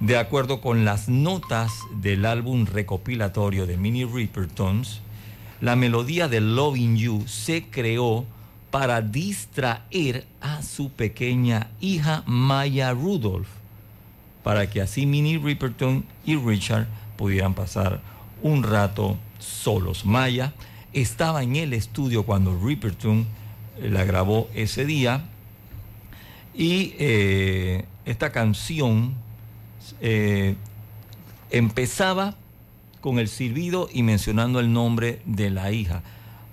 De 0.00 0.16
acuerdo 0.16 0.62
con 0.62 0.84
las 0.84 1.08
notas 1.08 1.72
del 1.92 2.24
álbum 2.24 2.64
recopilatorio 2.64 3.66
de 3.66 3.76
Minnie 3.76 4.06
Ripertons, 4.06 5.02
la 5.60 5.76
melodía 5.76 6.26
de 6.26 6.40
Loving 6.40 6.96
You 6.96 7.24
se 7.28 7.64
creó 7.64 8.24
para 8.70 9.02
distraer 9.02 10.24
a 10.40 10.62
su 10.62 10.90
pequeña 10.90 11.68
hija 11.80 12.22
Maya 12.26 12.92
Rudolph, 12.92 13.48
para 14.42 14.70
que 14.70 14.80
así 14.80 15.04
Minnie 15.04 15.38
Riperton 15.38 16.04
y 16.24 16.36
Richard 16.36 16.86
pudieran 17.18 17.52
pasar 17.52 18.00
un 18.42 18.62
rato 18.62 19.18
solos. 19.38 20.06
Maya 20.06 20.54
estaba 20.94 21.42
en 21.42 21.56
el 21.56 21.74
estudio 21.74 22.24
cuando 22.24 22.58
Riperton 22.58 23.26
la 23.82 24.04
grabó 24.04 24.48
ese 24.54 24.86
día 24.86 25.24
y 26.60 26.94
eh, 26.98 27.86
esta 28.04 28.32
canción 28.32 29.14
eh, 30.02 30.56
empezaba 31.50 32.36
con 33.00 33.18
el 33.18 33.28
silbido 33.28 33.88
y 33.90 34.02
mencionando 34.02 34.60
el 34.60 34.70
nombre 34.70 35.22
de 35.24 35.48
la 35.48 35.72
hija 35.72 36.02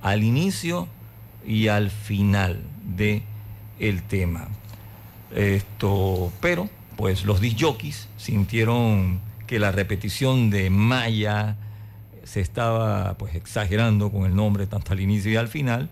al 0.02 0.24
inicio 0.24 0.88
y 1.46 1.68
al 1.68 1.92
final 1.92 2.62
de 2.96 3.22
el 3.80 4.02
tema. 4.02 4.48
Esto, 5.36 6.32
pero 6.40 6.70
pues 6.96 7.26
los 7.26 7.42
disc 7.42 7.58
jockeys 7.60 8.08
sintieron 8.16 9.20
que 9.46 9.60
la 9.60 9.74
repetición 9.74 10.50
de 10.50 10.70
Maya 10.70 11.58
se 12.24 12.40
estaba 12.40 13.18
pues 13.18 13.36
exagerando 13.36 14.10
con 14.10 14.24
el 14.24 14.34
nombre 14.34 14.68
tanto 14.68 14.94
al 14.94 15.02
inicio 15.02 15.34
y 15.34 15.36
al 15.36 15.50
final, 15.50 15.90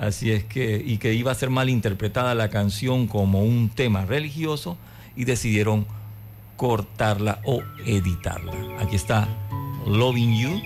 así 0.00 0.32
es 0.32 0.44
que 0.44 0.82
y 0.84 0.98
que 0.98 1.14
iba 1.14 1.30
a 1.30 1.34
ser 1.34 1.50
mal 1.50 1.68
interpretada 1.68 2.34
la 2.34 2.48
canción 2.48 3.06
como 3.06 3.42
un 3.42 3.68
tema 3.68 4.04
religioso 4.04 4.76
y 5.14 5.24
decidieron 5.24 5.86
cortarla 6.56 7.40
o 7.44 7.62
editarla. 7.86 8.52
Aquí 8.80 8.96
está 8.96 9.28
Loving 9.86 10.36
You 10.36 10.60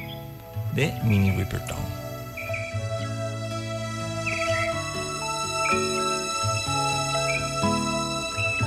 de 0.75 0.93
Minnie 1.05 1.37
Riperton. 1.37 1.77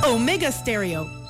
Omega 0.03 0.51
Stereo. 0.51 1.26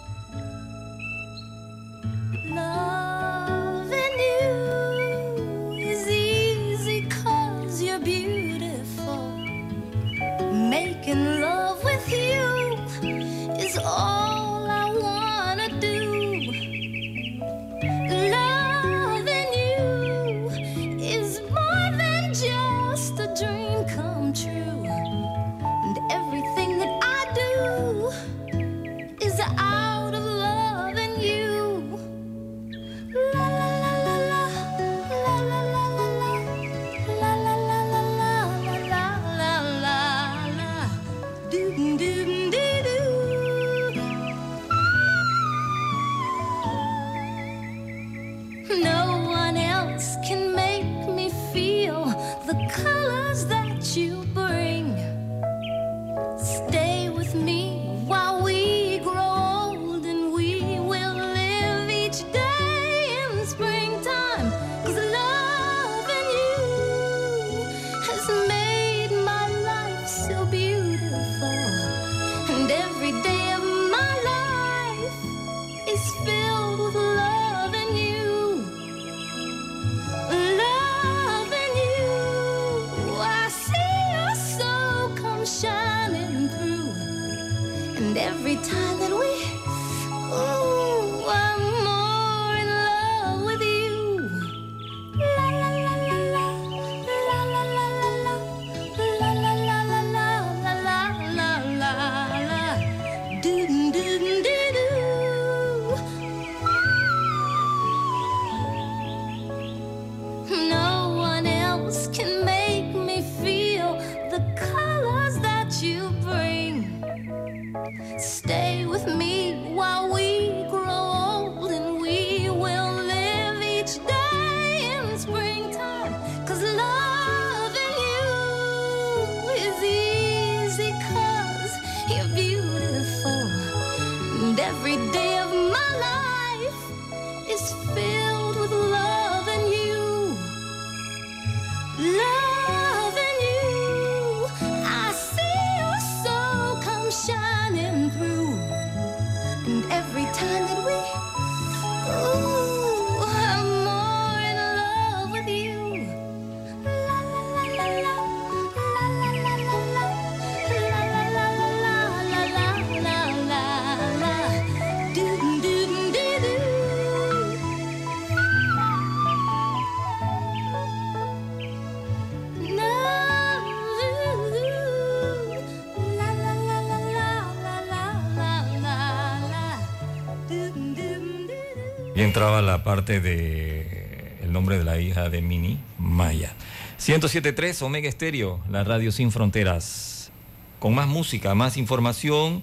La 182.67 182.83
parte 182.83 183.21
de 183.21 184.37
el 184.43 184.51
nombre 184.51 184.77
de 184.77 184.83
la 184.83 184.99
hija 184.99 185.29
de 185.29 185.41
Mini, 185.41 185.79
Maya. 185.97 186.51
107.3 186.99 187.81
Omega 187.81 188.09
Estéreo, 188.09 188.59
la 188.69 188.83
radio 188.83 189.13
sin 189.13 189.31
fronteras. 189.31 190.31
Con 190.79 190.93
más 190.93 191.07
música, 191.07 191.55
más 191.55 191.77
información, 191.77 192.61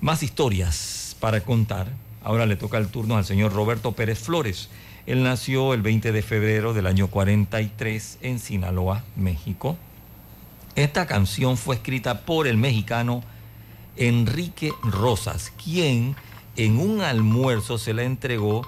más 0.00 0.24
historias 0.24 1.16
para 1.20 1.40
contar. 1.40 1.86
Ahora 2.24 2.46
le 2.46 2.56
toca 2.56 2.78
el 2.78 2.88
turno 2.88 3.16
al 3.16 3.24
señor 3.24 3.52
Roberto 3.52 3.92
Pérez 3.92 4.18
Flores. 4.18 4.68
Él 5.06 5.22
nació 5.22 5.72
el 5.72 5.82
20 5.82 6.10
de 6.10 6.22
febrero 6.22 6.74
del 6.74 6.88
año 6.88 7.06
43 7.06 8.18
en 8.22 8.40
Sinaloa, 8.40 9.04
México. 9.14 9.76
Esta 10.74 11.06
canción 11.06 11.56
fue 11.56 11.76
escrita 11.76 12.22
por 12.22 12.48
el 12.48 12.56
mexicano 12.56 13.22
Enrique 13.96 14.72
Rosas, 14.82 15.52
quien 15.62 16.16
en 16.56 16.78
un 16.80 17.02
almuerzo 17.02 17.78
se 17.78 17.94
la 17.94 18.02
entregó 18.02 18.66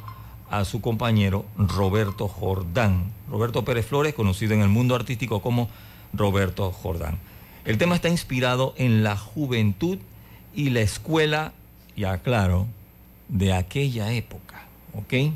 a 0.58 0.64
su 0.64 0.80
compañero 0.80 1.44
Roberto 1.56 2.28
Jordán. 2.28 3.12
Roberto 3.30 3.64
Pérez 3.64 3.86
Flores, 3.86 4.14
conocido 4.14 4.54
en 4.54 4.60
el 4.60 4.68
mundo 4.68 4.94
artístico 4.94 5.42
como 5.42 5.68
Roberto 6.12 6.70
Jordán. 6.70 7.18
El 7.64 7.78
tema 7.78 7.94
está 7.94 8.08
inspirado 8.08 8.74
en 8.76 9.02
la 9.02 9.16
juventud 9.16 9.98
y 10.54 10.70
la 10.70 10.80
escuela, 10.80 11.52
y 11.96 12.04
aclaro, 12.04 12.66
de 13.28 13.52
aquella 13.52 14.12
época, 14.12 14.66
¿ok? 14.94 15.32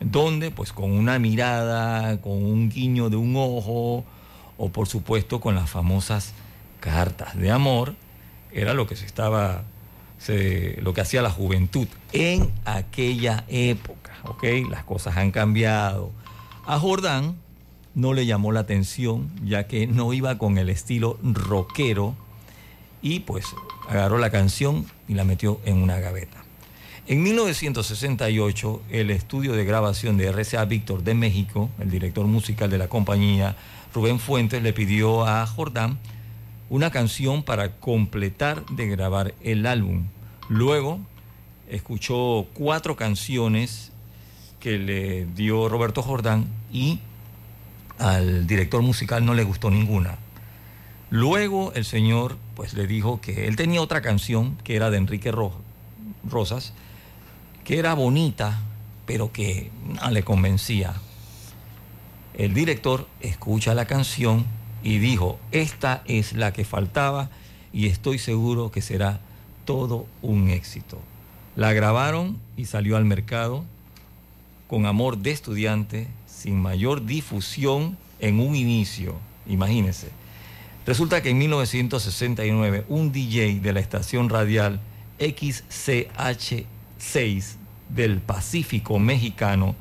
Donde, 0.00 0.50
pues 0.50 0.72
con 0.72 0.90
una 0.90 1.18
mirada, 1.18 2.20
con 2.20 2.32
un 2.32 2.68
guiño 2.70 3.10
de 3.10 3.16
un 3.16 3.36
ojo, 3.36 4.04
o 4.58 4.68
por 4.70 4.88
supuesto 4.88 5.40
con 5.40 5.54
las 5.54 5.70
famosas 5.70 6.32
cartas 6.80 7.36
de 7.36 7.50
amor, 7.50 7.94
era 8.52 8.74
lo 8.74 8.86
que 8.86 8.96
se 8.96 9.06
estaba, 9.06 9.64
lo 10.28 10.94
que 10.94 11.00
hacía 11.00 11.22
la 11.22 11.30
juventud 11.30 11.86
en 12.12 12.50
aquella 12.64 13.44
época, 13.48 14.12
¿ok? 14.24 14.44
Las 14.70 14.84
cosas 14.84 15.16
han 15.16 15.30
cambiado. 15.30 16.10
A 16.66 16.78
Jordán 16.78 17.36
no 17.94 18.12
le 18.12 18.26
llamó 18.26 18.52
la 18.52 18.60
atención, 18.60 19.30
ya 19.44 19.66
que 19.66 19.86
no 19.86 20.12
iba 20.12 20.36
con 20.38 20.58
el 20.58 20.68
estilo 20.68 21.18
rockero, 21.22 22.14
y 23.02 23.20
pues 23.20 23.46
agarró 23.88 24.18
la 24.18 24.30
canción 24.30 24.86
y 25.06 25.14
la 25.14 25.24
metió 25.24 25.60
en 25.64 25.82
una 25.82 25.98
gaveta. 26.00 26.44
En 27.06 27.22
1968, 27.22 28.82
el 28.90 29.10
estudio 29.12 29.52
de 29.52 29.64
grabación 29.64 30.16
de 30.16 30.32
RCA 30.32 30.64
Víctor 30.64 31.04
de 31.04 31.14
México, 31.14 31.70
el 31.78 31.88
director 31.88 32.26
musical 32.26 32.68
de 32.68 32.78
la 32.78 32.88
compañía, 32.88 33.54
Rubén 33.94 34.18
Fuentes, 34.18 34.60
le 34.60 34.72
pidió 34.72 35.24
a 35.24 35.46
Jordán 35.46 35.98
una 36.68 36.90
canción 36.90 37.42
para 37.42 37.72
completar 37.76 38.64
de 38.66 38.88
grabar 38.88 39.34
el 39.40 39.66
álbum. 39.66 40.06
Luego 40.48 41.00
escuchó 41.68 42.46
cuatro 42.54 42.96
canciones 42.96 43.92
que 44.60 44.78
le 44.78 45.26
dio 45.26 45.68
Roberto 45.68 46.02
Jordán 46.02 46.46
y 46.72 47.00
al 47.98 48.46
director 48.46 48.82
musical 48.82 49.24
no 49.24 49.34
le 49.34 49.44
gustó 49.44 49.70
ninguna. 49.70 50.16
Luego 51.10 51.72
el 51.74 51.84
señor 51.84 52.36
pues 52.56 52.74
le 52.74 52.86
dijo 52.86 53.20
que 53.20 53.46
él 53.46 53.56
tenía 53.56 53.80
otra 53.80 54.02
canción 54.02 54.56
que 54.64 54.76
era 54.76 54.90
de 54.90 54.96
Enrique 54.98 55.30
Ro- 55.30 55.52
Rosas, 56.28 56.72
que 57.64 57.78
era 57.78 57.94
bonita, 57.94 58.58
pero 59.06 59.30
que 59.32 59.70
no 59.84 60.10
le 60.10 60.24
convencía. 60.24 60.94
El 62.34 62.54
director 62.54 63.06
escucha 63.20 63.74
la 63.74 63.86
canción 63.86 64.44
y 64.86 64.98
dijo, 65.00 65.38
esta 65.50 66.04
es 66.06 66.32
la 66.34 66.52
que 66.52 66.64
faltaba 66.64 67.28
y 67.72 67.88
estoy 67.88 68.20
seguro 68.20 68.70
que 68.70 68.80
será 68.80 69.18
todo 69.64 70.06
un 70.22 70.48
éxito. 70.48 71.00
La 71.56 71.72
grabaron 71.72 72.38
y 72.56 72.66
salió 72.66 72.96
al 72.96 73.04
mercado 73.04 73.64
con 74.68 74.86
amor 74.86 75.18
de 75.18 75.32
estudiante, 75.32 76.06
sin 76.28 76.62
mayor 76.62 77.04
difusión 77.04 77.98
en 78.20 78.38
un 78.38 78.54
inicio. 78.54 79.16
Imagínense. 79.48 80.10
Resulta 80.86 81.20
que 81.20 81.30
en 81.30 81.38
1969 81.38 82.84
un 82.88 83.10
DJ 83.10 83.58
de 83.58 83.72
la 83.72 83.80
estación 83.80 84.28
radial 84.28 84.78
XCH6 85.18 86.64
del 87.88 88.20
Pacífico 88.20 89.00
mexicano 89.00 89.74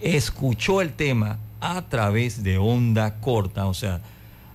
escuchó 0.00 0.80
el 0.80 0.92
tema 0.92 1.40
a 1.60 1.82
través 1.82 2.44
de 2.44 2.58
onda 2.58 3.18
corta, 3.18 3.66
o 3.66 3.74
sea, 3.74 4.00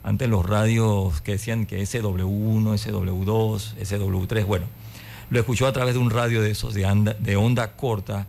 antes 0.04 0.30
los 0.30 0.46
radios 0.46 1.22
que 1.22 1.34
decían 1.34 1.66
que 1.66 1.82
SW1, 1.82 2.64
SW2, 2.78 3.76
SW3, 3.78 4.46
bueno, 4.46 4.66
lo 5.30 5.40
escuchó 5.40 5.68
a 5.68 5.74
través 5.74 5.94
de 5.96 6.00
un 6.00 6.10
radio 6.10 6.42
de 6.42 6.52
esos 6.52 6.74
de, 6.74 6.86
anda- 6.86 7.14
de 7.20 7.36
onda 7.36 7.76
corta 7.76 8.28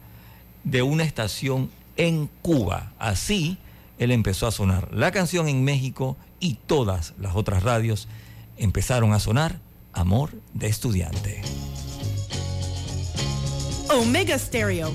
de 0.65 0.83
una 0.83 1.05
estación 1.05 1.71
en 1.97 2.29
Cuba. 2.43 2.93
Así 2.99 3.57
él 3.99 4.11
empezó 4.11 4.47
a 4.47 4.51
sonar 4.53 4.89
la 4.93 5.11
canción 5.11 5.49
en 5.49 5.65
México 5.65 6.17
y 6.41 6.55
todas 6.67 7.15
las 7.21 7.35
otras 7.37 7.63
radios 7.63 8.09
empezaron 8.57 9.13
a 9.13 9.21
sonar 9.21 9.59
Amor 9.93 10.31
de 10.55 10.69
Estudiante. 10.69 11.43
Omega 13.91 14.39
Stereo. 14.39 14.93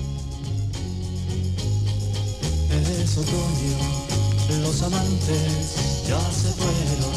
Es 2.71 3.17
otoño, 3.17 4.14
los 4.49 4.81
amantes 4.81 6.03
ya 6.07 6.19
se 6.31 6.49
fueron. 6.53 7.15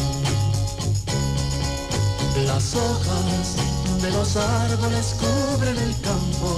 Las 2.46 2.74
hojas 2.74 3.56
de 4.00 4.10
los 4.10 4.36
árboles 4.36 5.16
cubren 5.18 5.76
el 5.76 6.00
campo. 6.00 6.56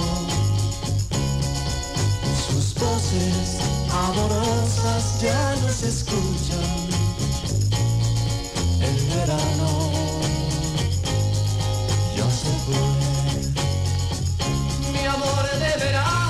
Sus 2.47 2.73
voces 2.75 3.57
amorosas 3.91 5.21
ya 5.21 5.55
no 5.61 5.69
se 5.69 5.89
escuchan. 5.89 6.89
El 8.79 9.07
verano 9.15 9.91
ya 12.15 12.29
se 12.29 12.51
fue. 12.65 12.75
Mi 14.91 15.05
amor 15.05 15.49
de 15.59 15.83
verano 15.83 16.20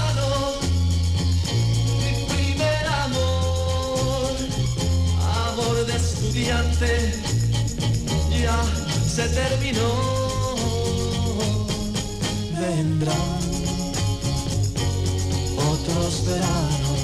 ya 8.41 8.63
se 9.07 9.27
terminó. 9.29 9.91
Vendrán 12.59 13.41
otros 15.57 16.25
veranos, 16.25 17.01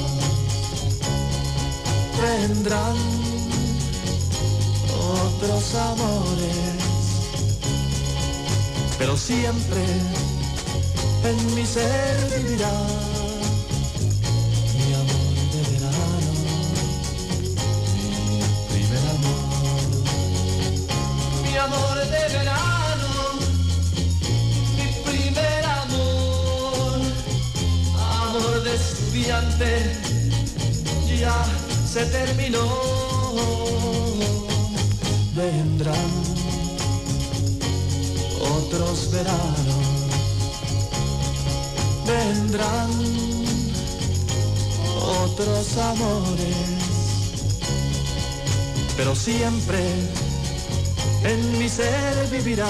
vendrán 2.22 2.98
otros 5.26 5.76
amores, 5.76 6.56
pero 8.98 9.18
siempre 9.18 9.84
en 11.24 11.56
mi 11.56 11.66
ser 11.66 12.44
vivirá 12.44 13.17
amor 21.68 21.98
de 22.14 22.24
verano, 22.38 23.10
mi 24.78 24.88
primer 25.10 25.66
amor, 25.66 27.00
amor 28.24 28.64
de 28.64 28.76
estudiante, 28.76 29.70
ya 31.20 31.46
se 31.92 32.06
terminó, 32.06 32.68
vendrán 35.36 36.12
otros 38.40 39.12
veranos 39.12 39.98
vendrán 42.08 42.90
otros 45.02 45.78
amores, 45.78 46.56
pero 48.96 49.14
siempre 49.14 49.80
en 51.24 51.60
mi 51.60 51.70
ser 51.70 52.28
vivirá 52.32 52.68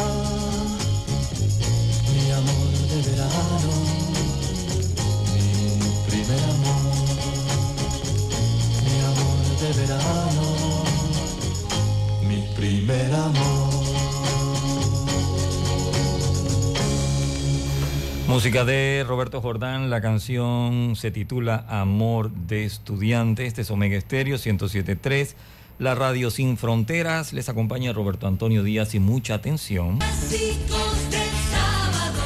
mi 2.13 2.31
amor 2.31 2.71
de 2.91 3.01
verano, 3.09 3.73
mi 5.33 5.49
primer 6.09 6.43
amor, 6.55 6.95
mi 8.83 8.97
amor 9.11 9.39
de 9.61 9.69
verano, 9.81 10.45
mi 12.27 12.39
primer 12.55 13.13
amor. 13.13 13.77
Música 18.27 18.65
de 18.65 19.05
Roberto 19.07 19.41
Jordán, 19.41 19.89
la 19.89 20.01
canción 20.01 20.95
se 20.97 21.11
titula 21.11 21.65
Amor 21.69 22.29
de 22.31 22.65
Estudiante. 22.65 23.45
Este 23.45 23.61
es 23.61 23.71
Omega 23.71 23.97
Estéreo 23.97 24.35
1073, 24.35 25.35
la 25.79 25.95
radio 25.95 26.31
sin 26.31 26.57
fronteras. 26.57 27.33
Les 27.33 27.49
acompaña 27.49 27.93
Roberto 27.93 28.27
Antonio 28.27 28.63
Díaz 28.63 28.95
y 28.95 28.99
mucha 28.99 29.35
atención. 29.35 29.99
Clásicos 29.99 31.11
del 31.11 31.29
sábado 31.51 32.21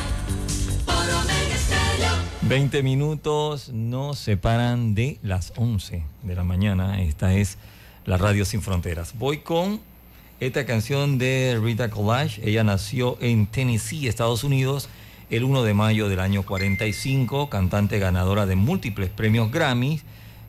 por 0.86 0.96
Omega 0.96 1.56
Estéreo. 1.56 2.14
20 2.44 2.84
minutos 2.84 3.70
nos 3.70 4.20
separan 4.20 4.96
de 4.96 5.20
las 5.22 5.54
11 5.58 6.04
de 6.24 6.36
la 6.36 6.44
mañana. 6.44 7.02
Esta 7.02 7.34
es 7.34 7.58
la 8.06 8.18
radio 8.18 8.46
sin 8.46 8.62
fronteras. 8.62 9.14
Voy 9.18 9.40
con 9.40 9.82
esta 10.40 10.66
canción 10.66 11.18
de 11.18 11.60
Rita 11.62 11.90
Collage. 11.90 12.42
Ella 12.48 12.64
nació 12.64 13.18
en 13.22 13.48
Tennessee, 13.48 14.08
Estados 14.08 14.44
Unidos 14.44 14.90
el 15.30 15.46
1 15.46 15.64
de 15.64 15.74
mayo 15.74 16.10
del 16.10 16.20
año 16.20 16.44
45, 16.44 17.50
cantante 17.50 18.00
ganadora 18.00 18.46
de 18.46 18.58
múltiples 18.58 19.10
premios 19.10 19.50
Grammy 19.50 20.02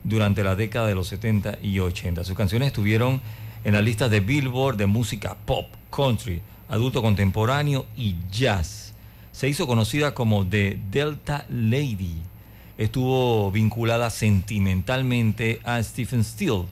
durante 0.03 0.43
la 0.43 0.55
década 0.55 0.87
de 0.87 0.95
los 0.95 1.07
70 1.07 1.59
y 1.61 1.79
80. 1.79 2.23
Sus 2.23 2.35
canciones 2.35 2.67
estuvieron 2.67 3.21
en 3.63 3.73
la 3.73 3.81
lista 3.81 4.09
de 4.09 4.19
Billboard 4.19 4.77
de 4.77 4.85
música 4.85 5.35
pop, 5.45 5.67
country, 5.95 6.41
adulto 6.69 7.01
contemporáneo 7.01 7.85
y 7.95 8.15
jazz. 8.31 8.93
Se 9.31 9.47
hizo 9.47 9.67
conocida 9.67 10.13
como 10.13 10.45
The 10.45 10.79
Delta 10.91 11.45
Lady. 11.49 12.21
Estuvo 12.77 13.51
vinculada 13.51 14.09
sentimentalmente 14.09 15.61
a 15.63 15.81
Stephen 15.81 16.23
Steele 16.23 16.65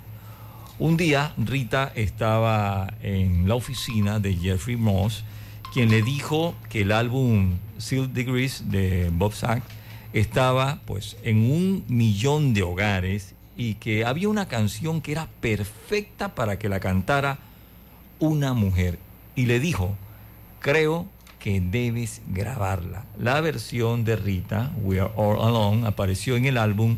Un 0.81 0.97
día 0.97 1.33
Rita 1.39 1.93
estaba 1.95 2.93
en 3.01 3.47
la 3.47 3.55
oficina 3.55 4.19
de 4.19 4.35
Jeffrey 4.35 4.75
Moss, 4.75 5.23
quien 5.73 5.89
le 5.89 6.03
dijo 6.03 6.57
que 6.69 6.81
el 6.81 6.91
álbum 6.91 7.59
Silk 7.79 8.11
Degrees 8.11 8.69
de 8.73 9.09
Bob 9.13 9.35
Sack 9.35 9.63
estaba 10.13 10.81
pues 10.85 11.17
en 11.23 11.49
un 11.49 11.85
millón 11.87 12.55
de 12.55 12.65
hogares 12.65 13.37
y 13.57 13.75
que 13.75 14.05
había 14.05 14.29
una 14.29 14.49
canción 14.49 15.01
que 15.01 15.13
era 15.13 15.29
perfecta 15.41 16.35
para 16.35 16.59
que 16.59 16.69
la 16.69 16.81
cantara 16.81 17.39
una 18.19 18.53
mujer. 18.53 18.99
Y 19.37 19.47
le 19.47 19.61
dijo, 19.61 19.95
creo 20.59 21.07
que 21.39 21.61
debes 21.61 22.21
grabarla. 22.27 23.05
La 23.17 23.41
versión 23.41 24.05
de 24.05 24.17
Rita, 24.17 24.73
We 24.83 24.99
Are 24.99 25.13
All 25.15 25.41
Alone, 25.41 25.87
apareció 25.87 26.35
en 26.35 26.47
el 26.47 26.59
álbum 26.59 26.97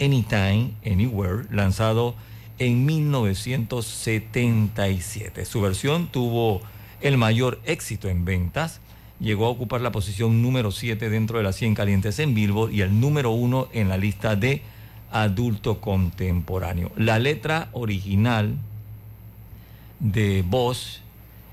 Anytime, 0.00 0.70
Anywhere, 0.86 1.44
lanzado 1.50 2.14
en 2.14 2.29
1977. 2.68 5.46
Su 5.46 5.62
versión 5.62 6.08
tuvo 6.08 6.60
el 7.00 7.16
mayor 7.16 7.58
éxito 7.64 8.08
en 8.08 8.26
ventas, 8.26 8.80
llegó 9.18 9.46
a 9.46 9.50
ocupar 9.50 9.80
la 9.80 9.92
posición 9.92 10.42
número 10.42 10.70
7 10.70 11.08
dentro 11.08 11.38
de 11.38 11.44
las 11.44 11.56
100 11.56 11.74
calientes 11.74 12.18
en 12.18 12.34
Billboard 12.34 12.72
y 12.72 12.82
el 12.82 13.00
número 13.00 13.30
1 13.30 13.68
en 13.72 13.88
la 13.88 13.96
lista 13.96 14.36
de 14.36 14.60
adulto 15.10 15.80
contemporáneo. 15.80 16.92
La 16.96 17.18
letra 17.18 17.70
original 17.72 18.56
de 19.98 20.44
Voz 20.46 21.02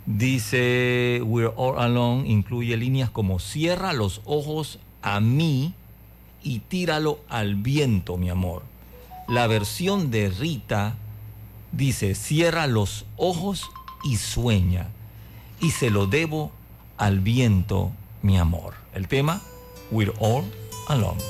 dice 0.06 1.22
We're 1.24 1.54
All 1.56 1.80
Alone, 1.80 2.28
incluye 2.28 2.78
líneas 2.78 3.10
como 3.10 3.40
cierra 3.40 3.94
los 3.94 4.22
ojos 4.26 4.80
a 5.02 5.20
mí 5.20 5.74
y 6.44 6.60
tíralo 6.60 7.20
al 7.30 7.56
viento, 7.56 8.18
mi 8.18 8.30
amor. 8.30 8.64
La 9.28 9.48
versión 9.48 10.10
de 10.10 10.30
Rita 10.30 10.96
dice 11.74 12.16
cierra 12.16 12.66
los 12.66 13.06
ojos 13.18 13.70
y 14.06 14.16
sueña 14.16 14.88
y 15.60 15.72
se 15.72 15.90
lo 15.90 16.08
debo 16.08 16.52
al 16.98 17.20
viento, 17.20 17.92
mi 18.22 18.38
amor. 18.38 18.74
El 18.94 19.10
tema 19.10 19.42
We're 19.92 20.14
All 20.20 20.46
Alone. 20.88 21.22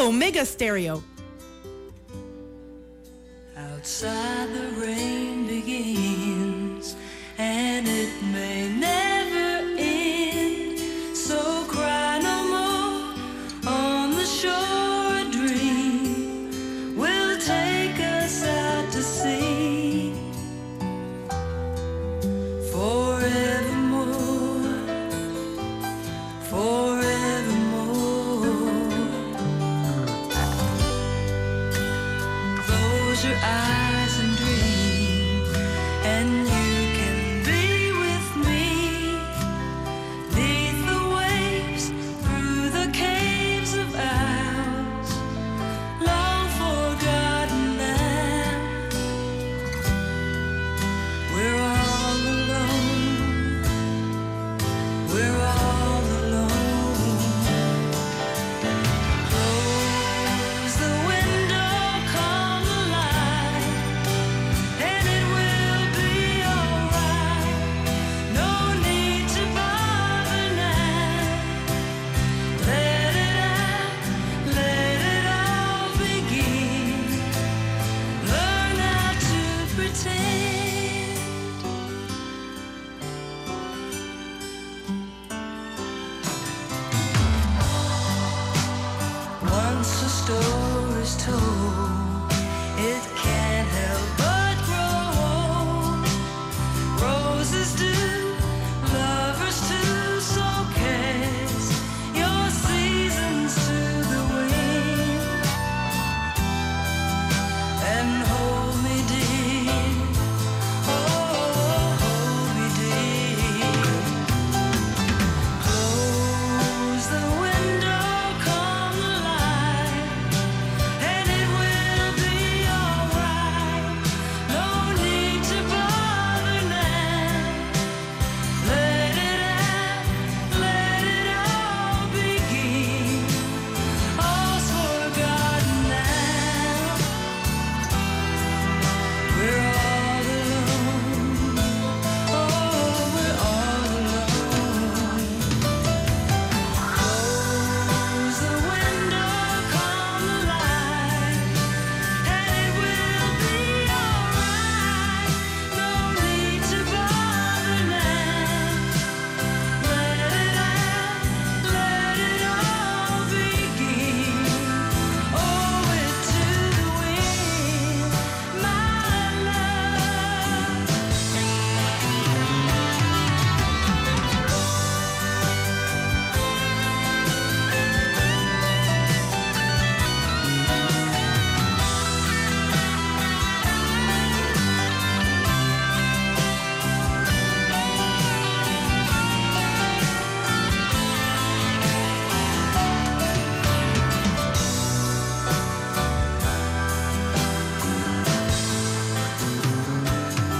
Omega 0.00 0.44
Stereo. 0.46 1.02
Outside 3.56 4.48
the 4.54 4.80
rain 4.80 5.35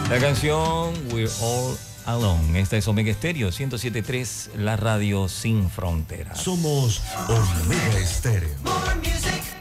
La 0.09 0.21
canción 0.21 0.95
We're 1.13 1.29
All 1.43 1.77
Alone. 2.05 2.61
Esta 2.61 2.77
es 2.77 2.87
Omega 2.87 3.11
Estéreo 3.11 3.49
1073, 3.49 4.53
la 4.57 4.77
radio 4.77 5.27
sin 5.27 5.69
fronteras. 5.69 6.41
Somos 6.41 7.03
Omega 7.29 7.99
Estéreo. 7.99 8.55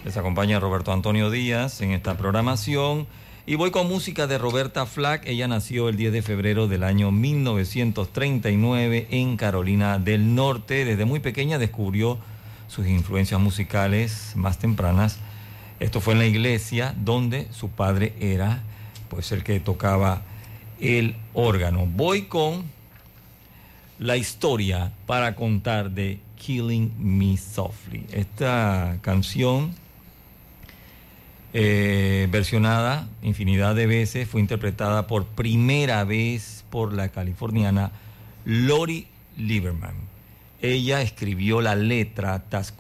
Les 0.04 0.16
acompaña 0.18 0.60
Roberto 0.60 0.94
Antonio 0.94 1.32
Díaz 1.32 1.82
en 1.82 1.94
esta 1.94 2.16
programación. 2.16 3.08
Y 3.48 3.56
voy 3.56 3.72
con 3.72 3.88
música 3.88 4.28
de 4.28 4.38
Roberta 4.38 4.86
Flack. 4.86 5.26
Ella 5.26 5.48
nació 5.48 5.90
el 5.90 5.98
10 5.98 6.14
de 6.14 6.22
febrero 6.22 6.68
del 6.68 6.84
año 6.84 7.10
1939 7.10 9.08
en 9.10 9.38
Carolina 9.38 9.98
del 9.98 10.36
Norte. 10.36 10.86
Desde 10.86 11.06
muy 11.06 11.22
pequeña 11.22 11.58
descubrió 11.58 12.20
sus 12.68 12.86
influencias 12.86 13.42
musicales 13.42 14.34
más 14.36 14.60
tempranas. 14.60 15.18
Esto 15.80 16.02
fue 16.02 16.14
en 16.14 16.20
la 16.20 16.28
iglesia 16.28 16.94
donde 16.96 17.48
su 17.52 17.70
padre 17.70 18.14
era 18.20 18.62
pues 19.10 19.32
el 19.32 19.44
que 19.44 19.60
tocaba 19.60 20.22
el 20.80 21.16
órgano. 21.34 21.86
Voy 21.86 22.24
con 22.24 22.64
la 24.00 24.18
historia 24.18 24.92
para 25.06 25.36
contar 25.36 25.92
de 25.92 26.20
Killing 26.38 26.92
Me 26.98 27.38
Softly. 27.38 28.06
Esta 28.12 28.98
canción, 29.02 29.74
eh, 31.54 32.28
versionada 32.30 33.08
infinidad 33.22 33.76
de 33.76 33.88
veces, 33.88 34.28
fue 34.28 34.42
interpretada 34.42 35.08
por 35.08 35.26
primera 35.26 36.04
vez 36.04 36.66
por 36.70 36.94
la 36.94 37.10
californiana 37.10 37.92
Lori 38.44 39.08
Lieberman. 39.38 39.96
Ella 40.62 41.02
escribió 41.02 41.62
la 41.62 41.76
letra 41.76 42.44
tras, 42.50 42.74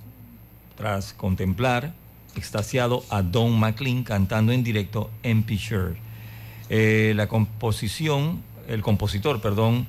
tras 0.77 1.13
contemplar, 1.13 1.93
extasiado, 2.35 3.05
a 3.09 3.21
Don 3.21 3.57
McLean 3.57 4.03
cantando 4.03 4.51
en 4.51 4.63
directo 4.63 5.09
en 5.23 5.43
Picture. 5.43 6.04
Eh, 6.69 7.13
la 7.15 7.27
composición, 7.27 8.41
el 8.67 8.81
compositor, 8.81 9.41
perdón, 9.41 9.87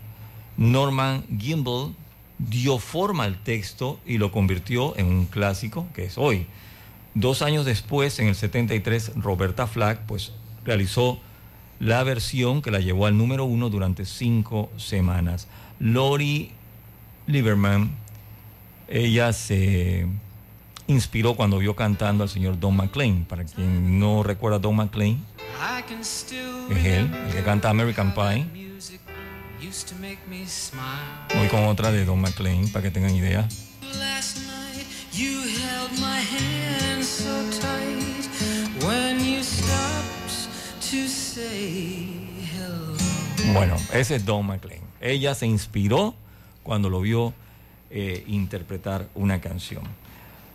Norman 0.57 1.25
Gimbel, 1.39 1.95
dio 2.39 2.79
forma 2.79 3.25
al 3.25 3.43
texto 3.43 3.99
y 4.05 4.19
lo 4.19 4.31
convirtió 4.31 4.97
en 4.99 5.07
un 5.07 5.27
clásico 5.27 5.87
que 5.95 6.05
es 6.05 6.19
hoy. 6.19 6.47
Dos 7.15 7.41
años 7.41 7.65
después, 7.65 8.19
en 8.19 8.29
el 8.29 8.35
73, 8.35 9.13
Roberta 9.17 9.67
Flack 9.67 10.01
pues, 10.07 10.33
realizó 10.65 11.19
la 11.79 12.03
versión 12.03 12.63
que 12.63 12.71
la 12.71 12.81
llevó 12.81 13.07
al 13.07 13.17
número 13.17 13.45
uno 13.45 13.71
durante 13.71 14.05
cinco 14.05 14.71
semanas. 14.77 15.49
Lori 15.79 16.51
Lieberman, 17.27 17.91
ella 18.89 19.33
se 19.33 20.07
inspiró 20.89 21.35
cuando 21.35 21.59
vio 21.59 21.75
cantando 21.75 22.23
al 22.25 22.31
señor 22.31 22.59
Don 22.59 22.77
McLean. 22.77 23.25
Para 23.25 23.45
quien 23.45 23.99
no 23.99 24.23
recuerda 24.23 24.59
Don 24.59 24.77
McLean, 24.77 25.25
es 26.71 26.85
él, 26.85 27.11
el 27.27 27.33
que 27.33 27.43
canta 27.43 27.71
American 27.71 28.15
Pie. 28.15 28.47
Voy 31.35 31.49
con 31.49 31.65
otra 31.65 31.91
de 31.91 32.05
Don 32.05 32.21
McLean 32.21 32.69
para 32.69 32.83
que 32.83 32.91
tengan 32.91 33.15
idea. 33.15 33.49
Bueno, 43.53 43.77
ese 43.93 44.17
es 44.17 44.25
Don 44.25 44.47
McLean. 44.47 44.83
Ella 45.01 45.35
se 45.35 45.47
inspiró 45.47 46.15
cuando 46.63 46.91
lo 46.91 47.01
vio 47.01 47.33
eh, 47.91 48.25
interpretar 48.27 49.09
una 49.15 49.41
canción. 49.41 49.83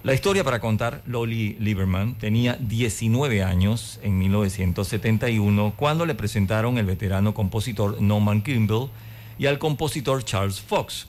La 0.04 0.16
historia 0.16 0.44
para 0.44 0.60
contar, 0.60 1.04
Loli 1.06 1.58
Lieberman 1.60 2.16
tenía 2.16 2.58
19 2.60 3.44
años 3.44 4.00
en 4.02 4.18
1971 4.18 5.74
cuando 5.78 6.08
le 6.08 6.16
presentaron 6.16 6.80
el 6.80 6.88
veterano 6.88 7.36
compositor 7.36 8.02
Norman 8.02 8.42
Kimball 8.42 8.90
y 9.38 9.46
al 9.46 9.60
compositor 9.60 10.26
Charles 10.26 10.60
Fox. 10.60 11.06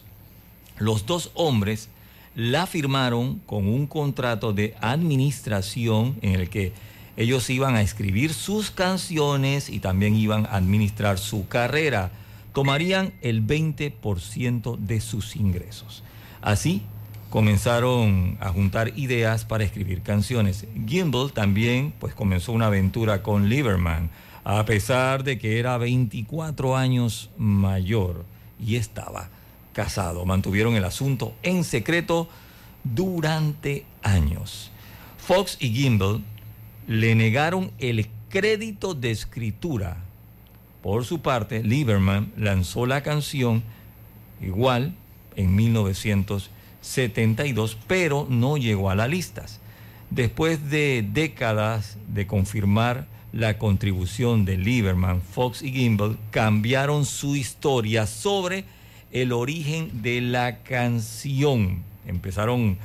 Los 0.76 1.06
dos 1.06 1.30
hombres 1.32 1.88
la 2.34 2.66
firmaron 2.66 3.38
con 3.46 3.66
un 3.66 3.86
contrato 3.86 4.52
de 4.52 4.74
administración 4.82 6.16
en 6.20 6.34
el 6.34 6.50
que 6.50 6.74
ellos 7.16 7.48
iban 7.48 7.76
a 7.76 7.80
escribir 7.80 8.34
sus 8.34 8.70
canciones 8.70 9.70
y 9.70 9.78
también 9.78 10.16
iban 10.16 10.44
a 10.44 10.56
administrar 10.56 11.18
su 11.18 11.48
carrera. 11.48 12.10
Tomarían 12.52 13.14
el 13.22 13.42
20% 13.42 14.76
de 14.76 15.00
sus 15.00 15.34
ingresos. 15.34 16.02
Así 16.42 16.82
comenzaron 17.32 18.36
a 18.40 18.50
juntar 18.50 18.92
ideas 18.94 19.46
para 19.46 19.64
escribir 19.64 20.02
canciones. 20.02 20.66
Gimbal 20.86 21.32
también 21.32 21.94
pues 21.98 22.12
comenzó 22.12 22.52
una 22.52 22.66
aventura 22.66 23.22
con 23.22 23.48
Lieberman, 23.48 24.10
a 24.44 24.62
pesar 24.66 25.24
de 25.24 25.38
que 25.38 25.58
era 25.58 25.78
24 25.78 26.76
años 26.76 27.30
mayor 27.38 28.26
y 28.60 28.76
estaba 28.76 29.30
casado. 29.72 30.26
Mantuvieron 30.26 30.74
el 30.74 30.84
asunto 30.84 31.32
en 31.42 31.64
secreto 31.64 32.28
durante 32.84 33.86
años. 34.02 34.70
Fox 35.16 35.56
y 35.58 35.70
Gimbal 35.70 36.22
le 36.86 37.14
negaron 37.14 37.70
el 37.78 38.08
crédito 38.28 38.92
de 38.92 39.10
escritura. 39.10 39.96
Por 40.82 41.06
su 41.06 41.22
parte, 41.22 41.62
Lieberman 41.62 42.30
lanzó 42.36 42.84
la 42.84 43.02
canción 43.02 43.62
igual 44.42 44.92
en 45.34 45.56
1972, 46.82 47.78
pero 47.86 48.26
no 48.28 48.56
llegó 48.56 48.90
a 48.90 48.94
las 48.94 49.08
listas. 49.08 49.60
Después 50.10 50.70
de 50.70 51.06
décadas 51.10 51.96
de 52.08 52.26
confirmar 52.26 53.06
la 53.32 53.56
contribución 53.56 54.44
de 54.44 54.58
Lieberman, 54.58 55.22
Fox 55.22 55.62
y 55.62 55.72
Gimbal 55.72 56.18
cambiaron 56.30 57.06
su 57.06 57.34
historia 57.34 58.06
sobre 58.06 58.64
el 59.10 59.32
origen 59.32 60.02
de 60.02 60.20
la 60.20 60.58
canción. 60.58 61.82
Empezaron 62.06 62.76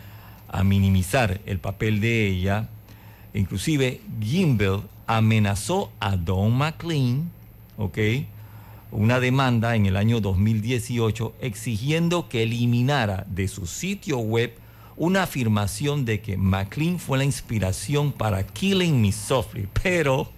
a 0.47 0.63
minimizar 0.63 1.41
el 1.45 1.59
papel 1.59 1.99
de 1.99 2.27
ella 2.27 2.69
Inclusive 3.37 4.01
Gimbel 4.19 4.81
amenazó 5.05 5.91
a 5.99 6.15
Don 6.15 6.53
McLean, 6.53 7.29
¿ok? 7.77 7.97
Una 8.91 9.19
demanda 9.19 9.75
en 9.75 9.85
el 9.85 9.97
año 9.97 10.21
2018 10.21 11.35
exigiendo 11.41 12.29
que 12.29 12.43
eliminara 12.43 13.25
de 13.29 13.49
su 13.49 13.67
sitio 13.67 14.19
web 14.19 14.53
una 14.95 15.23
afirmación 15.23 16.05
de 16.05 16.21
que 16.21 16.37
McLean 16.37 16.97
fue 16.97 17.17
la 17.17 17.25
inspiración 17.25 18.13
para 18.13 18.47
Killing 18.47 19.01
Me 19.01 19.11
Softly. 19.11 19.67
Pero, 19.83 20.31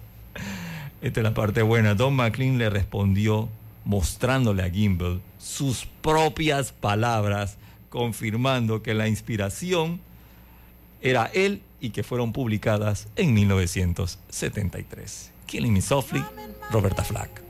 esta 1.00 1.20
es 1.20 1.24
la 1.24 1.32
parte 1.32 1.62
buena, 1.62 1.94
Don 1.94 2.14
McLean 2.14 2.58
le 2.58 2.70
respondió 2.70 3.48
mostrándole 3.84 4.62
a 4.62 4.70
Gimbel 4.70 5.20
sus 5.38 5.86
propias 6.02 6.72
palabras, 6.72 7.56
confirmando 7.88 8.82
que 8.82 8.94
la 8.94 9.08
inspiración 9.08 10.00
era 11.00 11.30
él 11.32 11.62
y 11.80 11.90
que 11.90 12.02
fueron 12.02 12.32
publicadas 12.32 13.08
en 13.16 13.32
1973. 13.32 15.32
Killing 15.46 15.72
Me 15.72 15.80
Softly, 15.80 16.22
Roberta 16.70 17.02
Flack. 17.02 17.49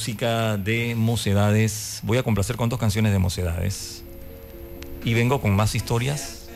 música 0.00 0.56
de 0.56 0.94
Mocedades. 0.94 2.00
Voy 2.04 2.16
a 2.16 2.22
complacer 2.22 2.56
con 2.56 2.70
dos 2.70 2.78
canciones 2.78 3.12
de 3.12 3.18
Mocedades. 3.18 4.02
Y 5.04 5.12
vengo 5.12 5.42
con 5.42 5.54
más 5.54 5.74
historias 5.74 6.48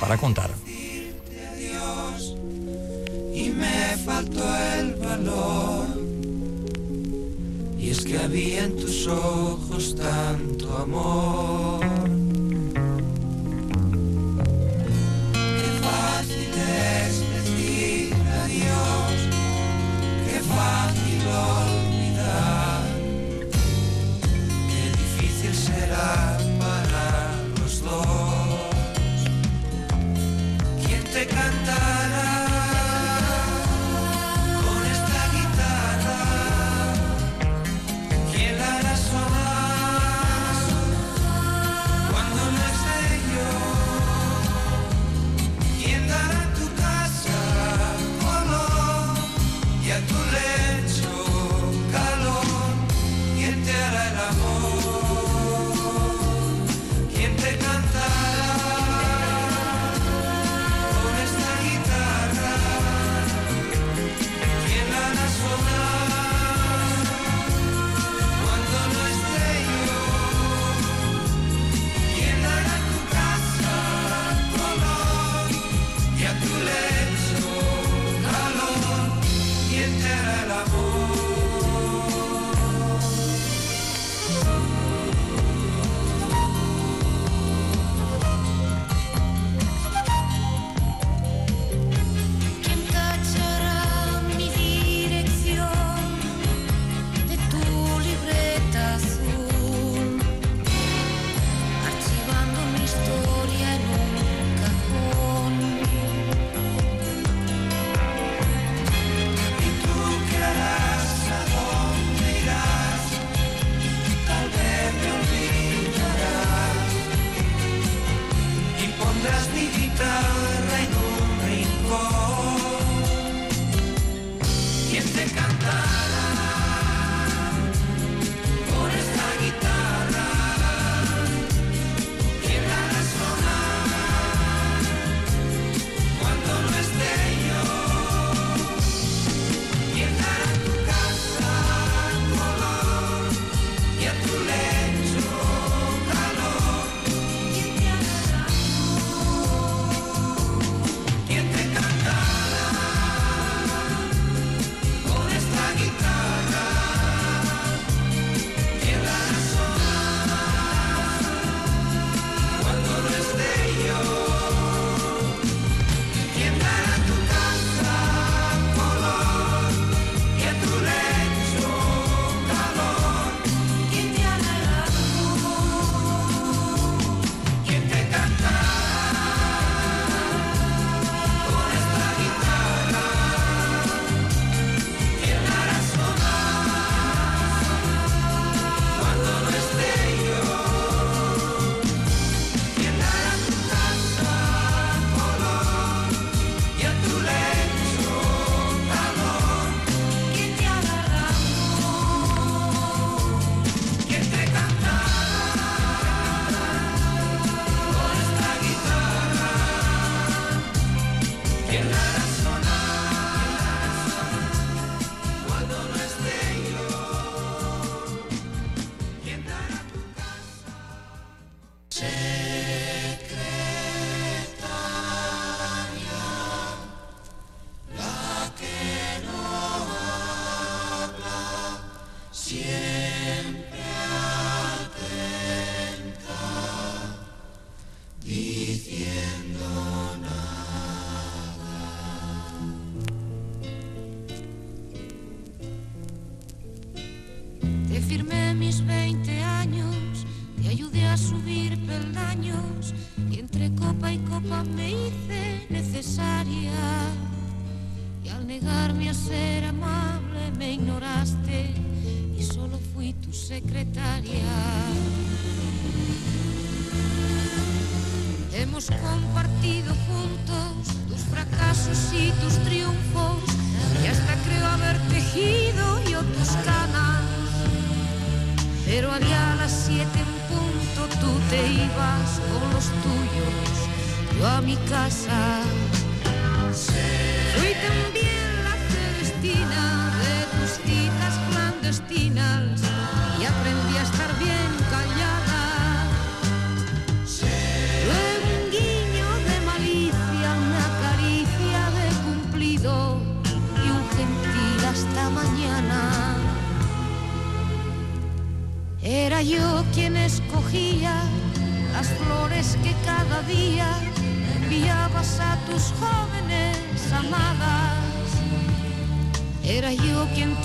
para 0.00 0.16
contar. 0.16 0.48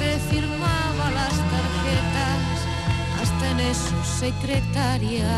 Te 0.01 0.17
firmaba 0.31 1.05
las 1.19 1.35
tarjetas, 1.53 2.45
hasta 3.21 3.51
en 3.51 3.59
eso 3.59 3.97
secretaria. 4.19 5.29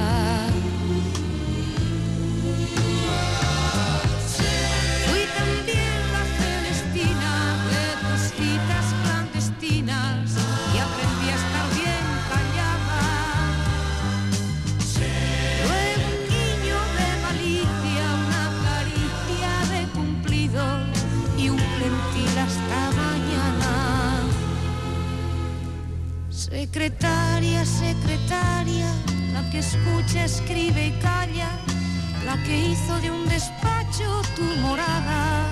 Fui 5.05 5.23
también 5.39 5.99
la 6.15 6.23
Celestina 6.37 7.33
de 7.73 7.85
tus 8.03 8.21
citas 8.37 8.85
clandestinas 9.03 10.25
y 10.73 10.75
aprendí 10.87 11.27
a 11.33 11.37
estar 11.41 11.67
bien 11.81 12.05
callada. 12.31 13.03
Luego 15.65 16.05
un 16.13 16.21
guiño 16.31 16.79
de 16.97 17.09
malicia, 17.27 18.05
una 18.25 18.43
caricia 18.67 19.51
de 19.73 19.81
cumplido 19.95 20.65
y 21.37 21.49
un 21.49 21.59
gentil 21.79 22.33
hasta 22.45 22.92
Secretaria, 26.63 27.65
secretaria, 27.65 28.87
la 29.33 29.43
que 29.51 29.59
escucha, 29.59 30.23
escribe 30.23 30.87
y 30.87 30.91
calla, 31.01 31.49
la 32.25 32.41
que 32.43 32.69
hizo 32.69 33.01
de 33.01 33.11
un 33.11 33.27
despacho 33.27 34.21
tu 34.33 34.43
morada. 34.61 35.45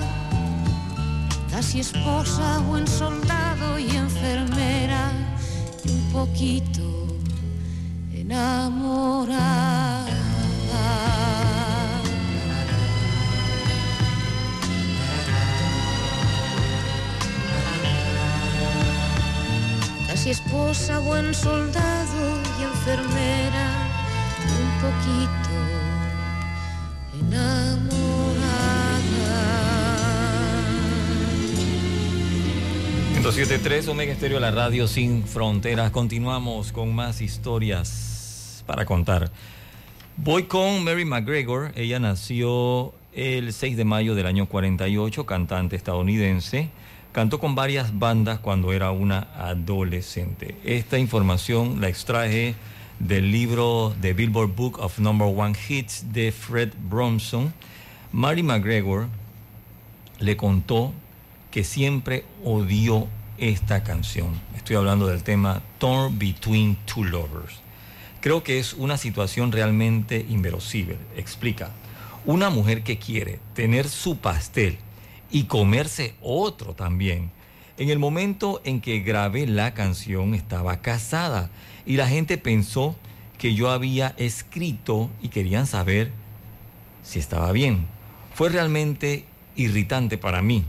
Casi 1.50 1.80
esposa, 1.80 2.60
buen 2.60 2.88
soldado 2.88 3.78
y 3.78 3.94
enfermera, 3.94 5.12
y 5.84 5.90
un 5.90 6.12
poquito 6.12 7.18
enamorada. 8.14 10.11
Casi 20.22 20.30
esposa, 20.30 21.00
buen 21.00 21.34
soldado 21.34 22.40
y 22.56 22.62
enfermera, 22.62 23.88
un 24.46 24.68
poquito 24.78 25.50
enamorada. 27.18 28.30
107.3 33.16 33.88
Omega 33.88 34.12
Estéreo, 34.12 34.38
la 34.38 34.52
radio 34.52 34.86
sin 34.86 35.26
fronteras. 35.26 35.90
Continuamos 35.90 36.70
con 36.70 36.94
más 36.94 37.20
historias 37.20 38.62
para 38.64 38.84
contar. 38.84 39.28
Voy 40.18 40.44
con 40.44 40.84
Mary 40.84 41.04
McGregor. 41.04 41.72
Ella 41.74 41.98
nació 41.98 42.94
el 43.12 43.52
6 43.52 43.76
de 43.76 43.84
mayo 43.84 44.14
del 44.14 44.26
año 44.26 44.46
48, 44.46 45.26
cantante 45.26 45.74
estadounidense. 45.74 46.70
Cantó 47.12 47.38
con 47.38 47.54
varias 47.54 47.98
bandas 47.98 48.38
cuando 48.38 48.72
era 48.72 48.90
una 48.90 49.28
adolescente. 49.36 50.56
Esta 50.64 50.98
información 50.98 51.82
la 51.82 51.90
extraje 51.90 52.54
del 53.00 53.30
libro 53.30 53.94
The 54.00 54.14
Billboard 54.14 54.54
Book 54.56 54.78
of 54.78 54.98
Number 54.98 55.28
One 55.28 55.54
Hits 55.68 56.06
de 56.14 56.32
Fred 56.32 56.70
Bronson. 56.88 57.52
Mary 58.12 58.42
McGregor 58.42 59.08
le 60.20 60.38
contó 60.38 60.94
que 61.50 61.64
siempre 61.64 62.24
odió 62.42 63.08
esta 63.36 63.84
canción. 63.84 64.40
Estoy 64.56 64.76
hablando 64.76 65.06
del 65.06 65.22
tema 65.22 65.60
Torn 65.76 66.18
Between 66.18 66.76
Two 66.86 67.04
Lovers. 67.04 67.60
Creo 68.22 68.42
que 68.42 68.58
es 68.58 68.72
una 68.72 68.96
situación 68.96 69.52
realmente 69.52 70.24
inverosímil. 70.30 70.96
Explica. 71.14 71.72
Una 72.24 72.48
mujer 72.48 72.82
que 72.82 72.96
quiere 72.96 73.38
tener 73.52 73.86
su 73.90 74.16
pastel 74.16 74.78
y 75.32 75.44
comerse 75.44 76.14
otro 76.20 76.74
también. 76.74 77.30
En 77.78 77.88
el 77.88 77.98
momento 77.98 78.60
en 78.64 78.80
que 78.80 79.00
grabé 79.00 79.46
la 79.46 79.74
canción 79.74 80.34
estaba 80.34 80.82
casada 80.82 81.50
y 81.86 81.96
la 81.96 82.06
gente 82.06 82.38
pensó 82.38 82.94
que 83.38 83.54
yo 83.54 83.70
había 83.70 84.14
escrito 84.18 85.10
y 85.20 85.28
querían 85.28 85.66
saber 85.66 86.12
si 87.02 87.18
estaba 87.18 87.50
bien. 87.50 87.86
Fue 88.34 88.50
realmente 88.50 89.24
irritante 89.56 90.16
para 90.18 90.42
mí, 90.42 90.64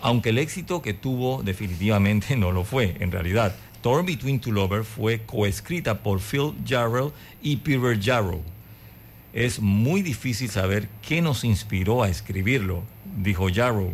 aunque 0.00 0.30
el 0.30 0.38
éxito 0.38 0.82
que 0.82 0.94
tuvo 0.94 1.42
definitivamente 1.42 2.36
no 2.36 2.50
lo 2.50 2.64
fue, 2.64 2.96
en 3.00 3.12
realidad. 3.12 3.54
Torn 3.82 4.06
Between 4.06 4.40
Two 4.40 4.52
Lovers 4.52 4.88
fue 4.88 5.20
coescrita 5.20 6.02
por 6.02 6.20
Phil 6.20 6.54
Jarrell 6.66 7.12
y 7.40 7.56
Peter 7.58 7.96
Jarrow. 8.02 8.42
Es 9.32 9.60
muy 9.60 10.02
difícil 10.02 10.50
saber 10.50 10.88
qué 11.06 11.22
nos 11.22 11.44
inspiró 11.44 12.02
a 12.02 12.08
escribirlo, 12.08 12.82
dijo 13.16 13.48
Jarrow. 13.52 13.92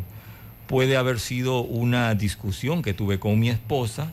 Puede 0.67 0.97
haber 0.97 1.21
sido 1.21 1.61
una 1.61 2.15
discusión 2.15 2.83
que 2.83 2.95
tuve 2.95 3.19
con 3.19 3.39
mi 3.39 3.51
esposa, 3.51 4.11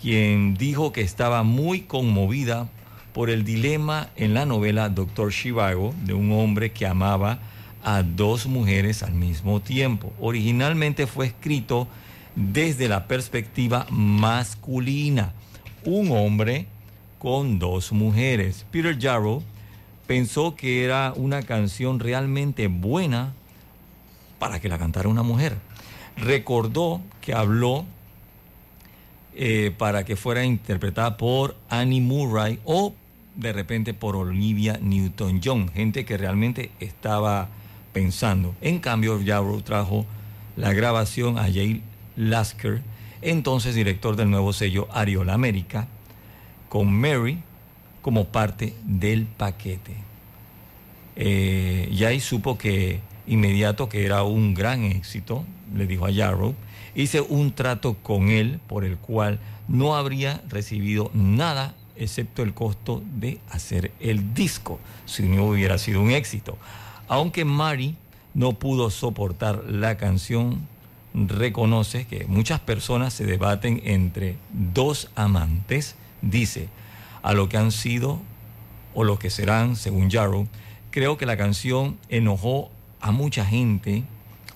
quien 0.00 0.54
dijo 0.56 0.92
que 0.92 1.00
estaba 1.00 1.42
muy 1.42 1.80
conmovida 1.80 2.68
por 3.12 3.30
el 3.30 3.44
dilema 3.44 4.10
en 4.16 4.34
la 4.34 4.44
novela 4.44 4.88
Doctor 4.90 5.32
Shivago 5.32 5.94
de 6.04 6.12
un 6.12 6.32
hombre 6.32 6.72
que 6.72 6.86
amaba 6.86 7.38
a 7.82 8.02
dos 8.02 8.46
mujeres 8.46 9.02
al 9.02 9.14
mismo 9.14 9.60
tiempo. 9.60 10.12
Originalmente 10.20 11.06
fue 11.06 11.26
escrito 11.26 11.88
desde 12.34 12.88
la 12.88 13.06
perspectiva 13.06 13.86
masculina, 13.90 15.32
un 15.84 16.10
hombre 16.10 16.66
con 17.18 17.58
dos 17.58 17.92
mujeres. 17.92 18.66
Peter 18.70 18.98
Jarrow 19.00 19.42
pensó 20.06 20.54
que 20.54 20.84
era 20.84 21.12
una 21.16 21.42
canción 21.42 22.00
realmente 22.00 22.66
buena 22.66 23.32
para 24.38 24.60
que 24.60 24.68
la 24.68 24.78
cantara 24.78 25.08
una 25.08 25.22
mujer. 25.22 25.56
Recordó 26.16 27.00
que 27.20 27.34
habló 27.34 27.84
eh, 29.34 29.72
para 29.76 30.04
que 30.04 30.16
fuera 30.16 30.44
interpretada 30.44 31.16
por 31.16 31.56
Annie 31.68 32.00
Murray 32.00 32.58
o 32.64 32.94
de 33.34 33.52
repente 33.52 33.92
por 33.92 34.16
Olivia 34.16 34.78
Newton-John, 34.80 35.70
gente 35.72 36.04
que 36.04 36.16
realmente 36.16 36.70
estaba 36.80 37.48
pensando. 37.92 38.54
En 38.60 38.78
cambio, 38.78 39.20
Jarrow 39.24 39.60
trajo 39.60 40.06
la 40.56 40.72
grabación 40.72 41.38
a 41.38 41.42
Jay 41.42 41.82
Lasker, 42.16 42.82
entonces 43.20 43.74
director 43.74 44.16
del 44.16 44.30
nuevo 44.30 44.52
sello 44.52 44.88
Ariola 44.90 45.34
América, 45.34 45.86
con 46.68 46.92
Mary 46.92 47.38
como 48.02 48.26
parte 48.26 48.74
del 48.84 49.26
paquete. 49.26 49.96
Eh, 51.16 51.94
Jay 51.96 52.20
supo 52.20 52.56
que 52.56 53.00
inmediato 53.26 53.88
que 53.88 54.04
era 54.04 54.22
un 54.22 54.54
gran 54.54 54.84
éxito, 54.84 55.44
le 55.74 55.86
dijo 55.86 56.06
a 56.06 56.12
Jarrow, 56.12 56.54
hice 56.94 57.20
un 57.20 57.52
trato 57.52 57.94
con 57.94 58.28
él 58.28 58.60
por 58.66 58.84
el 58.84 58.96
cual 58.96 59.38
no 59.68 59.96
habría 59.96 60.42
recibido 60.48 61.10
nada 61.14 61.74
excepto 61.96 62.42
el 62.42 62.54
costo 62.54 63.02
de 63.14 63.38
hacer 63.50 63.92
el 64.00 64.34
disco, 64.34 64.78
si 65.06 65.24
no 65.24 65.46
hubiera 65.46 65.78
sido 65.78 66.02
un 66.02 66.10
éxito. 66.10 66.58
Aunque 67.08 67.44
Mary 67.44 67.96
no 68.34 68.52
pudo 68.52 68.90
soportar 68.90 69.64
la 69.68 69.96
canción, 69.96 70.66
reconoce 71.14 72.06
que 72.06 72.26
muchas 72.26 72.60
personas 72.60 73.14
se 73.14 73.24
debaten 73.24 73.80
entre 73.84 74.36
dos 74.52 75.10
amantes, 75.14 75.96
dice, 76.20 76.68
a 77.22 77.32
lo 77.32 77.48
que 77.48 77.56
han 77.56 77.72
sido 77.72 78.20
o 78.94 79.04
lo 79.04 79.18
que 79.18 79.30
serán, 79.30 79.76
según 79.76 80.10
Jarrow, 80.10 80.46
creo 80.90 81.16
que 81.16 81.26
la 81.26 81.36
canción 81.36 81.96
enojó 82.08 82.70
a 83.06 83.12
mucha 83.12 83.44
gente 83.44 84.04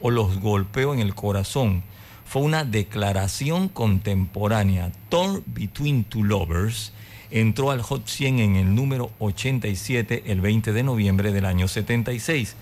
o 0.01 0.11
los 0.11 0.41
golpeó 0.41 0.95
en 0.95 1.01
el 1.01 1.15
corazón. 1.15 1.83
Fue 2.25 2.43
una 2.43 2.65
declaración 2.65 3.69
contemporánea, 3.69 4.93
Torn 5.09 5.43
Between 5.47 6.05
Two 6.05 6.25
Lovers, 6.25 6.93
entró 7.31 7.71
al 7.71 7.83
Hot 7.83 8.07
100 8.07 8.39
en 8.41 8.57
el 8.57 8.75
número 8.75 9.11
87 9.19 10.25
el 10.27 10.41
20 10.41 10.73
de 10.73 10.83
noviembre 10.83 11.33
del 11.33 11.45
año 11.45 11.69
76. 11.69 12.57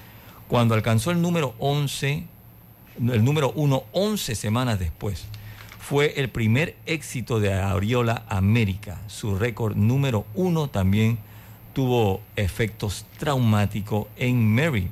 Cuando 0.46 0.74
alcanzó 0.74 1.10
el 1.10 1.20
número 1.20 1.54
11, 1.58 2.24
el 3.12 3.24
número 3.24 3.52
1 3.54 3.82
11 3.92 4.34
semanas 4.34 4.78
después, 4.78 5.26
fue 5.78 6.14
el 6.16 6.28
primer 6.28 6.76
éxito 6.86 7.40
de 7.40 7.52
Ariola 7.52 8.24
América. 8.28 8.98
Su 9.06 9.38
récord 9.38 9.76
número 9.76 10.26
1 10.34 10.68
también 10.68 11.18
tuvo 11.72 12.20
efectos 12.36 13.06
traumáticos 13.18 14.06
en 14.16 14.54
Mary. 14.54 14.88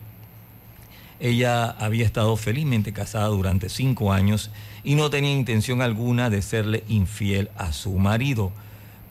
Ella 1.18 1.70
había 1.70 2.04
estado 2.04 2.36
felizmente 2.36 2.92
casada 2.92 3.28
durante 3.28 3.68
cinco 3.68 4.12
años 4.12 4.50
y 4.84 4.94
no 4.94 5.10
tenía 5.10 5.32
intención 5.32 5.82
alguna 5.82 6.30
de 6.30 6.42
serle 6.42 6.84
infiel 6.88 7.50
a 7.56 7.72
su 7.72 7.92
marido 7.92 8.52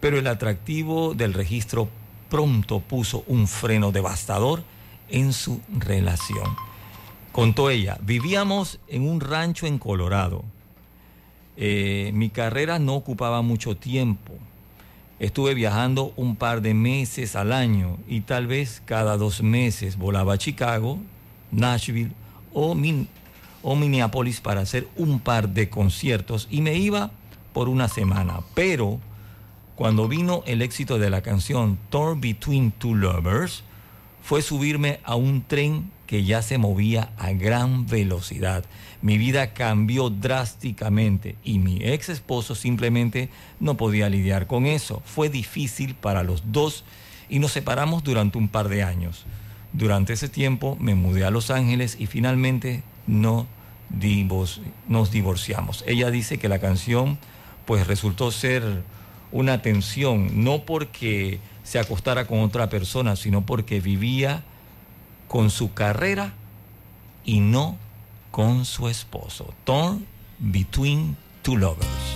pero 0.05 0.19
el 0.19 0.27
atractivo 0.27 1.15
del 1.15 1.33
registro 1.33 1.89
pronto 2.29 2.79
puso 2.79 3.23
un 3.25 3.47
freno 3.47 3.91
devastador 3.91 4.61
en 5.09 5.33
su 5.33 5.61
relación. 5.79 6.55
Contó 7.31 7.71
ella, 7.71 7.97
vivíamos 8.03 8.79
en 8.87 9.09
un 9.09 9.19
rancho 9.19 9.65
en 9.65 9.79
Colorado. 9.79 10.43
Eh, 11.57 12.11
mi 12.13 12.29
carrera 12.29 12.77
no 12.77 12.93
ocupaba 12.93 13.41
mucho 13.41 13.77
tiempo. 13.77 14.33
Estuve 15.17 15.55
viajando 15.55 16.13
un 16.17 16.35
par 16.35 16.61
de 16.61 16.75
meses 16.75 17.35
al 17.35 17.51
año 17.51 17.97
y 18.07 18.21
tal 18.21 18.45
vez 18.45 18.83
cada 18.85 19.17
dos 19.17 19.41
meses 19.41 19.97
volaba 19.97 20.33
a 20.33 20.37
Chicago, 20.37 20.99
Nashville 21.55 22.11
o, 22.53 22.75
Min- 22.75 23.07
o 23.63 23.75
Minneapolis 23.75 24.41
para 24.41 24.61
hacer 24.61 24.87
un 24.95 25.19
par 25.19 25.49
de 25.49 25.69
conciertos 25.69 26.47
y 26.51 26.61
me 26.61 26.75
iba 26.75 27.11
por 27.53 27.69
una 27.69 27.87
semana. 27.87 28.41
Pero 28.53 28.99
cuando 29.75 30.07
vino 30.07 30.43
el 30.45 30.61
éxito 30.61 30.99
de 30.99 31.09
la 31.09 31.21
canción 31.21 31.77
Torn 31.89 32.21
Between 32.21 32.71
Two 32.71 32.95
Lovers, 32.95 33.63
fue 34.21 34.41
subirme 34.41 34.99
a 35.03 35.15
un 35.15 35.43
tren 35.43 35.91
que 36.07 36.23
ya 36.23 36.41
se 36.41 36.57
movía 36.57 37.11
a 37.17 37.31
gran 37.31 37.87
velocidad. 37.87 38.63
Mi 39.01 39.17
vida 39.17 39.53
cambió 39.53 40.09
drásticamente 40.09 41.35
y 41.43 41.59
mi 41.59 41.77
ex 41.81 42.09
esposo 42.09 42.55
simplemente 42.55 43.29
no 43.59 43.75
podía 43.75 44.09
lidiar 44.09 44.47
con 44.47 44.65
eso. 44.65 45.01
Fue 45.05 45.29
difícil 45.29 45.95
para 45.95 46.23
los 46.23 46.51
dos 46.51 46.83
y 47.29 47.39
nos 47.39 47.51
separamos 47.51 48.03
durante 48.03 48.37
un 48.37 48.47
par 48.49 48.69
de 48.69 48.83
años. 48.83 49.25
Durante 49.77 50.13
ese 50.13 50.29
tiempo 50.29 50.77
me 50.79 50.95
mudé 50.95 51.25
a 51.25 51.31
Los 51.31 51.51
Ángeles 51.51 51.97
y 51.99 52.05
finalmente 52.05 52.81
no 53.07 53.45
nos 54.87 55.11
divorciamos. 55.11 55.83
Ella 55.85 56.11
dice 56.11 56.37
que 56.37 56.47
la 56.47 56.59
canción 56.59 57.17
pues 57.65 57.85
resultó 57.85 58.31
ser 58.31 58.83
una 59.33 59.61
tensión, 59.61 60.43
no 60.45 60.59
porque 60.59 61.39
se 61.63 61.77
acostara 61.77 62.25
con 62.25 62.39
otra 62.39 62.69
persona, 62.69 63.17
sino 63.17 63.45
porque 63.45 63.81
vivía 63.81 64.43
con 65.27 65.49
su 65.49 65.73
carrera 65.73 66.33
y 67.25 67.41
no 67.41 67.77
con 68.31 68.63
su 68.63 68.87
esposo. 68.87 69.53
Torn 69.65 70.05
between 70.39 71.17
two 71.41 71.57
lovers. 71.57 72.14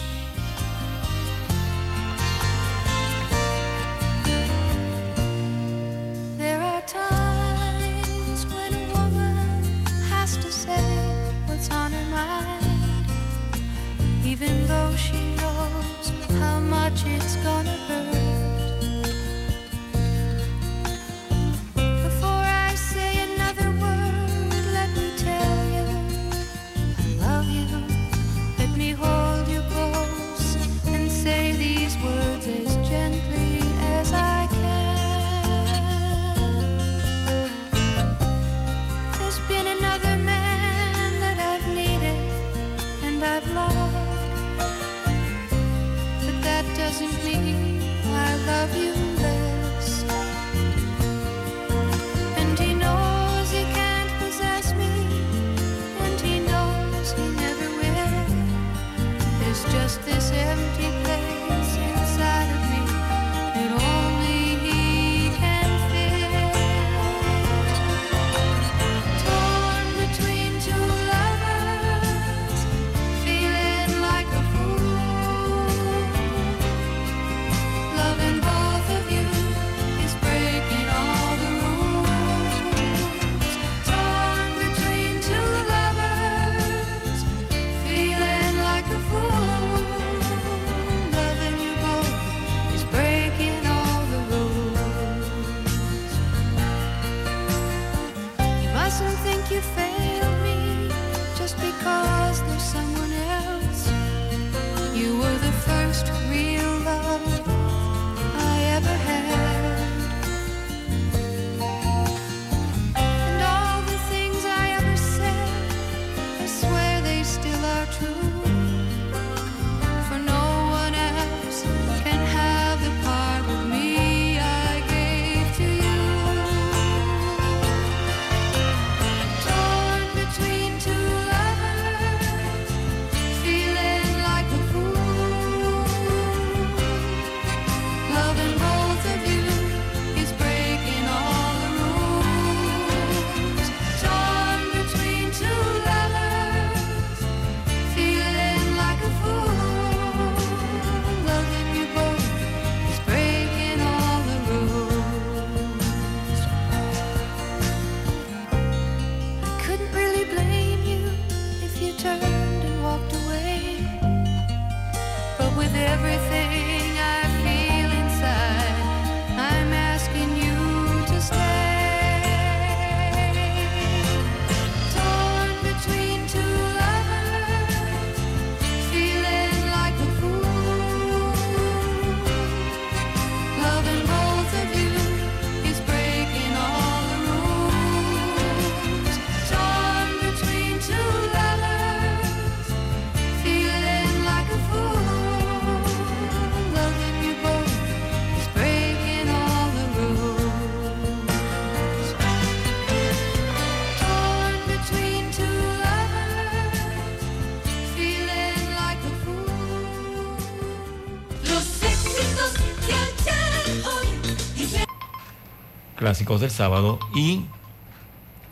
Clásicos 216.10 216.42
del 216.42 216.50
sábado 216.50 216.98
y 217.14 217.46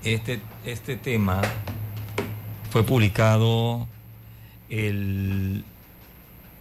este, 0.04 0.40
este 0.64 0.96
tema 0.96 1.42
fue 2.70 2.84
publicado 2.84 3.88
el 4.70 5.64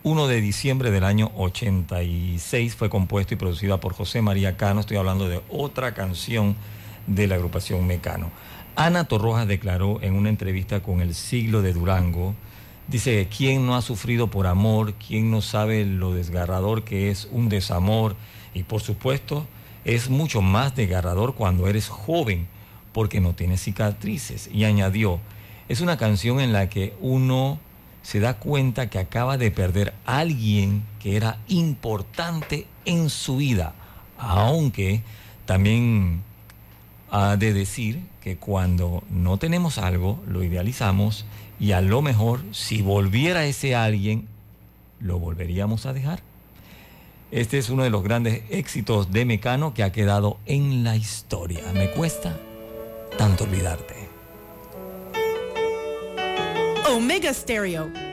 1 0.05 0.27
de 0.27 0.41
diciembre 0.41 0.91
del 0.91 1.05
año 1.05 1.33
86, 1.37 2.77
fue 2.77 2.89
compuesto 2.89 3.35
y 3.35 3.37
producido 3.37 3.79
por 3.79 3.93
José 3.93 4.23
María 4.23 4.57
Cano, 4.57 4.81
estoy 4.81 4.97
hablando 4.97 5.29
de 5.29 5.43
otra 5.51 5.93
canción 5.93 6.57
de 7.07 7.27
la 7.27 7.35
agrupación 7.35 7.87
Mecano. 7.87 8.31
Ana 8.75 9.05
Torrojas 9.05 9.47
declaró 9.47 10.01
en 10.01 10.15
una 10.15 10.31
entrevista 10.31 10.83
con 10.83 11.03
El 11.03 11.15
Siglo 11.15 11.61
de 11.61 11.75
Durango 11.75 12.35
Dice, 12.89 13.29
¿quién 13.37 13.67
no 13.67 13.75
ha 13.75 13.83
sufrido 13.83 14.29
por 14.29 14.47
amor? 14.47 14.95
¿Quién 14.95 15.29
no 15.31 15.43
sabe 15.43 15.85
lo 15.85 16.15
desgarrador 16.15 16.85
que 16.85 17.11
es 17.11 17.29
un 17.33 17.49
desamor? 17.49 18.15
Y 18.55 18.63
por 18.63 18.81
supuesto, 18.81 19.45
es 19.87 20.11
mucho 20.11 20.43
más 20.43 20.75
desgarrador 20.75 21.37
cuando 21.37 21.69
eres 21.69 21.89
joven, 21.89 22.49
porque 22.93 23.21
no 23.21 23.35
tienes 23.35 23.63
cicatrices. 23.63 24.51
Y 24.53 24.65
añadió, 24.65 25.21
es 25.69 25.81
una 25.81 25.97
canción 25.97 26.41
en 26.41 26.53
la 26.53 26.69
que 26.69 26.95
uno 27.01 27.61
se 28.03 28.19
da 28.19 28.35
cuenta 28.35 28.91
que 28.91 28.99
acaba 28.99 29.39
de 29.39 29.53
perder 29.53 29.95
a 30.05 30.19
alguien 30.19 30.83
que 31.01 31.17
era 31.17 31.39
importante 31.47 32.67
en 32.85 33.11
su 33.11 33.37
vida, 33.37 33.75
aunque 34.19 35.03
también 35.45 36.23
ha 37.13 37.37
de 37.37 37.53
decir 37.53 38.01
que 38.21 38.37
cuando 38.37 39.05
no 39.09 39.39
tenemos 39.39 39.79
algo, 39.79 40.21
lo 40.27 40.43
idealizamos 40.43 41.27
y 41.61 41.73
a 41.73 41.81
lo 41.81 42.03
mejor 42.03 42.41
si 42.51 42.83
volviera 42.83 43.47
ese 43.47 43.77
alguien, 43.77 44.27
lo 44.99 45.21
volveríamos 45.21 45.87
a 45.87 45.93
dejar. 45.93 46.23
Este 47.31 47.59
es 47.59 47.71
uno 47.71 47.83
de 47.83 47.91
los 47.91 48.05
grandes 48.05 48.43
éxitos 48.51 49.11
de 49.11 49.25
Mecano 49.25 49.75
que 49.75 49.83
ha 49.83 49.91
quedado 49.91 50.39
en 50.47 50.85
la 50.85 50.97
historia. 50.97 51.73
Me 51.73 51.91
cuesta 51.91 52.39
tanto 53.19 53.45
olvidarte. 53.45 53.95
Omega 56.89 57.35
Stereo. 57.35 58.06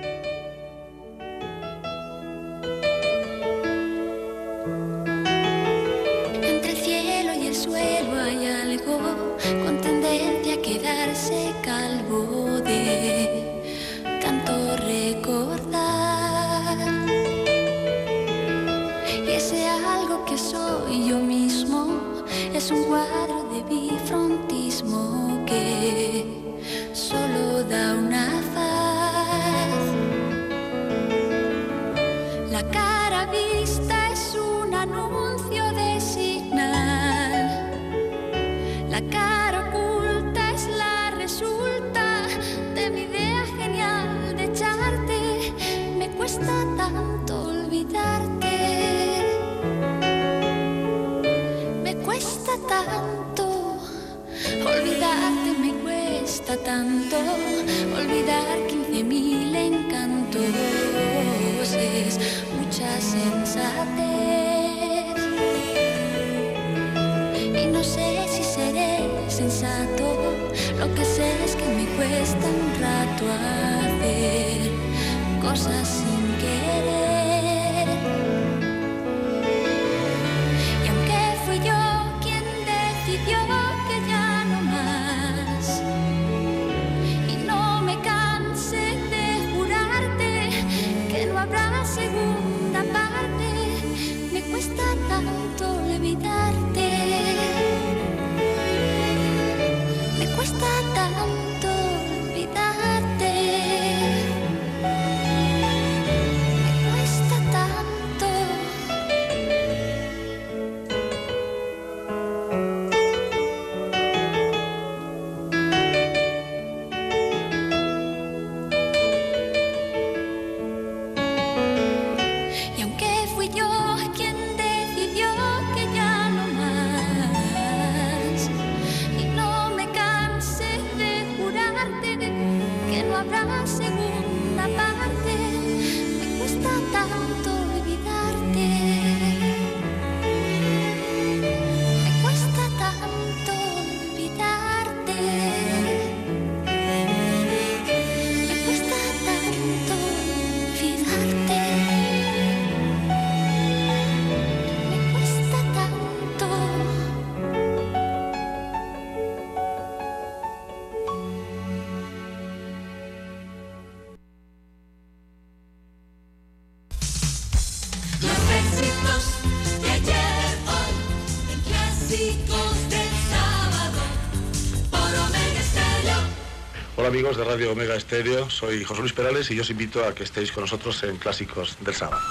Amigos 177.23 177.37
de 177.37 177.45
Radio 177.45 177.71
Omega 177.71 177.95
Estéreo, 177.95 178.49
soy 178.49 178.83
José 178.83 178.99
Luis 178.99 179.13
Perales 179.13 179.49
y 179.49 179.55
yo 179.55 179.61
os 179.61 179.69
invito 179.69 180.03
a 180.03 180.13
que 180.13 180.23
estéis 180.23 180.51
con 180.51 180.63
nosotros 180.63 181.01
en 181.03 181.15
Clásicos 181.15 181.77
del 181.79 181.95
Sábado. 181.95 182.21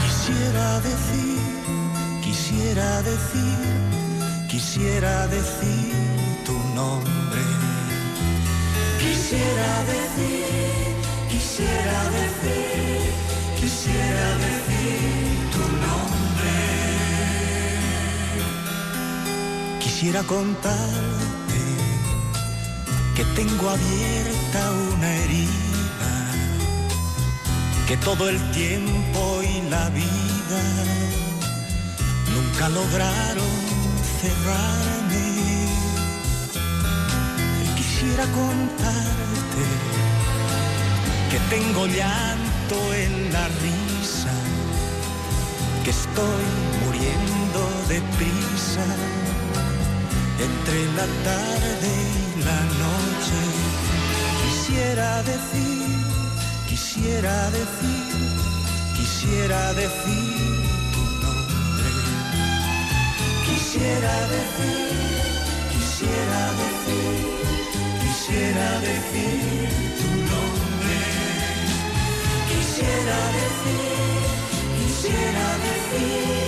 Quisiera 0.00 0.80
decir, 0.80 1.38
quisiera 2.24 3.02
decir, 3.02 4.48
quisiera 4.48 5.26
decir 5.26 5.92
tu 6.46 6.58
nombre. 6.74 7.42
Quisiera 8.98 9.84
decir, 9.84 10.94
quisiera 11.28 12.04
decir, 12.10 13.12
quisiera 13.60 14.38
decir 14.38 14.59
Quisiera 20.00 20.22
contarte 20.22 21.60
que 23.14 23.22
tengo 23.36 23.68
abierta 23.68 24.72
una 24.96 25.14
herida 25.14 26.12
que 27.86 27.98
todo 27.98 28.30
el 28.30 28.38
tiempo 28.52 29.42
y 29.42 29.60
la 29.68 29.90
vida 29.90 30.62
nunca 32.34 32.70
lograron 32.70 33.52
cerrarme. 34.22 35.68
Quisiera 37.76 38.24
contarte 38.24 39.64
que 41.30 41.38
tengo 41.54 41.86
llanto 41.88 42.94
en 42.94 43.32
la 43.34 43.46
risa, 43.48 44.32
que 45.84 45.90
estoy 45.90 46.46
muriendo 46.86 47.60
de 47.90 48.00
prisa 48.16 49.19
entre 50.42 50.86
la 50.98 51.06
tarde 51.28 51.90
y 52.26 52.44
la 52.48 52.60
noche. 52.84 53.40
Quisiera 54.42 55.22
decir, 55.22 55.98
quisiera 56.68 57.50
decir, 57.50 58.12
quisiera 58.96 59.74
decir 59.74 60.32
tu 60.94 61.02
nombre. 61.24 61.90
Quisiera 63.46 64.14
decir, 64.36 64.92
quisiera 65.72 66.42
decir, 66.62 67.18
quisiera 68.02 68.68
decir 68.88 69.38
tu 70.00 70.10
nombre. 70.32 70.98
Quisiera 72.50 73.18
decir, 73.40 74.20
quisiera 74.78 75.46
decir, 75.68 76.38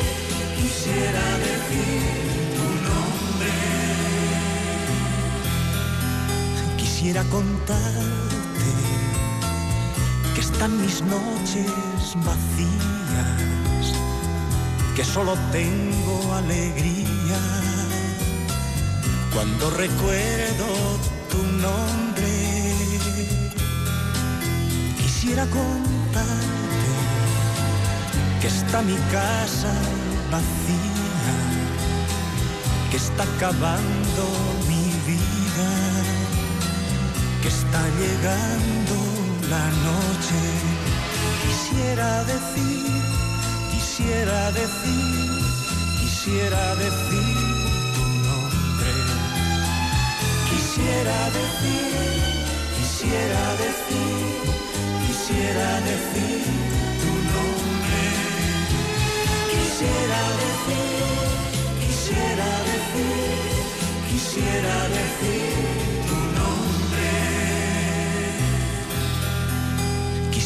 quisiera 0.57 1.25
decir. 1.37 1.42
Quisiera 7.13 7.29
contarte 7.29 8.73
que 10.35 10.41
están 10.41 10.81
mis 10.81 11.03
noches 11.03 12.17
vacías, 12.25 13.93
que 14.97 15.05
solo 15.05 15.35
tengo 15.53 16.33
alegría 16.33 17.41
cuando 19.35 19.69
recuerdo 19.73 20.67
tu 21.31 21.43
nombre. 21.61 22.75
Quisiera 24.97 25.45
contarte 25.49 26.93
que 28.41 28.47
está 28.47 28.81
mi 28.81 28.97
casa 29.13 29.75
vacía, 30.31 31.37
que 32.91 32.97
está 32.97 33.25
acabando 33.25 34.25
mi 34.67 34.87
vida, 35.07 35.92
que 37.43 37.49
está 37.49 37.83
llegando 38.01 38.95
la 39.51 39.67
noche. 39.89 40.41
Quisiera 41.43 42.25
decir, 42.25 42.87
quisiera 43.73 44.53
decir, 44.53 45.31
quisiera 46.01 46.75
decir 46.77 47.37
tu 47.95 48.05
nombre. 48.29 48.93
Quisiera 50.51 51.19
decir, 51.39 52.07
quisiera 52.79 53.45
decir, 53.65 54.25
quisiera 55.07 55.69
decir 55.91 56.45
tu 57.03 57.13
nombre. 57.35 58.03
Quisiera 59.53 60.23
decir, 60.43 61.11
quisiera 61.83 62.51
decir, 62.71 63.35
quisiera 64.11 64.77
decir 64.99 66.12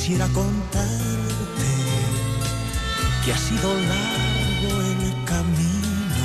Quisiera 0.07 0.29
contarte 0.29 1.73
que 3.25 3.33
ha 3.33 3.37
sido 3.37 3.75
largo 3.75 4.81
el 4.81 5.25
camino, 5.25 6.23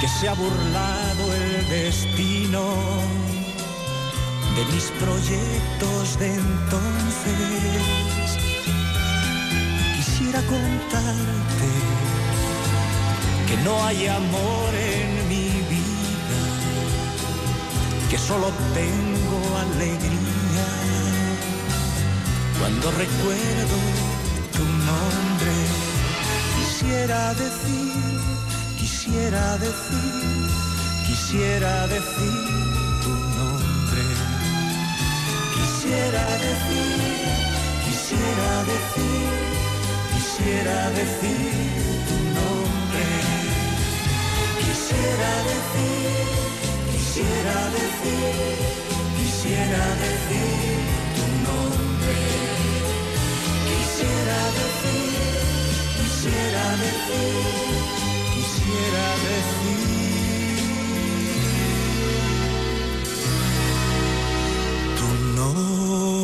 que 0.00 0.06
se 0.06 0.28
ha 0.28 0.34
burlado 0.34 1.34
el 1.34 1.68
destino 1.68 2.62
de 4.54 4.64
mis 4.72 4.92
proyectos 5.02 6.16
de 6.20 6.34
entonces. 6.36 7.34
Quisiera 9.96 10.40
contarte 10.42 11.70
que 13.48 13.56
no 13.64 13.84
hay 13.86 14.06
amor 14.06 14.72
en 14.72 15.28
mi 15.28 15.48
vida, 15.68 16.40
que 18.08 18.18
solo 18.18 18.52
tengo 18.72 19.58
alegría 19.58 20.33
cuando 22.64 22.90
recuerdo 22.92 23.76
tu 24.56 24.64
nombre. 24.88 25.54
Quisiera 26.56 27.34
decir, 27.34 27.92
quisiera 28.80 29.58
decir, 29.58 30.48
quisiera 31.06 31.86
decir 31.88 32.40
tu 33.04 33.12
nombre. 33.38 34.04
Quisiera 35.56 36.24
decir, 36.46 37.00
quisiera 37.84 38.52
decir, 38.72 39.28
quisiera 40.14 40.78
decir 41.00 41.52
tu 42.08 42.16
nombre. 42.38 43.06
Quisiera 44.64 45.32
decir, 45.52 46.16
quisiera 46.92 47.56
decir, 47.76 48.32
quisiera 49.18 49.84
decir. 50.06 50.83
Quisiera 53.68 54.40
decir, 54.58 55.22
quisiera 55.98 56.66
decir, 56.84 57.44
quisiera 58.34 59.06
decir 59.28 59.84
tu 64.96 65.08
nombre. 65.36 66.23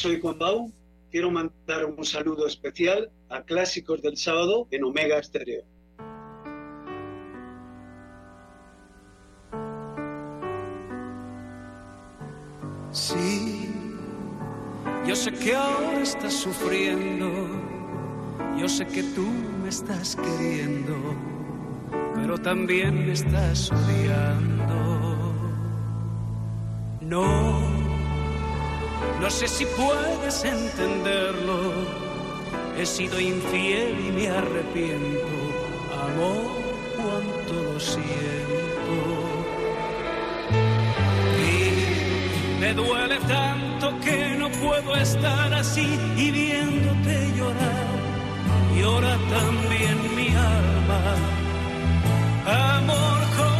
Soy 0.00 0.18
Juan 0.18 0.38
Bau. 0.38 0.72
Quiero 1.10 1.30
mandar 1.30 1.84
un 1.84 2.04
saludo 2.04 2.46
especial 2.46 3.10
a 3.28 3.42
Clásicos 3.42 4.00
del 4.00 4.16
Sábado 4.16 4.66
en 4.70 4.84
Omega 4.84 5.18
Estéreo. 5.18 5.62
Sí, 12.92 13.68
yo 15.06 15.14
sé 15.14 15.32
que 15.32 15.54
ahora 15.54 16.00
estás 16.00 16.32
sufriendo, 16.32 17.28
yo 18.58 18.68
sé 18.68 18.86
que 18.86 19.02
tú 19.02 19.26
me 19.62 19.68
estás 19.68 20.16
queriendo, 20.16 20.94
pero 22.14 22.38
también 22.38 23.06
me 23.06 23.12
estás 23.12 23.70
odiando. 23.70 24.74
No, 27.02 27.69
no 29.20 29.30
sé 29.30 29.46
si 29.48 29.66
puedes 29.66 30.44
entenderlo, 30.44 31.72
he 32.76 32.86
sido 32.86 33.20
infiel 33.20 33.98
y 34.08 34.12
me 34.12 34.28
arrepiento, 34.28 35.26
amor, 36.04 36.50
cuánto 36.96 37.52
lo 37.52 37.80
siento. 37.80 38.94
Y 41.52 42.60
me 42.60 42.72
duele 42.72 43.18
tanto 43.28 44.00
que 44.00 44.36
no 44.38 44.50
puedo 44.50 44.96
estar 44.96 45.52
así 45.52 45.98
y 46.16 46.30
viéndote 46.30 47.32
llorar. 47.36 47.90
Llora 48.76 49.18
también 49.28 50.16
mi 50.16 50.28
alma. 50.28 51.00
Amor, 52.46 53.20
compréndeme. 53.36 53.59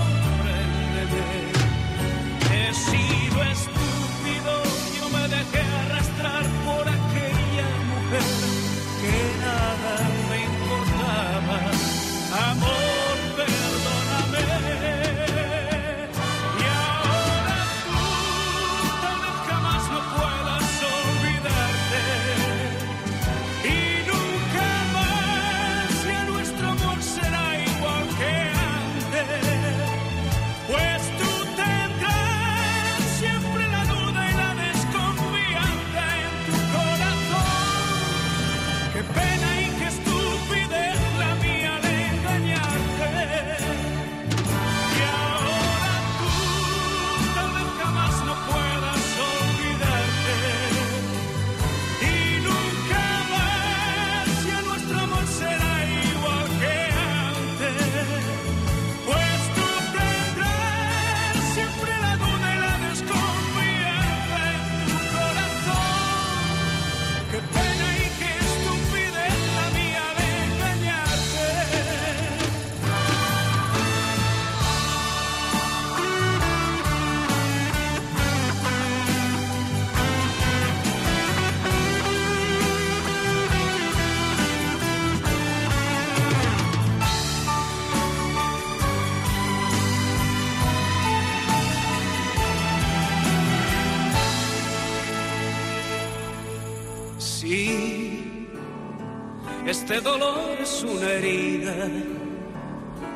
Este 99.92 100.08
dolor 100.08 100.56
es 100.62 100.84
una 100.84 101.10
herida 101.10 101.74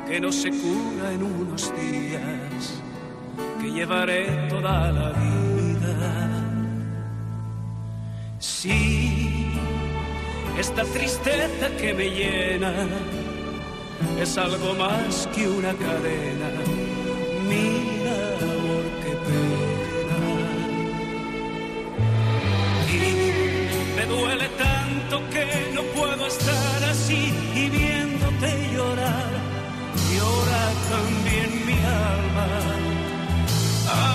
que 0.09 0.19
no 0.19 0.33
se 0.33 0.51
cura 0.51 1.13
en 1.13 1.23
unos 1.23 1.73
días, 1.77 2.83
que 3.61 3.71
llevaré 3.71 4.49
toda 4.49 4.91
la 4.91 5.11
vida. 5.11 6.31
Sí, 8.41 9.53
esta 10.59 10.83
tristeza 10.83 11.69
que 11.79 11.95
me 11.95 12.11
llena 12.11 12.73
es 14.21 14.37
algo 14.37 14.75
más 14.75 15.29
que 15.33 15.47
una 15.47 15.73
cadena. 15.75 16.51
Que 25.31 25.71
no 25.75 25.83
puedo 25.97 26.27
estar 26.27 26.85
así 26.91 27.33
y 27.55 27.69
viéndote 27.69 28.51
llorar. 28.75 29.31
Llora 30.13 30.65
también 30.91 31.51
mi 31.67 31.79
alma. 32.09 32.49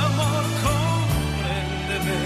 Amor, 0.04 0.44
compréndeme. 0.68 2.20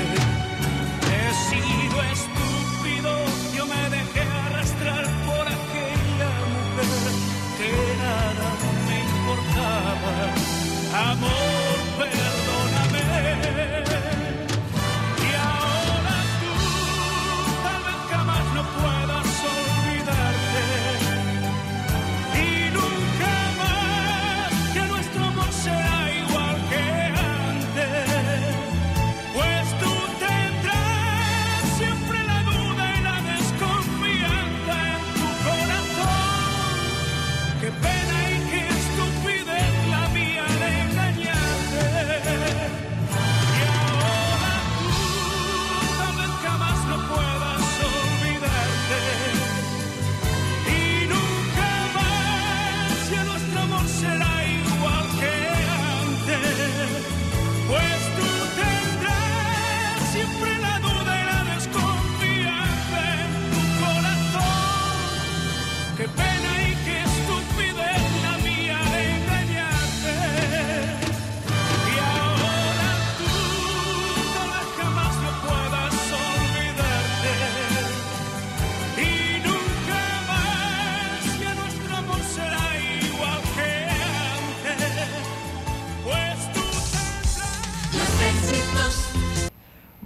He 1.13 1.25
sido 1.49 1.97
estúpido, 2.15 3.11
yo 3.55 3.63
me 3.67 3.83
dejé 3.97 4.21
arrastrar 4.47 5.03
por 5.27 5.45
aquella 5.57 6.31
mujer 6.53 7.05
que 7.57 7.71
nada 8.03 8.47
me 8.87 8.97
importaba. 9.13 10.13
Amor, 11.11 11.52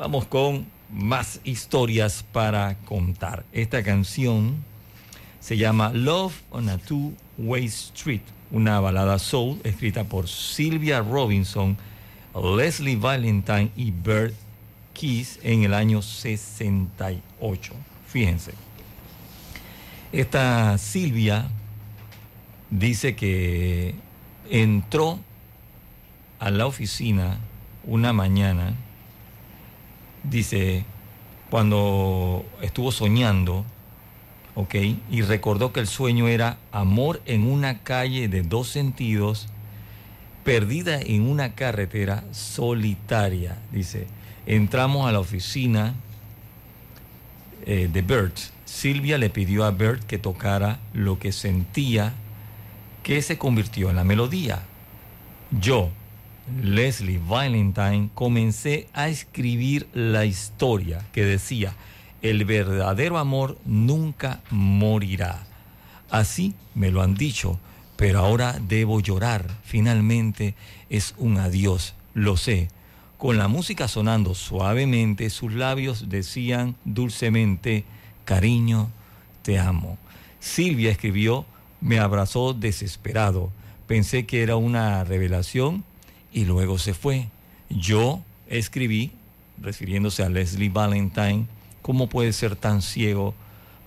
Vamos 0.08 0.26
con 0.28 0.66
más 0.90 1.42
historias 1.44 2.24
para 2.32 2.78
contar. 2.86 3.44
Esta 3.52 3.84
canción 3.84 4.56
se 5.42 5.58
llama 5.58 5.92
Love 5.92 6.34
on 6.50 6.70
a 6.70 6.78
Two-Way 6.78 7.66
Street, 7.66 8.22
una 8.50 8.80
balada 8.80 9.20
soul 9.20 9.60
escrita 9.66 10.06
por 10.06 10.30
Sylvia 10.30 11.02
Robinson, 11.02 11.78
Leslie 12.34 12.96
Valentine 12.96 13.70
y 13.76 13.92
Bert 13.92 14.34
Keys 14.94 15.42
en 15.44 15.64
el 15.64 15.74
año 15.74 16.02
68. 16.02 17.74
Fíjense. 18.08 18.54
Esta 20.14 20.78
Silvia 20.78 21.50
dice 22.70 23.14
que 23.18 23.94
entró 24.50 25.20
a 26.40 26.50
la 26.50 26.66
oficina 26.66 27.40
una 27.84 28.14
mañana, 28.14 28.74
dice, 30.30 30.86
cuando 31.50 32.46
estuvo 32.62 32.92
soñando, 32.92 33.66
¿ok? 34.56 34.76
Y 35.10 35.22
recordó 35.22 35.72
que 35.74 35.80
el 35.80 35.88
sueño 35.88 36.28
era 36.28 36.58
amor 36.72 37.22
en 37.26 37.48
una 37.50 37.80
calle 37.84 38.28
de 38.28 38.42
dos 38.42 38.70
sentidos, 38.70 39.48
perdida 40.44 41.00
en 41.00 41.30
una 41.30 41.54
carretera 41.54 42.24
solitaria. 42.32 43.58
Dice, 43.72 44.08
entramos 44.46 45.08
a 45.08 45.12
la 45.12 45.20
oficina 45.20 45.94
eh, 47.66 47.90
de 47.92 48.02
Bert. 48.02 48.38
Silvia 48.66 49.18
le 49.18 49.30
pidió 49.30 49.66
a 49.66 49.72
Bert 49.72 50.04
que 50.04 50.18
tocara 50.18 50.80
lo 50.94 51.20
que 51.20 51.32
sentía 51.32 52.14
que 53.04 53.22
se 53.22 53.38
convirtió 53.38 53.90
en 53.90 53.96
la 53.96 54.04
melodía. 54.04 54.64
Yo, 55.52 55.90
Leslie 56.62 57.20
Valentine, 57.20 58.10
comencé 58.14 58.88
a 58.94 59.10
escribir 59.10 59.88
la 59.94 60.26
historia 60.26 61.06
que 61.12 61.26
decía, 61.26 61.74
el 62.22 62.46
verdadero 62.46 63.18
amor 63.18 63.58
nunca 63.66 64.42
morirá. 64.50 65.46
Así 66.10 66.54
me 66.74 66.90
lo 66.90 67.02
han 67.02 67.16
dicho, 67.16 67.60
pero 67.98 68.20
ahora 68.20 68.60
debo 68.66 69.02
llorar. 69.02 69.46
Finalmente 69.64 70.56
es 70.90 71.14
un 71.18 71.38
adiós, 71.38 71.96
lo 72.14 72.38
sé. 72.38 72.70
Con 73.18 73.38
la 73.38 73.48
música 73.48 73.88
sonando 73.88 74.36
suavemente, 74.36 75.30
sus 75.30 75.54
labios 75.54 76.08
decían 76.08 76.76
dulcemente, 76.86 77.84
cariño, 78.26 78.90
te 79.42 79.60
amo. 79.60 79.98
Silvia 80.40 80.92
escribió, 80.92 81.46
me 81.82 82.00
abrazó 82.00 82.54
desesperado. 82.54 83.52
Pensé 83.88 84.26
que 84.26 84.44
era 84.44 84.56
una 84.56 85.04
revelación 85.04 85.84
y 86.38 86.46
luego 86.46 86.78
se 86.78 86.94
fue. 86.94 87.30
Yo 87.68 88.22
escribí, 88.48 89.10
refiriéndose 89.60 90.22
a 90.22 90.30
Leslie 90.30 90.70
Valentine, 90.70 91.48
¿cómo 91.82 92.10
puede 92.10 92.32
ser 92.32 92.56
tan 92.56 92.84
ciego 92.84 93.34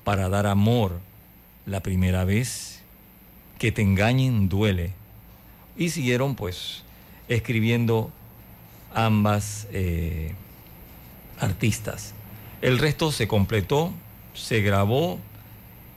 para 0.02 0.28
dar 0.28 0.48
amor 0.48 0.98
la 1.64 1.78
primera 1.78 2.24
vez? 2.24 2.80
Que 3.56 3.70
te 3.70 3.82
engañen 3.82 4.48
duele. 4.48 4.90
Y 5.76 5.90
siguieron 5.90 6.34
pues 6.34 6.82
escribiendo 7.28 8.10
ambas 8.92 9.68
eh, 9.70 10.34
artistas. 11.38 12.14
El 12.62 12.78
resto 12.78 13.12
se 13.12 13.28
completó, 13.28 13.92
se 14.34 14.60
grabó 14.60 15.20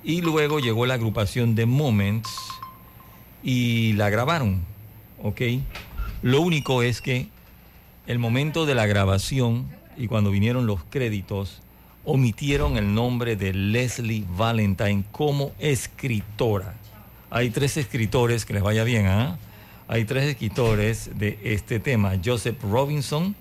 y 0.04 0.22
luego 0.22 0.60
llegó 0.60 0.86
la 0.86 0.94
agrupación 0.94 1.56
de 1.56 1.66
Moments 1.66 2.30
y 3.42 3.94
la 3.94 4.12
grabaron, 4.12 4.62
¿ok? 5.24 5.42
Lo 6.24 6.42
único 6.42 6.82
es 6.84 7.02
que 7.02 7.28
el 8.08 8.18
momento 8.18 8.66
de 8.66 8.76
la 8.76 8.86
grabación 8.86 9.68
y 9.98 10.08
cuando 10.08 10.32
vinieron 10.32 10.66
los 10.66 10.84
créditos, 10.86 11.62
omitieron 12.06 12.78
el 12.78 12.94
nombre 12.94 13.36
de 13.36 13.54
Leslie 13.54 14.26
Valentine 14.36 15.04
como 15.12 15.52
escritora. 15.60 16.76
Hay 17.30 17.50
tres 17.50 17.78
escritores, 17.78 18.46
que 18.46 18.54
les 18.54 18.64
vaya 18.64 18.84
bien, 18.84 19.08
¿ah? 19.08 19.38
Hay 19.88 20.06
tres 20.06 20.24
escritores 20.26 21.12
de 21.18 21.40
este 21.44 21.80
tema. 21.80 22.14
Joseph 22.24 22.62
Robinson, 22.64 23.36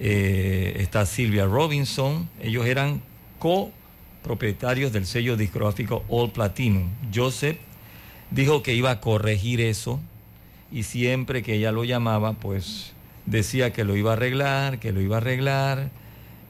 eh, 0.00 0.76
está 0.78 1.06
Silvia 1.06 1.46
Robinson, 1.46 2.28
ellos 2.40 2.66
eran 2.66 3.00
copropietarios 3.38 4.92
del 4.92 5.06
sello 5.06 5.36
discográfico 5.36 6.04
All 6.08 6.30
Platinum. 6.30 6.88
Joseph 7.14 7.58
dijo 8.30 8.62
que 8.62 8.74
iba 8.74 8.90
a 8.90 9.00
corregir 9.00 9.60
eso 9.60 10.00
y 10.72 10.84
siempre 10.84 11.42
que 11.42 11.54
ella 11.54 11.70
lo 11.70 11.84
llamaba, 11.84 12.32
pues 12.32 12.92
decía 13.26 13.72
que 13.72 13.84
lo 13.84 13.94
iba 13.94 14.10
a 14.10 14.14
arreglar, 14.14 14.78
que 14.78 14.92
lo 14.92 15.00
iba 15.00 15.16
a 15.16 15.20
arreglar, 15.20 15.90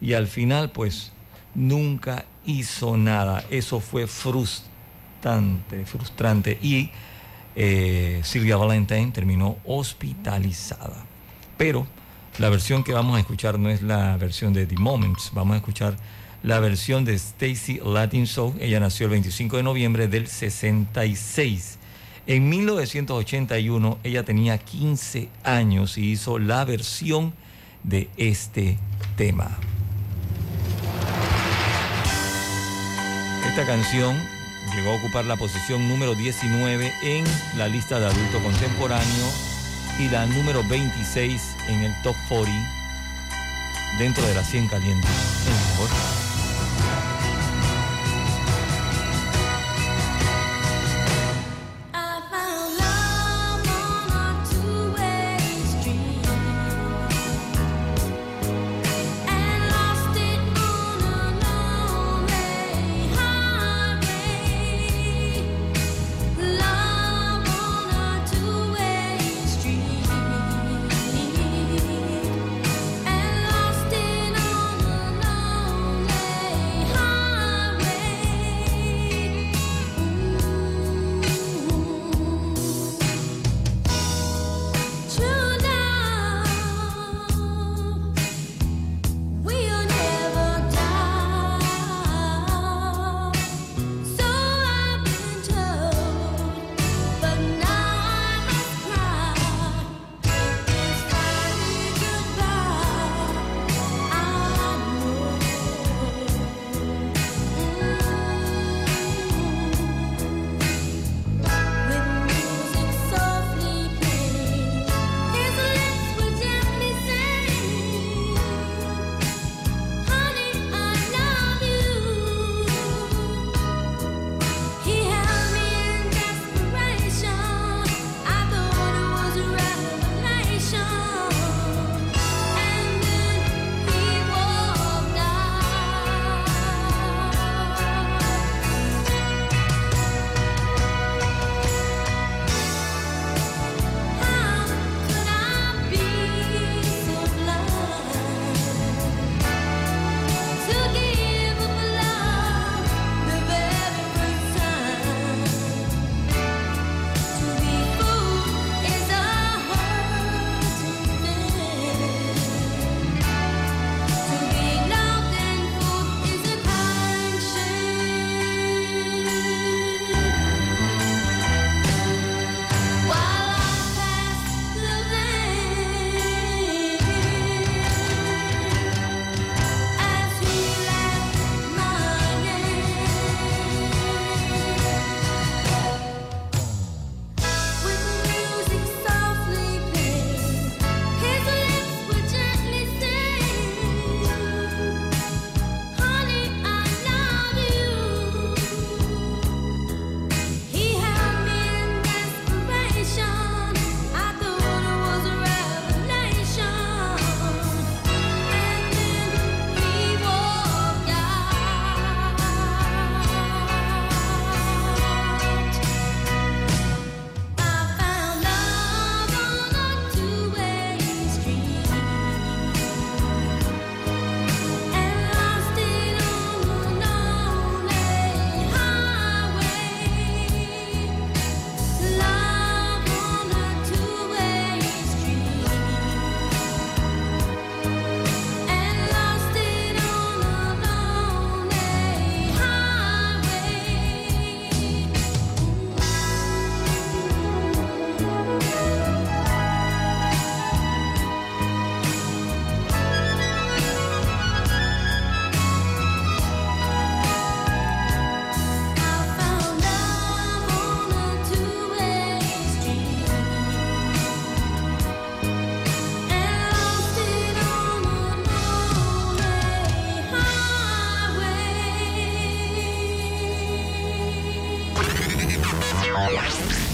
y 0.00 0.14
al 0.14 0.28
final 0.28 0.70
pues 0.70 1.12
nunca 1.54 2.24
hizo 2.46 2.96
nada. 2.96 3.44
Eso 3.50 3.80
fue 3.80 4.06
frustrante, 4.06 5.84
frustrante. 5.86 6.58
Y 6.62 6.90
eh, 7.56 8.20
Silvia 8.22 8.56
Valentine 8.56 9.10
terminó 9.10 9.56
hospitalizada. 9.64 11.04
Pero 11.56 11.86
la 12.38 12.48
versión 12.48 12.84
que 12.84 12.92
vamos 12.92 13.16
a 13.16 13.20
escuchar 13.20 13.58
no 13.58 13.68
es 13.70 13.82
la 13.82 14.16
versión 14.16 14.52
de 14.52 14.66
The 14.66 14.76
Moments, 14.76 15.30
vamos 15.34 15.54
a 15.54 15.56
escuchar 15.58 15.96
la 16.42 16.60
versión 16.60 17.04
de 17.04 17.14
Stacy 17.14 17.80
Latin 17.84 18.26
Soul. 18.26 18.54
Ella 18.60 18.80
nació 18.80 19.06
el 19.06 19.12
25 19.12 19.58
de 19.58 19.62
noviembre 19.62 20.08
del 20.08 20.28
66 20.28 21.78
en 22.26 22.48
1981 22.48 23.98
ella 24.04 24.22
tenía 24.22 24.56
15 24.56 25.28
años 25.42 25.98
y 25.98 26.12
hizo 26.12 26.38
la 26.38 26.64
versión 26.64 27.34
de 27.82 28.08
este 28.16 28.78
tema. 29.16 29.58
Esta 33.48 33.66
canción 33.66 34.16
llegó 34.74 34.92
a 34.92 34.96
ocupar 34.96 35.24
la 35.24 35.36
posición 35.36 35.88
número 35.88 36.14
19 36.14 36.92
en 37.02 37.24
la 37.58 37.66
lista 37.66 37.98
de 37.98 38.06
adulto 38.06 38.40
contemporáneo 38.40 39.26
y 39.98 40.08
la 40.08 40.24
número 40.26 40.62
26 40.68 41.42
en 41.68 41.82
el 41.82 42.02
top 42.02 42.16
40 42.28 42.52
dentro 43.98 44.24
de 44.24 44.34
las 44.34 44.48
100 44.48 44.68
calientes. 44.68 45.10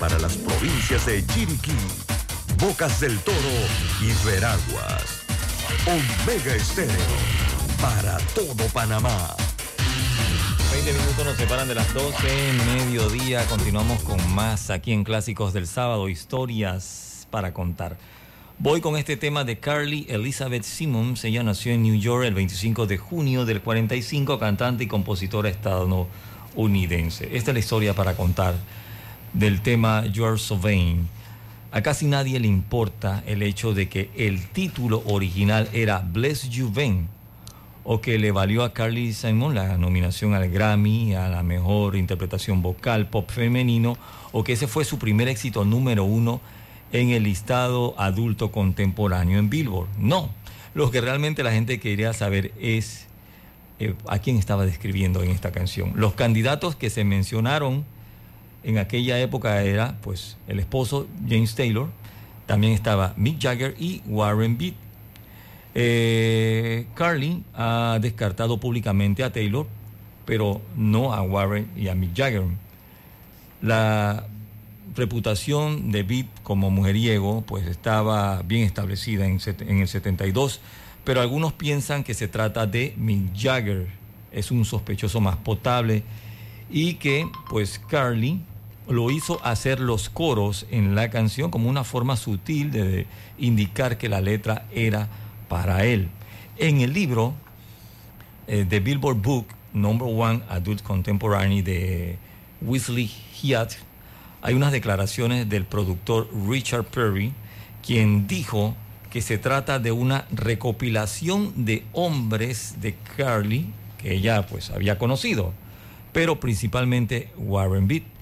para 0.00 0.18
las 0.18 0.34
provincias 0.38 1.04
de 1.04 1.24
Chiriquí, 1.26 1.76
Bocas 2.58 3.00
del 3.00 3.18
Toro 3.18 3.36
y 4.00 4.26
Veraguas. 4.26 5.22
Omega 5.86 6.54
Estéreo 6.54 6.94
para 7.80 8.16
todo 8.34 8.66
Panamá. 8.72 9.36
20 10.72 10.92
minutos 10.94 11.24
nos 11.26 11.36
separan 11.36 11.68
de 11.68 11.74
las 11.74 11.92
12, 11.92 12.16
mediodía. 12.66 13.44
Continuamos 13.44 14.02
con 14.02 14.18
más 14.34 14.70
aquí 14.70 14.92
en 14.92 15.04
Clásicos 15.04 15.52
del 15.52 15.66
Sábado, 15.66 16.08
historias 16.08 17.26
para 17.30 17.52
contar. 17.52 17.98
Voy 18.58 18.80
con 18.80 18.96
este 18.96 19.18
tema 19.18 19.44
de 19.44 19.58
Carly 19.58 20.06
Elizabeth 20.08 20.64
Simmons. 20.64 21.24
Ella 21.24 21.42
nació 21.42 21.72
en 21.72 21.82
New 21.82 21.96
York 21.96 22.24
el 22.24 22.34
25 22.34 22.86
de 22.86 22.96
junio 22.96 23.44
del 23.44 23.60
45, 23.60 24.38
cantante 24.38 24.84
y 24.84 24.86
compositora 24.86 25.50
estadounidense. 25.50 27.36
Esta 27.36 27.50
es 27.50 27.54
la 27.54 27.60
historia 27.60 27.94
para 27.94 28.16
contar 28.16 28.54
del 29.32 29.60
tema 29.60 30.06
You're 30.06 30.38
So 30.38 30.58
Vain. 30.58 31.08
A 31.72 31.82
casi 31.82 32.06
nadie 32.06 32.40
le 32.40 32.48
importa 32.48 33.22
el 33.26 33.42
hecho 33.42 33.74
de 33.74 33.88
que 33.88 34.10
el 34.16 34.48
título 34.48 35.02
original 35.06 35.68
era 35.72 36.00
Bless 36.00 36.50
You 36.50 36.70
Vain 36.72 37.08
o 37.84 38.00
que 38.00 38.18
le 38.18 38.32
valió 38.32 38.62
a 38.62 38.72
Carly 38.72 39.12
Simon 39.12 39.54
la 39.54 39.76
nominación 39.78 40.34
al 40.34 40.50
Grammy, 40.50 41.14
a 41.14 41.28
la 41.28 41.42
mejor 41.42 41.96
interpretación 41.96 42.62
vocal 42.62 43.08
pop 43.08 43.30
femenino, 43.30 43.96
o 44.32 44.44
que 44.44 44.52
ese 44.52 44.66
fue 44.66 44.84
su 44.84 44.98
primer 44.98 45.28
éxito 45.28 45.64
número 45.64 46.04
uno 46.04 46.40
en 46.92 47.10
el 47.10 47.22
listado 47.22 47.94
adulto 47.98 48.50
contemporáneo 48.50 49.38
en 49.38 49.48
Billboard. 49.48 49.88
No, 49.98 50.30
lo 50.74 50.90
que 50.90 51.00
realmente 51.00 51.42
la 51.42 51.52
gente 51.52 51.80
quería 51.80 52.12
saber 52.12 52.52
es 52.60 53.06
eh, 53.78 53.94
a 54.06 54.18
quién 54.18 54.36
estaba 54.36 54.66
describiendo 54.66 55.22
en 55.22 55.30
esta 55.30 55.52
canción. 55.52 55.92
Los 55.94 56.14
candidatos 56.14 56.76
que 56.76 56.90
se 56.90 57.04
mencionaron 57.04 57.84
en 58.62 58.78
aquella 58.78 59.18
época 59.18 59.62
era 59.62 59.96
pues 60.02 60.36
el 60.46 60.60
esposo 60.60 61.06
James 61.28 61.54
Taylor, 61.54 61.88
también 62.46 62.72
estaba 62.72 63.14
Mick 63.16 63.40
Jagger 63.40 63.74
y 63.78 64.02
Warren 64.06 64.58
Beat. 64.58 64.74
Eh, 65.74 66.86
Carly 66.94 67.44
ha 67.54 67.98
descartado 68.00 68.58
públicamente 68.58 69.22
a 69.22 69.32
Taylor, 69.32 69.66
pero 70.26 70.60
no 70.76 71.12
a 71.14 71.22
Warren 71.22 71.68
y 71.76 71.88
a 71.88 71.94
Mick 71.94 72.16
Jagger. 72.16 72.42
La 73.62 74.26
reputación 74.96 75.92
de 75.92 76.02
Beat 76.02 76.26
como 76.42 76.70
mujeriego 76.70 77.42
pues 77.42 77.66
estaba 77.66 78.42
bien 78.42 78.64
establecida 78.64 79.26
en, 79.26 79.38
en 79.60 79.78
el 79.78 79.88
72, 79.88 80.60
pero 81.04 81.20
algunos 81.20 81.52
piensan 81.52 82.02
que 82.02 82.14
se 82.14 82.28
trata 82.28 82.66
de 82.66 82.94
Mick 82.96 83.32
Jagger, 83.36 83.86
es 84.32 84.50
un 84.50 84.64
sospechoso 84.64 85.20
más 85.20 85.36
potable 85.36 86.02
y 86.68 86.94
que 86.94 87.28
pues 87.48 87.78
Carly 87.78 88.40
lo 88.90 89.10
hizo 89.12 89.44
hacer 89.44 89.78
los 89.78 90.10
coros 90.10 90.66
en 90.70 90.96
la 90.96 91.10
canción 91.10 91.52
como 91.52 91.70
una 91.70 91.84
forma 91.84 92.16
sutil 92.16 92.72
de 92.72 93.06
indicar 93.38 93.98
que 93.98 94.08
la 94.08 94.20
letra 94.20 94.66
era 94.72 95.08
para 95.48 95.84
él. 95.84 96.08
En 96.58 96.80
el 96.80 96.92
libro 96.92 97.34
eh, 98.48 98.66
The 98.68 98.80
Billboard 98.80 99.22
Book 99.22 99.46
Number 99.72 100.08
One 100.08 100.42
Adult 100.48 100.82
Contemporary 100.82 101.62
de 101.62 102.18
Wesley 102.60 103.08
Hyatt, 103.40 103.74
hay 104.42 104.54
unas 104.54 104.72
declaraciones 104.72 105.48
del 105.48 105.66
productor 105.66 106.28
Richard 106.48 106.84
Perry, 106.84 107.32
quien 107.86 108.26
dijo 108.26 108.74
que 109.08 109.22
se 109.22 109.38
trata 109.38 109.78
de 109.78 109.92
una 109.92 110.26
recopilación 110.32 111.64
de 111.64 111.84
hombres 111.92 112.80
de 112.80 112.96
Carly 113.16 113.66
que 113.98 114.14
ella 114.14 114.46
pues 114.46 114.70
había 114.70 114.98
conocido, 114.98 115.52
pero 116.12 116.40
principalmente 116.40 117.28
Warren 117.36 117.86
Beat. 117.86 118.19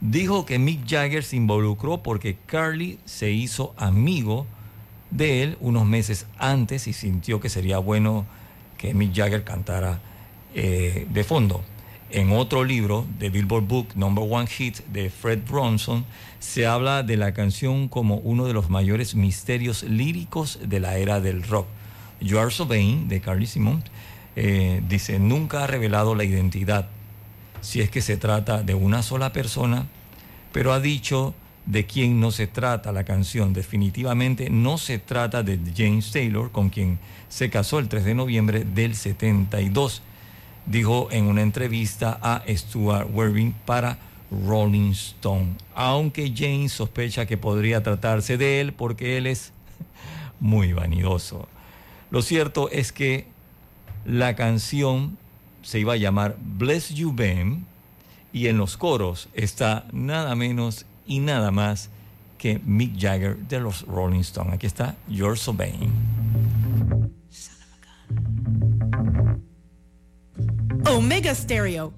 Dijo 0.00 0.46
que 0.46 0.58
Mick 0.58 0.88
Jagger 0.88 1.24
se 1.24 1.36
involucró 1.36 2.02
porque 2.02 2.36
Carly 2.46 2.98
se 3.04 3.32
hizo 3.32 3.74
amigo 3.76 4.46
de 5.10 5.42
él 5.42 5.56
unos 5.60 5.86
meses 5.86 6.26
antes 6.38 6.86
y 6.86 6.92
sintió 6.92 7.40
que 7.40 7.48
sería 7.48 7.78
bueno 7.78 8.26
que 8.76 8.94
Mick 8.94 9.14
Jagger 9.14 9.44
cantara 9.44 10.00
eh, 10.54 11.06
de 11.10 11.24
fondo. 11.24 11.62
En 12.10 12.32
otro 12.32 12.64
libro, 12.64 13.04
de 13.18 13.28
Billboard 13.28 13.64
Book 13.64 13.88
Number 13.94 14.24
One 14.30 14.46
Hit 14.46 14.78
de 14.86 15.10
Fred 15.10 15.40
Bronson, 15.46 16.06
se 16.38 16.66
habla 16.66 17.02
de 17.02 17.18
la 17.18 17.34
canción 17.34 17.88
como 17.88 18.16
uno 18.16 18.46
de 18.46 18.54
los 18.54 18.70
mayores 18.70 19.14
misterios 19.14 19.82
líricos 19.82 20.58
de 20.64 20.80
la 20.80 20.96
era 20.96 21.20
del 21.20 21.42
rock. 21.42 21.66
You 22.20 22.38
Are 22.38 22.50
de 22.50 23.20
Carly 23.20 23.46
Simon, 23.46 23.84
eh, 24.36 24.80
dice, 24.88 25.18
nunca 25.18 25.64
ha 25.64 25.66
revelado 25.66 26.14
la 26.14 26.24
identidad, 26.24 26.88
si 27.60 27.80
es 27.80 27.90
que 27.90 28.00
se 28.00 28.16
trata 28.16 28.62
de 28.62 28.74
una 28.74 29.02
sola 29.02 29.32
persona, 29.32 29.86
pero 30.52 30.72
ha 30.72 30.80
dicho 30.80 31.34
de 31.66 31.86
quién 31.86 32.20
no 32.20 32.30
se 32.30 32.46
trata 32.46 32.92
la 32.92 33.04
canción. 33.04 33.52
Definitivamente 33.52 34.50
no 34.50 34.78
se 34.78 34.98
trata 34.98 35.42
de 35.42 35.58
James 35.76 36.10
Taylor, 36.10 36.50
con 36.50 36.70
quien 36.70 36.98
se 37.28 37.50
casó 37.50 37.78
el 37.78 37.88
3 37.88 38.04
de 38.04 38.14
noviembre 38.14 38.64
del 38.64 38.94
72 38.94 40.02
dijo 40.68 41.08
en 41.10 41.24
una 41.24 41.42
entrevista 41.42 42.18
a 42.22 42.42
Stuart 42.46 43.08
Werbing 43.12 43.52
para 43.64 43.98
Rolling 44.30 44.90
Stone. 44.92 45.56
Aunque 45.74 46.32
James 46.36 46.72
sospecha 46.72 47.26
que 47.26 47.38
podría 47.38 47.82
tratarse 47.82 48.36
de 48.36 48.60
él 48.60 48.72
porque 48.72 49.16
él 49.16 49.26
es 49.26 49.52
muy 50.40 50.72
vanidoso. 50.72 51.48
Lo 52.10 52.22
cierto 52.22 52.70
es 52.70 52.92
que 52.92 53.26
la 54.04 54.36
canción 54.36 55.16
se 55.68 55.78
iba 55.78 55.92
a 55.92 55.96
llamar 55.96 56.38
Bless 56.40 56.94
You 56.94 57.12
Ben 57.14 57.66
y 58.32 58.46
en 58.46 58.56
los 58.56 58.78
coros 58.78 59.28
está 59.34 59.84
nada 59.92 60.34
menos 60.34 60.86
y 61.06 61.18
nada 61.18 61.50
más 61.50 61.90
que 62.38 62.58
Mick 62.64 62.98
Jagger 62.98 63.36
de 63.36 63.60
los 63.60 63.82
Rolling 63.82 64.20
Stone. 64.20 64.54
Aquí 64.54 64.66
está 64.66 64.96
You're 65.10 65.36
So. 65.36 65.54
Omega 70.86 71.34
Stereo. 71.34 71.92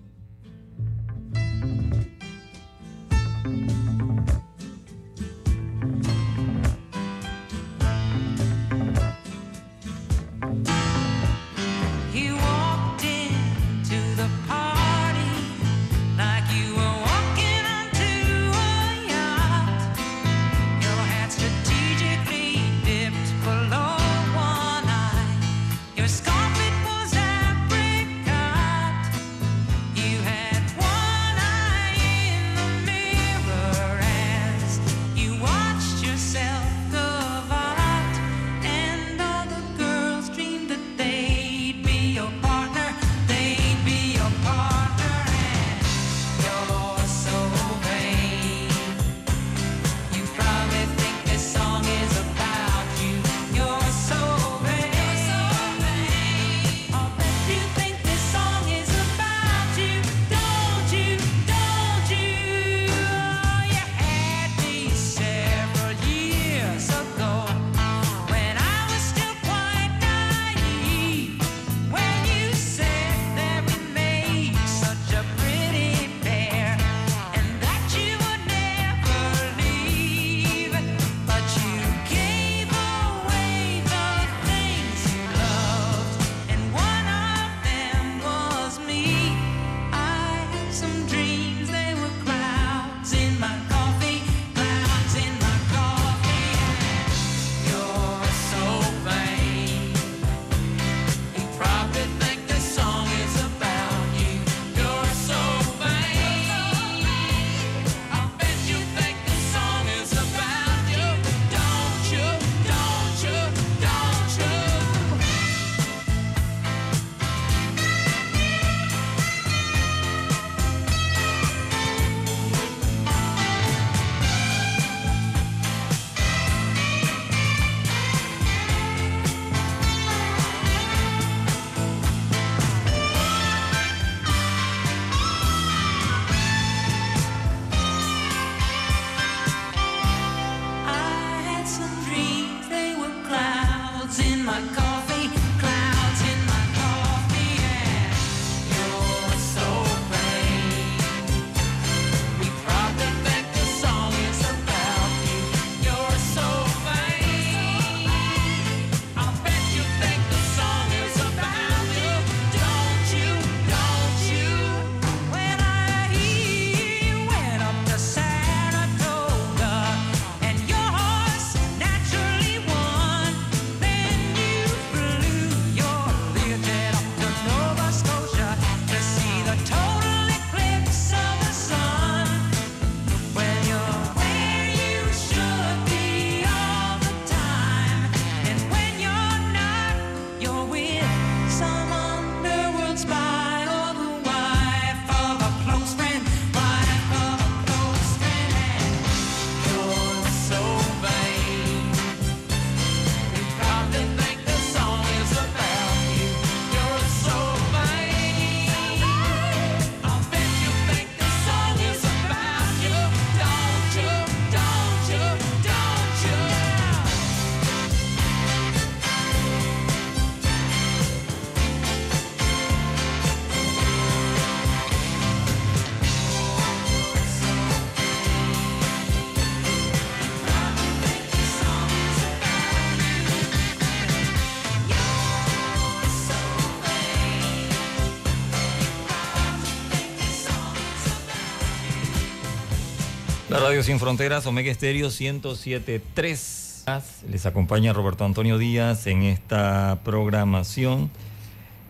Sin 243.83 243.99
Fronteras, 243.99 244.47
Omega 244.47 244.71
Estéreo 244.71 245.09
107.3. 245.09 247.25
Les 247.31 247.47
acompaña 247.47 247.95
Roberto 247.95 248.27
Antonio 248.27 248.59
Díaz 248.59 249.07
en 249.07 249.23
esta 249.23 250.01
programación 250.05 251.11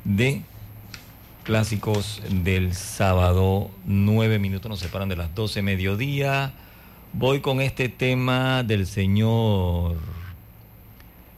de 0.04 0.42
clásicos 1.42 2.22
del 2.30 2.74
sábado. 2.74 3.72
Nueve 3.84 4.38
minutos 4.38 4.68
nos 4.68 4.78
separan 4.78 5.08
de 5.08 5.16
las 5.16 5.34
12 5.34 5.62
mediodía. 5.62 6.52
Voy 7.12 7.40
con 7.40 7.60
este 7.60 7.88
tema 7.88 8.62
del 8.62 8.86
señor 8.86 9.96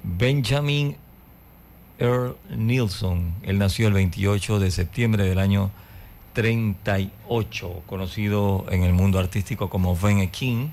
Benjamin 0.02 0.96
Earl 1.98 2.36
Nilsson. 2.54 3.32
Él 3.42 3.58
nació 3.58 3.88
el 3.88 3.94
28 3.94 4.58
de 4.58 4.70
septiembre 4.70 5.24
del 5.24 5.38
año 5.38 5.70
38, 6.32 7.82
conocido 7.86 8.66
en 8.70 8.82
el 8.82 8.92
mundo 8.92 9.18
artístico 9.18 9.68
como 9.68 9.96
Ben 9.96 10.28
King. 10.30 10.68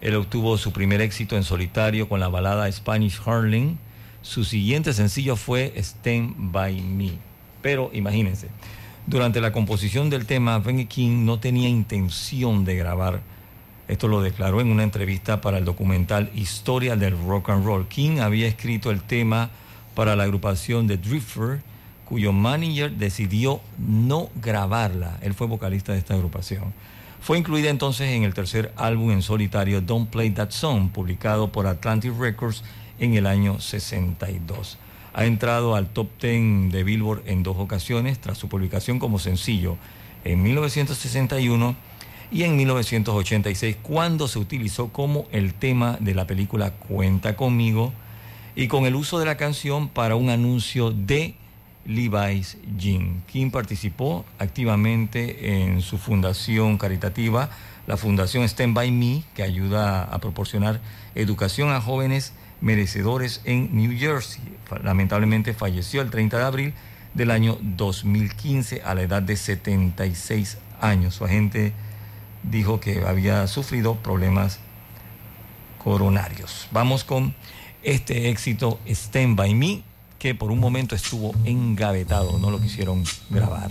Él 0.00 0.16
obtuvo 0.16 0.58
su 0.58 0.72
primer 0.72 1.00
éxito 1.00 1.36
en 1.36 1.44
solitario 1.44 2.08
con 2.08 2.20
la 2.20 2.28
balada 2.28 2.70
Spanish 2.70 3.20
Harling. 3.24 3.78
Su 4.22 4.44
siguiente 4.44 4.92
sencillo 4.92 5.36
fue 5.36 5.72
Stand 5.76 6.34
By 6.52 6.80
Me. 6.80 7.12
Pero 7.62 7.90
imagínense, 7.92 8.48
durante 9.06 9.40
la 9.40 9.52
composición 9.52 10.10
del 10.10 10.26
tema, 10.26 10.58
Ben 10.58 10.86
King 10.86 11.24
no 11.24 11.38
tenía 11.38 11.68
intención 11.68 12.64
de 12.64 12.76
grabar. 12.76 13.20
Esto 13.86 14.08
lo 14.08 14.22
declaró 14.22 14.60
en 14.60 14.68
una 14.68 14.82
entrevista 14.82 15.40
para 15.42 15.58
el 15.58 15.64
documental 15.64 16.30
Historia 16.34 16.96
del 16.96 17.16
Rock 17.26 17.50
and 17.50 17.64
Roll. 17.64 17.86
King 17.86 18.20
había 18.20 18.46
escrito 18.46 18.90
el 18.90 19.02
tema 19.02 19.50
para 19.94 20.16
la 20.16 20.24
agrupación 20.24 20.86
de 20.86 20.96
Drifter, 20.96 21.60
cuyo 22.14 22.32
manager 22.32 22.92
decidió 22.92 23.60
no 23.76 24.30
grabarla. 24.36 25.18
Él 25.20 25.34
fue 25.34 25.48
vocalista 25.48 25.92
de 25.92 25.98
esta 25.98 26.14
agrupación. 26.14 26.72
Fue 27.20 27.36
incluida 27.38 27.70
entonces 27.70 28.10
en 28.10 28.22
el 28.22 28.34
tercer 28.34 28.72
álbum 28.76 29.10
en 29.10 29.20
solitario 29.20 29.80
Don't 29.80 30.10
Play 30.10 30.30
That 30.30 30.52
Song, 30.52 30.90
publicado 30.90 31.50
por 31.50 31.66
Atlantic 31.66 32.16
Records 32.16 32.62
en 33.00 33.14
el 33.14 33.26
año 33.26 33.58
62. 33.58 34.78
Ha 35.12 35.24
entrado 35.24 35.74
al 35.74 35.88
top 35.88 36.06
10 36.20 36.70
de 36.70 36.84
Billboard 36.84 37.24
en 37.26 37.42
dos 37.42 37.56
ocasiones 37.58 38.20
tras 38.20 38.38
su 38.38 38.48
publicación 38.48 39.00
como 39.00 39.18
sencillo 39.18 39.76
en 40.22 40.40
1961 40.40 41.74
y 42.30 42.44
en 42.44 42.56
1986 42.56 43.76
cuando 43.82 44.28
se 44.28 44.38
utilizó 44.38 44.90
como 44.92 45.26
el 45.32 45.52
tema 45.52 45.96
de 45.98 46.14
la 46.14 46.28
película 46.28 46.74
Cuenta 46.74 47.34
conmigo 47.34 47.92
y 48.54 48.68
con 48.68 48.86
el 48.86 48.94
uso 48.94 49.18
de 49.18 49.26
la 49.26 49.36
canción 49.36 49.88
para 49.88 50.14
un 50.14 50.30
anuncio 50.30 50.92
de 50.92 51.34
Levi's 51.86 52.56
Jean. 52.78 53.22
King 53.26 53.50
participó 53.50 54.24
activamente 54.38 55.62
en 55.62 55.80
su 55.80 55.98
fundación 55.98 56.78
caritativa, 56.78 57.50
la 57.86 57.96
Fundación 57.96 58.44
Stand 58.44 58.74
By 58.74 58.90
Me, 58.90 59.22
que 59.34 59.42
ayuda 59.42 60.04
a 60.04 60.18
proporcionar 60.18 60.80
educación 61.14 61.70
a 61.70 61.80
jóvenes 61.80 62.32
merecedores 62.60 63.42
en 63.44 63.76
New 63.76 63.98
Jersey. 63.98 64.42
Lamentablemente 64.82 65.52
falleció 65.52 66.00
el 66.00 66.10
30 66.10 66.38
de 66.38 66.44
abril 66.44 66.74
del 67.12 67.30
año 67.30 67.58
2015 67.60 68.82
a 68.82 68.94
la 68.94 69.02
edad 69.02 69.22
de 69.22 69.36
76 69.36 70.58
años. 70.80 71.14
Su 71.14 71.24
agente 71.24 71.72
dijo 72.42 72.80
que 72.80 73.04
había 73.06 73.46
sufrido 73.46 73.96
problemas 73.96 74.60
coronarios. 75.78 76.68
Vamos 76.72 77.04
con 77.04 77.34
este 77.82 78.30
éxito 78.30 78.80
Stand 78.86 79.36
By 79.36 79.54
Me 79.54 79.82
que 80.24 80.34
por 80.34 80.50
un 80.50 80.58
momento 80.58 80.94
estuvo 80.94 81.34
engavetado, 81.44 82.38
no 82.38 82.50
lo 82.50 82.58
quisieron 82.58 83.04
grabar. 83.28 83.70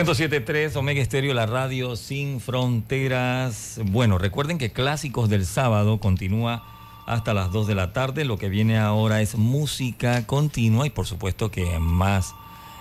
107.3 0.00 0.74
Omega 0.76 1.02
Estéreo, 1.02 1.34
la 1.34 1.44
radio 1.44 1.94
sin 1.94 2.40
fronteras. 2.40 3.78
Bueno, 3.84 4.16
recuerden 4.16 4.56
que 4.56 4.72
Clásicos 4.72 5.28
del 5.28 5.44
Sábado 5.44 6.00
continúa 6.00 6.64
hasta 7.04 7.34
las 7.34 7.52
2 7.52 7.66
de 7.66 7.74
la 7.74 7.92
tarde. 7.92 8.24
Lo 8.24 8.38
que 8.38 8.48
viene 8.48 8.78
ahora 8.78 9.20
es 9.20 9.34
música 9.34 10.26
continua 10.26 10.86
y 10.86 10.90
por 10.90 11.06
supuesto 11.06 11.50
que 11.50 11.78
más 11.78 12.34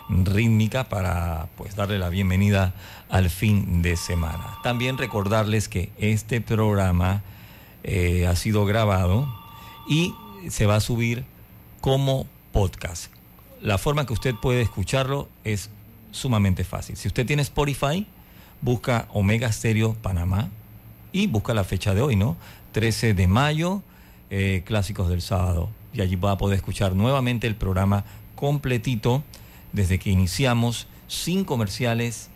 rítmica 0.07 0.85
para 0.85 1.49
pues 1.57 1.75
darle 1.75 1.99
la 1.99 2.07
bienvenida 2.07 2.73
al 3.09 3.29
fin 3.29 3.81
de 3.81 3.97
semana. 3.97 4.57
También 4.63 4.97
recordarles 4.97 5.67
que 5.67 5.91
este 5.97 6.39
programa 6.39 7.21
eh, 7.83 8.27
ha 8.27 8.35
sido 8.37 8.63
grabado 8.65 9.27
y 9.89 10.13
se 10.47 10.65
va 10.67 10.77
a 10.77 10.79
subir 10.79 11.25
como 11.81 12.27
podcast. 12.53 13.11
La 13.61 13.77
forma 13.77 14.05
que 14.05 14.13
usted 14.13 14.35
puede 14.35 14.61
escucharlo 14.61 15.27
es 15.43 15.69
sumamente 16.11 16.63
fácil. 16.63 16.95
Si 16.97 17.07
usted 17.07 17.25
tiene 17.25 17.41
Spotify, 17.41 18.05
busca 18.61 19.07
Omega 19.13 19.51
Stereo 19.51 19.93
Panamá 19.93 20.49
y 21.11 21.27
busca 21.27 21.53
la 21.53 21.63
fecha 21.63 21.93
de 21.93 22.01
hoy, 22.01 22.15
¿no? 22.15 22.37
13 22.71 23.13
de 23.13 23.27
mayo, 23.27 23.81
eh, 24.29 24.63
Clásicos 24.65 25.09
del 25.09 25.21
Sábado. 25.21 25.69
Y 25.93 26.01
allí 26.01 26.15
va 26.15 26.31
a 26.31 26.37
poder 26.37 26.57
escuchar 26.57 26.95
nuevamente 26.95 27.47
el 27.47 27.55
programa 27.55 28.05
completito 28.35 29.23
desde 29.73 29.99
que 29.99 30.09
iniciamos, 30.09 30.87
sin 31.07 31.43
comerciales 31.43 32.29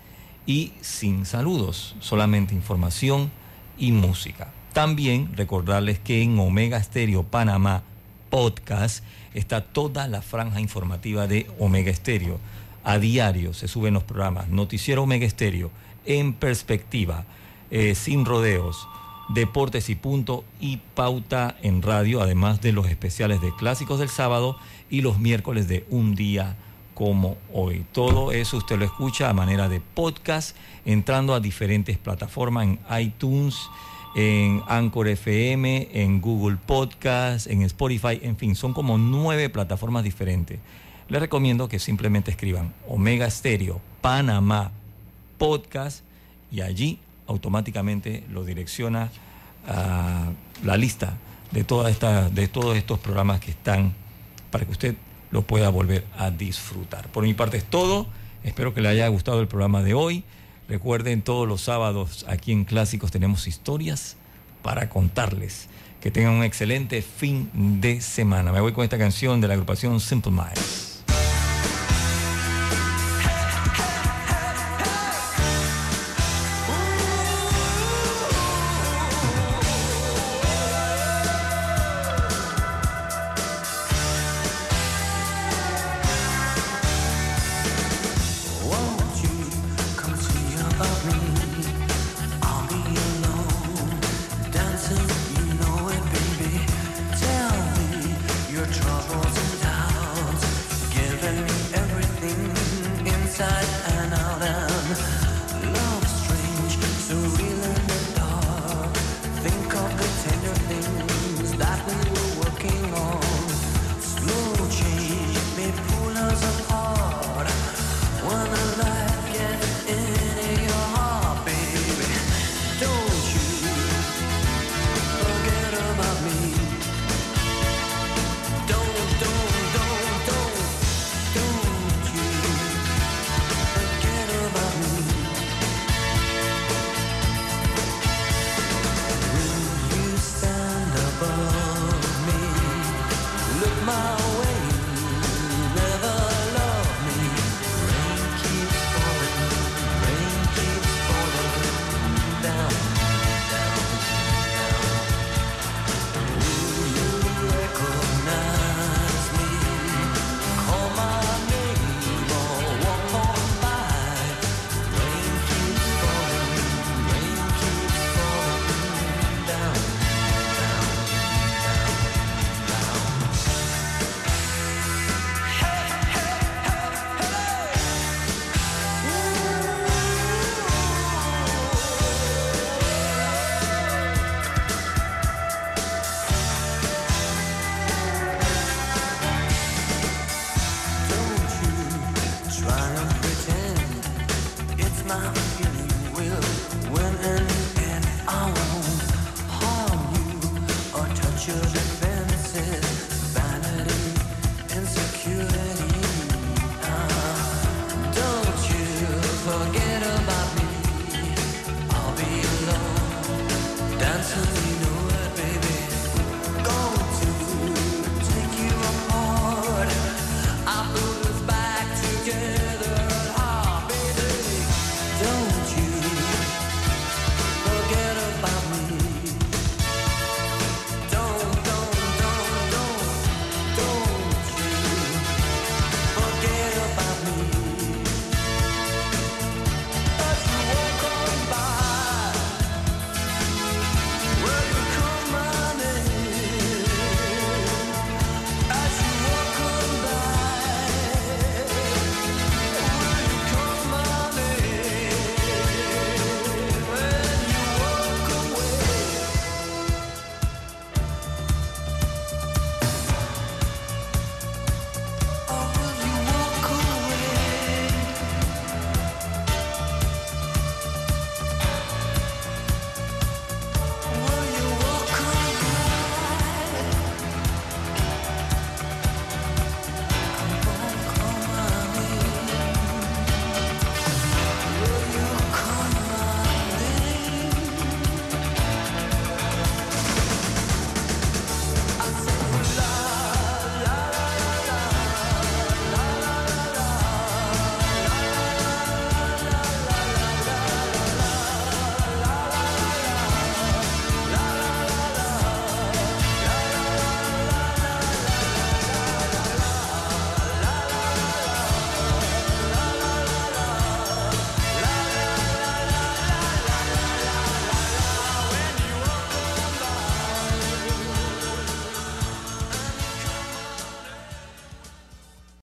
y 0.45 0.73
sin 0.81 1.25
saludos, 1.25 1.95
solamente 1.99 2.55
información 2.55 3.31
y 3.77 3.91
música. 3.91 4.51
También 4.73 5.35
recordarles 5.35 5.99
que 5.99 6.21
en 6.21 6.37
Omega 6.39 6.81
Stereo 6.81 7.23
Panamá 7.23 7.83
Podcast 8.29 9.03
está 9.35 9.61
toda 9.61 10.07
la 10.07 10.23
franja 10.23 10.59
informativa 10.59 11.27
de 11.27 11.47
Omega 11.59 11.93
Stereo. 11.93 12.39
A 12.83 12.99
diario 12.99 13.53
se 13.53 13.67
suben 13.67 13.93
los 13.93 14.03
programas 14.03 14.49
Noticiero 14.49 15.03
Omega 15.03 15.29
Stereo, 15.29 15.71
En 16.05 16.33
Perspectiva, 16.33 17.25
eh, 17.71 17.95
Sin 17.95 18.25
Rodeos, 18.25 18.87
Deportes 19.29 19.89
y 19.89 19.95
Punto 19.95 20.43
y 20.59 20.77
Pauta 20.95 21.55
en 21.61 21.81
Radio, 21.81 22.21
además 22.21 22.61
de 22.61 22.73
los 22.73 22.87
especiales 22.87 23.41
de 23.41 23.55
Clásicos 23.55 23.99
del 23.99 24.09
Sábado 24.09 24.57
y 24.89 25.01
los 25.01 25.17
miércoles 25.17 25.67
de 25.67 25.85
Un 25.89 26.13
Día 26.13 26.57
como 26.93 27.37
hoy. 27.53 27.85
Todo 27.91 28.31
eso 28.31 28.57
usted 28.57 28.77
lo 28.77 28.85
escucha 28.85 29.29
a 29.29 29.33
manera 29.33 29.69
de 29.69 29.79
podcast, 29.79 30.55
entrando 30.85 31.33
a 31.33 31.39
diferentes 31.39 31.97
plataformas 31.97 32.65
en 32.65 32.79
iTunes, 32.99 33.57
en 34.15 34.61
Anchor 34.67 35.07
FM, 35.07 35.89
en 35.93 36.21
Google 36.21 36.57
Podcast, 36.57 37.47
en 37.47 37.63
Spotify, 37.63 38.19
en 38.21 38.37
fin, 38.37 38.55
son 38.55 38.73
como 38.73 38.97
nueve 38.97 39.49
plataformas 39.49 40.03
diferentes. 40.03 40.59
Les 41.13 41.21
recomiendo 41.21 41.69
que 41.69 41.77
simplemente 41.77 42.31
escriban 42.31 42.73
Omega 42.87 43.29
Stereo 43.29 43.79
Panamá 44.01 44.71
Podcast 45.37 45.99
y 46.51 46.61
allí 46.61 46.97
automáticamente 47.27 48.23
lo 48.31 48.43
direcciona 48.43 49.11
a 49.67 50.31
la 50.63 50.75
lista 50.75 51.13
de, 51.51 51.61
de 52.31 52.47
todos 52.47 52.75
estos 52.75 52.97
programas 52.97 53.41
que 53.41 53.51
están 53.51 53.93
para 54.49 54.65
que 54.65 54.71
usted 54.71 54.95
lo 55.29 55.43
pueda 55.43 55.69
volver 55.69 56.03
a 56.17 56.31
disfrutar. 56.31 57.07
Por 57.09 57.25
mi 57.25 57.35
parte 57.35 57.57
es 57.57 57.65
todo. 57.65 58.07
Espero 58.43 58.73
que 58.73 58.81
le 58.81 58.89
haya 58.89 59.07
gustado 59.09 59.39
el 59.39 59.47
programa 59.47 59.83
de 59.83 59.93
hoy. 59.93 60.23
Recuerden, 60.67 61.21
todos 61.21 61.47
los 61.47 61.61
sábados 61.61 62.25
aquí 62.27 62.51
en 62.51 62.65
Clásicos 62.65 63.11
tenemos 63.11 63.45
historias 63.45 64.15
para 64.63 64.89
contarles. 64.89 65.67
Que 66.01 66.09
tengan 66.09 66.33
un 66.33 66.43
excelente 66.43 67.03
fin 67.03 67.51
de 67.53 68.01
semana. 68.01 68.51
Me 68.51 68.61
voy 68.61 68.73
con 68.73 68.83
esta 68.83 68.97
canción 68.97 69.41
de 69.41 69.47
la 69.47 69.53
agrupación 69.53 69.99
Simple 69.99 70.31
Minds. 70.31 70.92